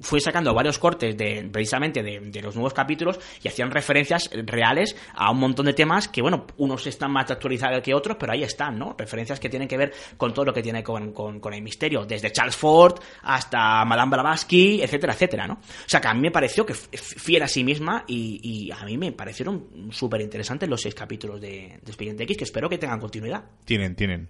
[0.00, 5.30] fui sacando varios cortes de precisamente de, los nuevos capítulos y hacían referencias reales a
[5.30, 8.78] un montón de temas que, bueno, unos están más actualizados que otros, pero ahí están,
[8.78, 8.94] ¿no?
[8.96, 12.04] Referencias que tienen que ver con todo lo que tiene con, con, con el misterio,
[12.04, 15.54] desde Charles Ford hasta Madame Blavatsky, etcétera, etcétera, ¿no?
[15.54, 18.84] O sea, que a mí me pareció que fiel a sí misma y, y a
[18.84, 22.78] mí me parecieron súper interesantes los seis capítulos de, de Expediente X, que espero que
[22.78, 23.44] tengan continuidad.
[23.64, 24.28] Tienen, tienen.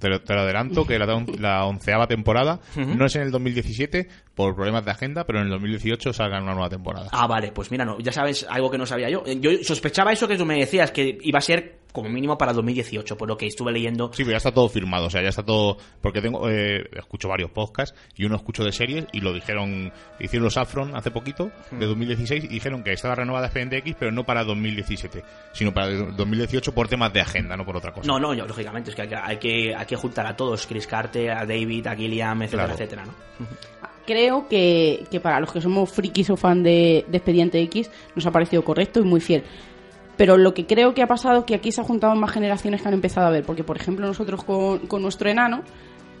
[0.00, 1.06] Te lo, te lo, adelanto que la,
[1.38, 2.96] la onceava temporada uh -huh.
[2.96, 6.52] no es en el 2017 por problemas de agenda, pero en el 2018 salga una
[6.52, 7.08] nueva temporada.
[7.12, 9.24] Ah, vale, pues mira, no, ya sabes algo que no sabía yo.
[9.24, 13.16] Yo sospechaba eso que tú me decías, que iba a ser como mínimo para 2018,
[13.16, 14.10] por lo que estuve leyendo.
[14.12, 15.78] Sí, pero ya está todo firmado, o sea, ya está todo.
[16.02, 19.90] Porque tengo eh, escucho varios podcasts y uno escucho de series y lo dijeron,
[20.20, 24.12] hicieron los Afron hace poquito, de 2016, y dijeron que estaba renovada Expediente X, pero
[24.12, 25.24] no para 2017,
[25.54, 28.06] sino para 2018 por temas de agenda, no por otra cosa.
[28.06, 30.66] No, no, yo, lógicamente, es que hay, que hay, que hay que juntar a todos,
[30.66, 32.74] Chris Carter, a David, a Gilliam, etcétera, claro.
[32.74, 33.46] etcétera, ¿no?
[34.04, 38.26] Creo que, que, para los que somos frikis o fan de, de Expediente X nos
[38.26, 39.44] ha parecido correcto y muy fiel.
[40.16, 42.82] Pero lo que creo que ha pasado es que aquí se han juntado más generaciones
[42.82, 43.44] que han empezado a ver.
[43.44, 45.62] Porque, por ejemplo, nosotros con, con nuestro enano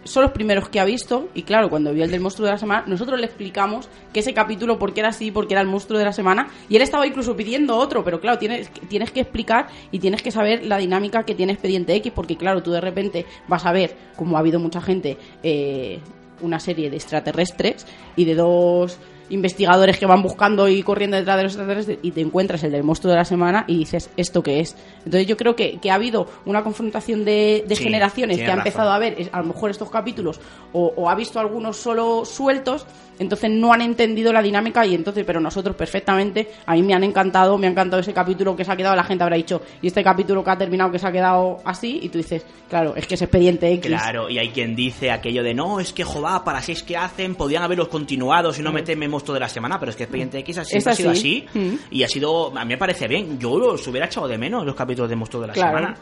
[0.06, 2.58] son los primeros que ha visto y claro, cuando vio el del monstruo de la
[2.58, 6.04] semana, nosotros le explicamos que ese capítulo porque era así, porque era el monstruo de
[6.04, 9.98] la semana y él estaba incluso pidiendo otro, pero claro, tienes, tienes que explicar y
[9.98, 13.66] tienes que saber la dinámica que tiene Expediente X porque claro, tú de repente vas
[13.66, 16.00] a ver, como ha habido mucha gente, eh,
[16.40, 18.98] una serie de extraterrestres y de dos
[19.30, 22.84] investigadores que van buscando y corriendo detrás de los extraterrestres y te encuentras el del
[22.84, 24.76] monstruo de la semana y dices, ¿esto qué es?
[24.98, 28.54] Entonces yo creo que, que ha habido una confrontación de, de sí, generaciones que ha
[28.54, 30.40] empezado a ver a lo mejor estos capítulos
[30.72, 32.86] o, o, ha visto algunos solo sueltos,
[33.18, 37.04] entonces no han entendido la dinámica y entonces, pero nosotros perfectamente, a mí me han
[37.04, 39.88] encantado, me ha encantado ese capítulo que se ha quedado, la gente habrá dicho, y
[39.88, 43.06] este capítulo que ha terminado que se ha quedado así, y tú dices, claro, es
[43.06, 43.86] que es expediente X.
[43.86, 47.34] Claro, y hay quien dice aquello de, no, es que jová, para seis que hacen,
[47.34, 50.58] podían haberlos continuado si no meterme monstruo de la semana, pero es que Expediente X
[50.58, 51.74] ha sido, ha sido así mm.
[51.90, 53.38] y ha sido, a mí me parece bien.
[53.38, 55.78] Yo los hubiera echado de menos los capítulos de monstruo de la claro.
[55.78, 55.96] semana.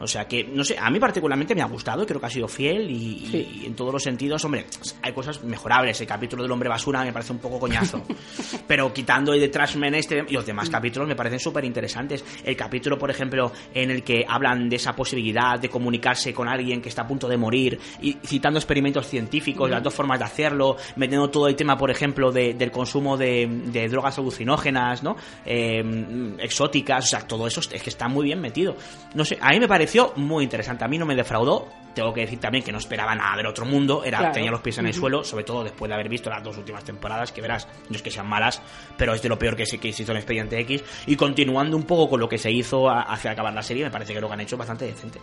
[0.00, 2.48] O sea que, no sé, a mí particularmente me ha gustado, creo que ha sido
[2.48, 3.60] fiel y, sí.
[3.62, 4.66] y, en todos los sentidos, hombre,
[5.02, 6.00] hay cosas mejorables.
[6.00, 8.02] El capítulo del hombre basura me parece un poco coñazo.
[8.66, 12.24] Pero quitando el de Trashman este y los demás capítulos me parecen súper interesantes.
[12.44, 16.82] El capítulo, por ejemplo, en el que hablan de esa posibilidad de comunicarse con alguien
[16.82, 19.72] que está a punto de morir y citando experimentos científicos, mm.
[19.72, 23.46] las dos formas de hacerlo, metiendo todo el tema, por ejemplo, de, del consumo de,
[23.66, 25.16] de, drogas alucinógenas, ¿no?
[25.46, 28.76] Eh, exóticas, o sea, todo eso es que está muy bien metido.
[29.14, 30.84] No sé, a mí me parece pareció muy interesante.
[30.84, 31.68] A mí no me defraudó.
[31.94, 34.02] Tengo que decir también que no esperaba nada del otro mundo.
[34.04, 34.34] Era, claro.
[34.34, 35.00] Tenía los pies en el uh -huh.
[35.00, 38.02] suelo, sobre todo después de haber visto las dos últimas temporadas, que verás, no es
[38.02, 38.60] que sean malas,
[38.96, 40.82] pero es de lo peor que se, que se hizo en Expediente X.
[41.06, 44.12] Y continuando un poco con lo que se hizo hacia acabar la serie, me parece
[44.12, 45.20] que lo que han hecho es bastante decente.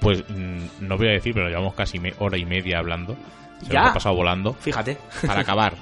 [0.00, 3.16] Pues mmm, no voy a decir, pero llevamos casi me hora y media hablando.
[3.62, 3.80] Se ya.
[3.80, 4.52] nos ha pasado volando.
[4.52, 4.98] Fíjate.
[5.26, 5.72] Para acabar,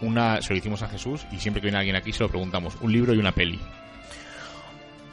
[0.00, 2.76] una, se lo hicimos a Jesús y siempre que viene alguien aquí se lo preguntamos.
[2.80, 3.58] Un libro y una peli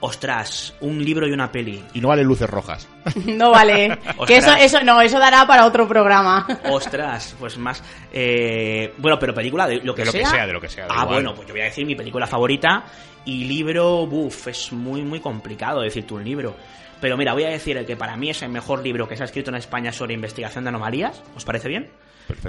[0.01, 1.81] ostras, un libro y una peli.
[1.93, 2.87] Y no vale luces rojas.
[3.25, 3.97] no vale.
[4.27, 6.45] que eso, eso, no, eso dará para otro programa.
[6.69, 7.81] ostras, pues más.
[8.11, 10.21] Eh, bueno, pero película de lo que, de lo sea.
[10.23, 10.47] que sea.
[10.47, 10.85] De lo que sea.
[10.89, 11.07] Ah, igual.
[11.07, 12.83] bueno, pues yo voy a decir mi película favorita.
[13.23, 16.55] Y libro, uff, es muy, muy complicado decirte un libro.
[16.99, 19.23] Pero mira, voy a decir el que para mí es el mejor libro que se
[19.23, 21.21] ha escrito en España sobre investigación de anomalías.
[21.35, 21.89] ¿Os parece bien?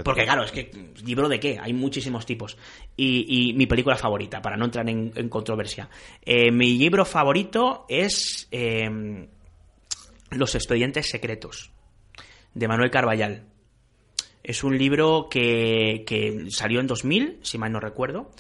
[0.04, 0.70] Porque claro, es que
[1.04, 2.56] libro de qué, hay muchísimos tipos.
[2.96, 5.88] Y, y mi película favorita, para no entrar en, controversia.
[6.24, 9.28] Eh, mi libro favorito es eh,
[10.30, 11.70] Los expedientes secretos,
[12.54, 13.44] de Manuel Carballal.
[14.42, 16.04] Es un libro que,
[16.50, 18.30] salió en 2000, si mal no recuerdo,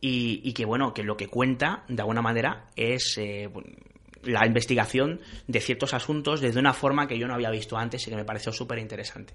[0.00, 3.16] y, y, que bueno, que lo que cuenta, de alguna manera, es...
[3.18, 3.48] Eh,
[4.26, 8.10] la investigación de ciertos asuntos desde una forma que yo no había visto antes y
[8.10, 9.34] que me pareció súper interesante.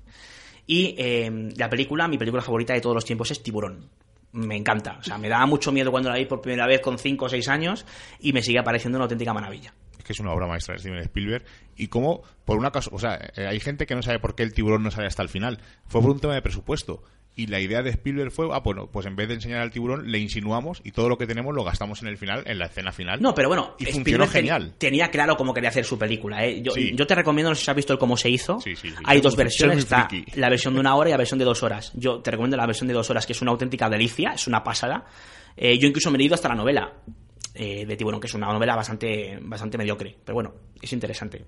[0.71, 3.89] Y eh, la película, mi película favorita de todos los tiempos es Tiburón.
[4.33, 4.97] Me encanta.
[4.99, 7.27] O sea, me daba mucho miedo cuando la vi por primera vez con 5 o
[7.27, 7.87] 6 años
[8.19, 9.73] y me sigue pareciendo una auténtica maravilla.
[9.97, 11.43] Es que es una obra maestra de Steven Spielberg.
[11.75, 14.43] Y como, por una cosa, o sea, eh, hay gente que no sabe por qué
[14.43, 15.59] el tiburón no sale hasta el final.
[15.87, 17.01] Fue por un tema de presupuesto
[17.39, 20.11] y la idea de Spielberg fue, ah, bueno, pues en vez de enseñar al tiburón,
[20.11, 22.91] le insinuamos y todo lo que tenemos lo gastamos en el final, en la escena
[22.91, 23.21] final.
[23.21, 24.73] No, pero bueno, y funcionó genial.
[24.77, 26.61] Tenía claro cómo quería hacer su película, ¿eh?
[26.61, 26.91] Yo, sí.
[26.93, 28.59] yo te recomiendo, no sé si has visto el cómo se hizo.
[28.59, 31.45] Sí, sí, Hay dos versiones, está la versión de una hora y la versión de
[31.45, 31.93] dos horas.
[31.95, 34.61] Yo te recomiendo la versión de dos horas, que es una auténtica delicia, es una
[34.61, 35.05] pasada.
[35.55, 36.91] Eh, yo incluso me he leído hasta la novela
[37.53, 41.45] eh, de Tiburón, que es una novela bastante, bastante mediocre, pero bueno, es interesante.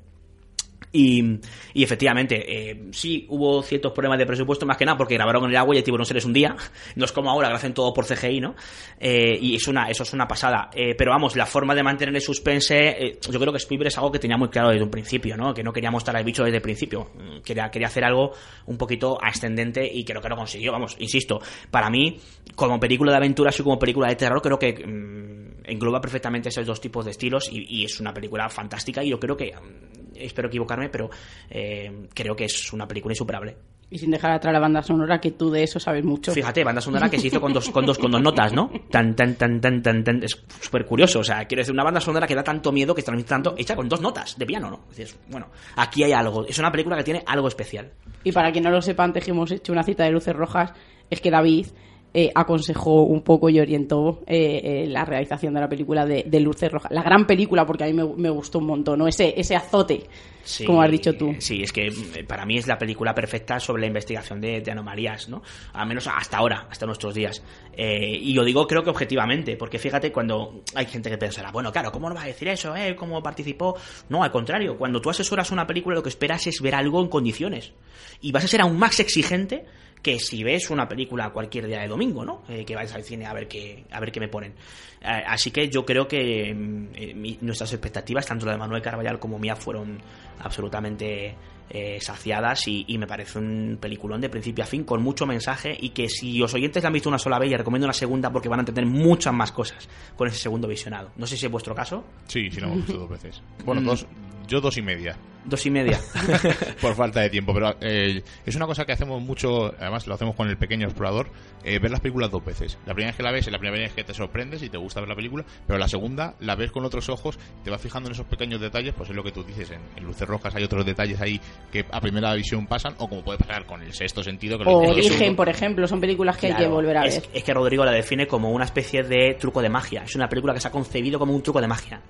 [0.94, 1.40] Y,
[1.76, 5.56] efectivamente, eh, sí hubo ciertos problemas de presupuesto, más que nada porque grabaron en el
[5.56, 6.56] agua y el tiburón se les un día.
[6.96, 8.56] No es como ahora que lo hacen todo por CGI, ¿no?
[9.00, 10.70] Eh, y es una, eso es una pasada.
[10.74, 13.98] Eh, pero vamos, la forma de mantener el suspense, eh, yo creo que Spielberg es
[13.98, 15.54] algo que tenía muy claro desde un principio, ¿no?
[15.54, 17.12] Que no quería mostrar al bicho desde el principio.
[17.16, 18.34] Mm, Quería, quería hacer algo
[18.66, 20.72] un poquito ascendente y creo que lo consiguió.
[20.72, 21.40] Vamos, insisto,
[21.70, 22.20] para mí,
[22.56, 26.66] como película de aventuras y como película de terror, creo que mm, engloba perfectamente esos
[26.66, 30.01] dos tipos de estilos y, y es una película fantástica y yo creo que mm,
[30.26, 31.10] espero equivocarme, pero
[31.50, 33.56] eh, creo que es una película insuperable.
[33.94, 36.32] Y sin dejar atrás la banda sonora, que tú de eso sabes mucho.
[36.32, 38.72] Fíjate, banda sonora que se hizo con dos, con dos, con dos notas, ¿no?
[38.90, 40.24] Tan, tan, tan, tan, tan, tan.
[40.24, 41.20] Es súper curioso.
[41.20, 43.76] O sea, quiero decir, una banda sonora que da tanto miedo, que transmite tanto, hecha
[43.76, 44.80] con dos notas de piano, ¿no?
[44.88, 46.46] Dices, bueno, aquí hay algo.
[46.46, 47.92] Es una película que tiene algo especial.
[48.24, 50.72] Y para quien no lo sepa, antes que hemos hecho una cita de luces rojas,
[51.10, 51.68] es que David
[52.14, 56.70] eh, aconsejó un poco y orientó eh, eh, la realización de la película de, de
[56.70, 56.92] Rojas.
[56.92, 59.08] La gran película, porque a mí me, me gustó un montón, ¿no?
[59.08, 60.04] Ese, ese azote,
[60.44, 61.36] Sí, como has dicho tú.
[61.38, 64.72] Sí, es que eh, para mí es la película perfecta sobre la investigación de, de
[64.72, 65.42] anomalías, ¿no?
[65.72, 67.42] Al menos hasta ahora, hasta nuestros días.
[67.78, 71.92] Y yo digo, creo que objetivamente, porque fíjate, cuando hay gente que pensará, bueno, claro,
[71.92, 72.76] ¿cómo no va a decir eso?
[72.76, 72.96] Eh?
[72.96, 73.78] ¿Cómo participó?
[74.10, 77.08] No, al contrario, cuando tú asesoras una película, lo que esperas es ver algo en
[77.08, 77.72] condiciones.
[78.20, 79.66] Y vas a ser aún más exigente
[80.02, 82.42] que si ves una película cualquier día de domingo, ¿no?
[82.50, 84.54] Eh, que vais al cine a ver qué, a ver qué me ponen.
[85.02, 88.82] Eh, así que yo creo que mm, eh, mi- nuestras expectativas, tanto la de Manuel
[88.82, 90.00] Carvallal como mía, fueron
[90.40, 91.36] absolutamente
[91.70, 95.76] eh, saciadas y, y me parece un peliculón de principio a fin con mucho mensaje
[95.80, 98.30] y que si los oyentes la han visto una sola vez, les recomiendo una segunda
[98.32, 99.88] porque van a entender muchas más cosas
[100.18, 101.12] con ese segundo visionado.
[101.16, 102.04] No sé si es vuestro caso.
[102.28, 103.42] Sí, sí, lo hemos visto dos veces.
[103.64, 104.06] Bueno, dos,
[104.52, 105.16] yo dos y media.
[105.46, 105.98] Dos y media.
[106.82, 107.54] por falta de tiempo.
[107.54, 111.30] Pero eh, es una cosa que hacemos mucho, además lo hacemos con el pequeño explorador,
[111.64, 112.78] eh, ver las películas dos veces.
[112.86, 114.78] La primera vez que la ves es la primera vez que te sorprendes y te
[114.78, 118.10] gusta ver la película, pero la segunda la ves con otros ojos, te vas fijando
[118.10, 120.64] en esos pequeños detalles, pues es lo que tú dices, en, en Luces Rojas hay
[120.64, 121.40] otros detalles ahí
[121.72, 124.58] que a primera visión pasan, o como puede pasar con el sexto sentido.
[124.58, 124.92] Que lo O.
[124.92, 127.30] Origen, por ejemplo, son películas que hay que volver a es, ver.
[127.34, 130.04] es que Rodrigo la define como una especie de truco de magia.
[130.04, 132.02] Es una película que se ha concebido como un truco de magia.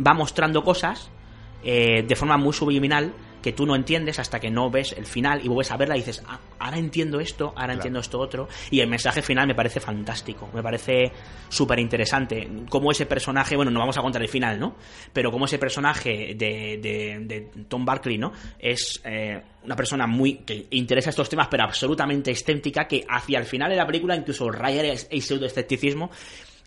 [0.00, 1.10] Va mostrando cosas
[1.62, 3.12] eh, de forma muy subliminal
[3.42, 6.00] que tú no entiendes hasta que no ves el final y vuelves a verla y
[6.00, 8.48] dices, "Ah, ahora entiendo esto, ahora entiendo esto otro.
[8.72, 11.12] Y el mensaje final me parece fantástico, me parece
[11.48, 12.48] súper interesante.
[12.68, 14.74] Como ese personaje, bueno, no vamos a contar el final, ¿no?
[15.12, 18.32] Pero como ese personaje de, de- de Tom Barkley, ¿no?
[18.58, 23.44] Es eh, una persona muy que interesa estos temas, pero absolutamente escéptica, que hacia el
[23.44, 26.10] final de la película incluso raya el pseudoescepticismo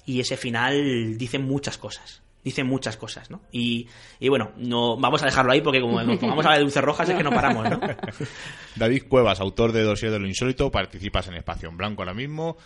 [0.06, 2.22] y ese final dice muchas cosas.
[2.44, 3.42] Dice muchas cosas, ¿no?
[3.52, 3.88] Y,
[4.20, 6.84] y bueno, no vamos a dejarlo ahí porque como nos pongamos a hablar de luces
[6.84, 7.80] rojas es que no paramos, ¿no?
[8.76, 12.58] David Cuevas, autor de Dossier de lo Insólito, participas en Espacio en Blanco ahora mismo.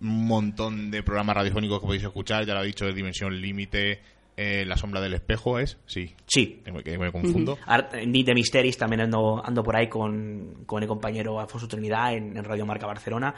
[0.00, 4.00] Un montón de programas radiofónicos que podéis escuchar, ya lo ha dicho, de Dimensión Límite,
[4.36, 5.78] eh, La Sombra del Espejo, ¿es?
[5.86, 6.62] Sí, Sí.
[6.64, 7.58] que me, que me confundo.
[8.06, 12.36] Ni de Misteris también ando, ando por ahí con, con el compañero Alfonso Trinidad en,
[12.36, 13.34] en Radio Marca Barcelona.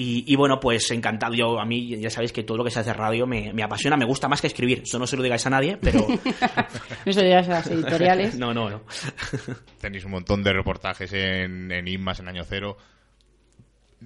[0.00, 1.34] Y, y bueno, pues encantado.
[1.34, 3.96] Yo, a mí, ya sabéis que todo lo que se hace radio me, me apasiona,
[3.96, 4.82] me gusta más que escribir.
[4.84, 6.06] Eso no se lo digáis a nadie, pero.
[7.04, 8.34] No se digas a las editoriales.
[8.38, 8.82] no, no, no.
[9.80, 12.76] Tenéis un montón de reportajes en, en Inmas, en Año Cero.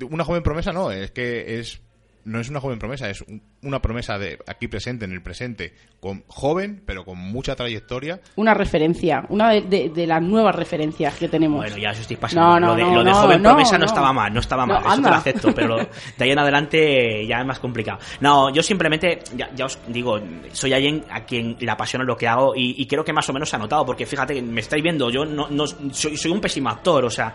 [0.09, 1.83] Una joven promesa no, es que es
[2.25, 5.75] no es una joven promesa, es un- una promesa de aquí presente, en el presente,
[6.01, 8.21] con joven, pero con mucha trayectoria.
[8.37, 11.59] Una referencia, una de, de- de las nuevas referencias que tenemos.
[11.59, 12.43] Bueno, ya os estoy pasando.
[12.43, 13.87] No, no, lo de, no, lo de no, joven no, promesa no, no.
[13.87, 15.77] estaba mal, no estaba No, mal, eso te lo acepto, pero lo-
[16.19, 17.99] de ahí en adelante ya es más complicado.
[18.21, 20.21] No, yo simplemente, ya, ya os digo,
[20.53, 23.33] soy alguien a quien le apasiona lo que hago y, y creo que más o
[23.33, 26.31] menos se ha notado, porque fíjate, que me estáis viendo, yo no, no soy, soy
[26.31, 27.35] un pésimo actor, o sea,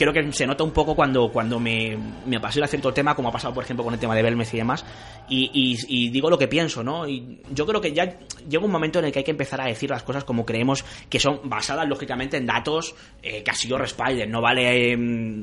[0.00, 1.96] creo que se nota un poco cuando, cuando me,
[2.26, 4.56] me apasiona cierto tema, como ha pasado, por ejemplo, con el tema de Belmez y
[4.56, 4.84] demás,
[5.28, 7.06] y, y- y digo lo que pienso, ¿no?
[7.06, 8.18] Y yo creo que ya
[8.48, 10.84] llega un momento en el que hay que empezar a decir las cosas como creemos
[11.08, 14.30] que son basadas, lógicamente, en datos eh, que así yo respalden.
[14.30, 14.98] No vale, eh,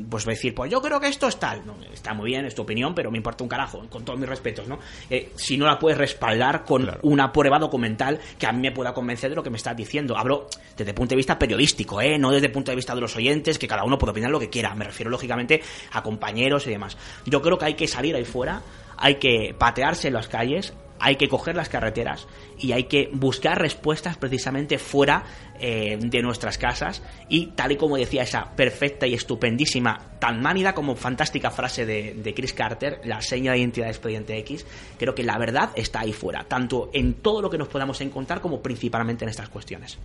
[0.09, 1.65] pues decir, pues yo creo que esto es tal.
[1.65, 4.27] No, está muy bien, es tu opinión, pero me importa un carajo, con todos mis
[4.27, 4.79] respetos, ¿no?
[5.09, 6.99] Eh, si no la puedes respaldar con Claro.
[7.03, 10.17] una prueba documental que a mí me pueda convencer de lo que me estás diciendo.
[10.17, 12.17] Hablo desde el punto de vista periodístico, ¿eh?
[12.17, 14.39] No desde el punto de vista de los oyentes, que cada uno puede opinar lo
[14.39, 14.73] que quiera.
[14.75, 15.61] Me refiero, lógicamente,
[15.91, 16.97] a compañeros y demás.
[17.25, 18.61] Yo creo que hay que salir ahí fuera,
[18.97, 23.59] hay que patearse en las calles, hay que coger las carreteras y hay que buscar
[23.59, 25.23] respuestas precisamente fuera
[25.59, 30.73] eh, de nuestras casas y tal y como decía esa perfecta y estupendísima, tan mánida
[30.73, 34.65] como fantástica frase de, de Chris Carter, la seña de identidad de Expediente X,
[34.97, 38.41] creo que la verdad está ahí fuera, tanto en todo lo que nos podamos encontrar
[38.41, 39.97] como principalmente en estas cuestiones.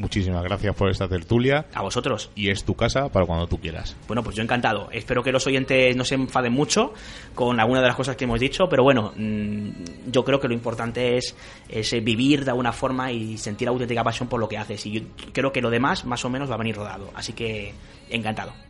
[0.00, 1.66] Muchísimas gracias por esta tertulia.
[1.74, 2.30] A vosotros.
[2.34, 3.96] Y es tu casa para cuando tú quieras.
[4.06, 4.88] Bueno, pues yo encantado.
[4.90, 6.92] Espero que los oyentes no se enfaden mucho
[7.34, 9.68] con alguna de las cosas que hemos dicho, pero bueno, mm,
[10.10, 11.36] yo creo que lo importante es,
[11.68, 14.84] es eh, vivir de alguna forma y sentir auténtica pasión por lo que haces.
[14.86, 15.00] Y yo
[15.32, 17.10] creo que lo demás más o menos va a venir rodado.
[17.14, 17.72] Así que
[18.08, 18.69] encantado.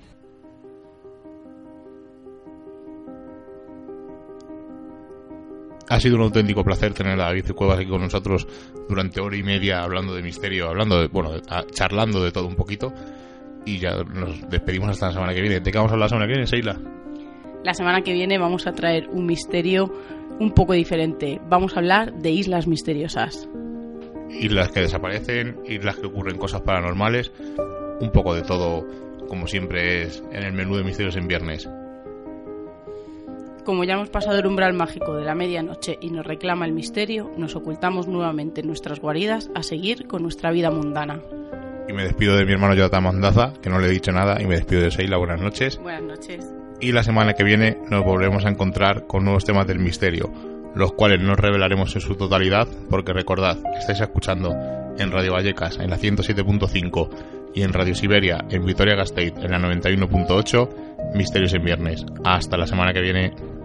[5.90, 8.46] Ha sido un auténtico placer tener a David Cuevas aquí con nosotros
[8.88, 11.32] durante hora y media hablando de misterio, hablando de, bueno,
[11.72, 12.94] charlando de todo un poquito.
[13.66, 15.58] Y ya nos despedimos hasta la semana que viene.
[15.58, 16.80] ¿De qué vamos a hablar la semana que viene, Seila?
[17.64, 19.92] La semana que viene vamos a traer un misterio
[20.38, 21.40] un poco diferente.
[21.48, 23.48] Vamos a hablar de islas misteriosas.
[24.30, 27.32] Islas que desaparecen, islas que ocurren cosas paranormales,
[28.00, 28.86] un poco de todo,
[29.28, 31.68] como siempre es en el menú de misterios en viernes
[33.70, 37.30] como ya hemos pasado el umbral mágico de la medianoche y nos reclama el misterio,
[37.36, 41.22] nos ocultamos nuevamente en nuestras guaridas a seguir con nuestra vida mundana.
[41.88, 44.46] Y me despido de mi hermano Jonathan Mandaza, que no le he dicho nada, y
[44.48, 45.18] me despido de Seila.
[45.18, 45.78] Buenas noches.
[45.78, 46.52] Buenas noches.
[46.80, 50.32] Y la semana que viene nos volvemos a encontrar con nuevos temas del misterio,
[50.74, 54.52] los cuales no revelaremos en su totalidad, porque recordad, estáis escuchando
[54.98, 57.08] en Radio Vallecas en la 107.5
[57.54, 62.04] y en Radio Siberia en Vitoria Gasteiz en la 91.8, Misterios en Viernes.
[62.24, 63.59] Hasta la semana que viene.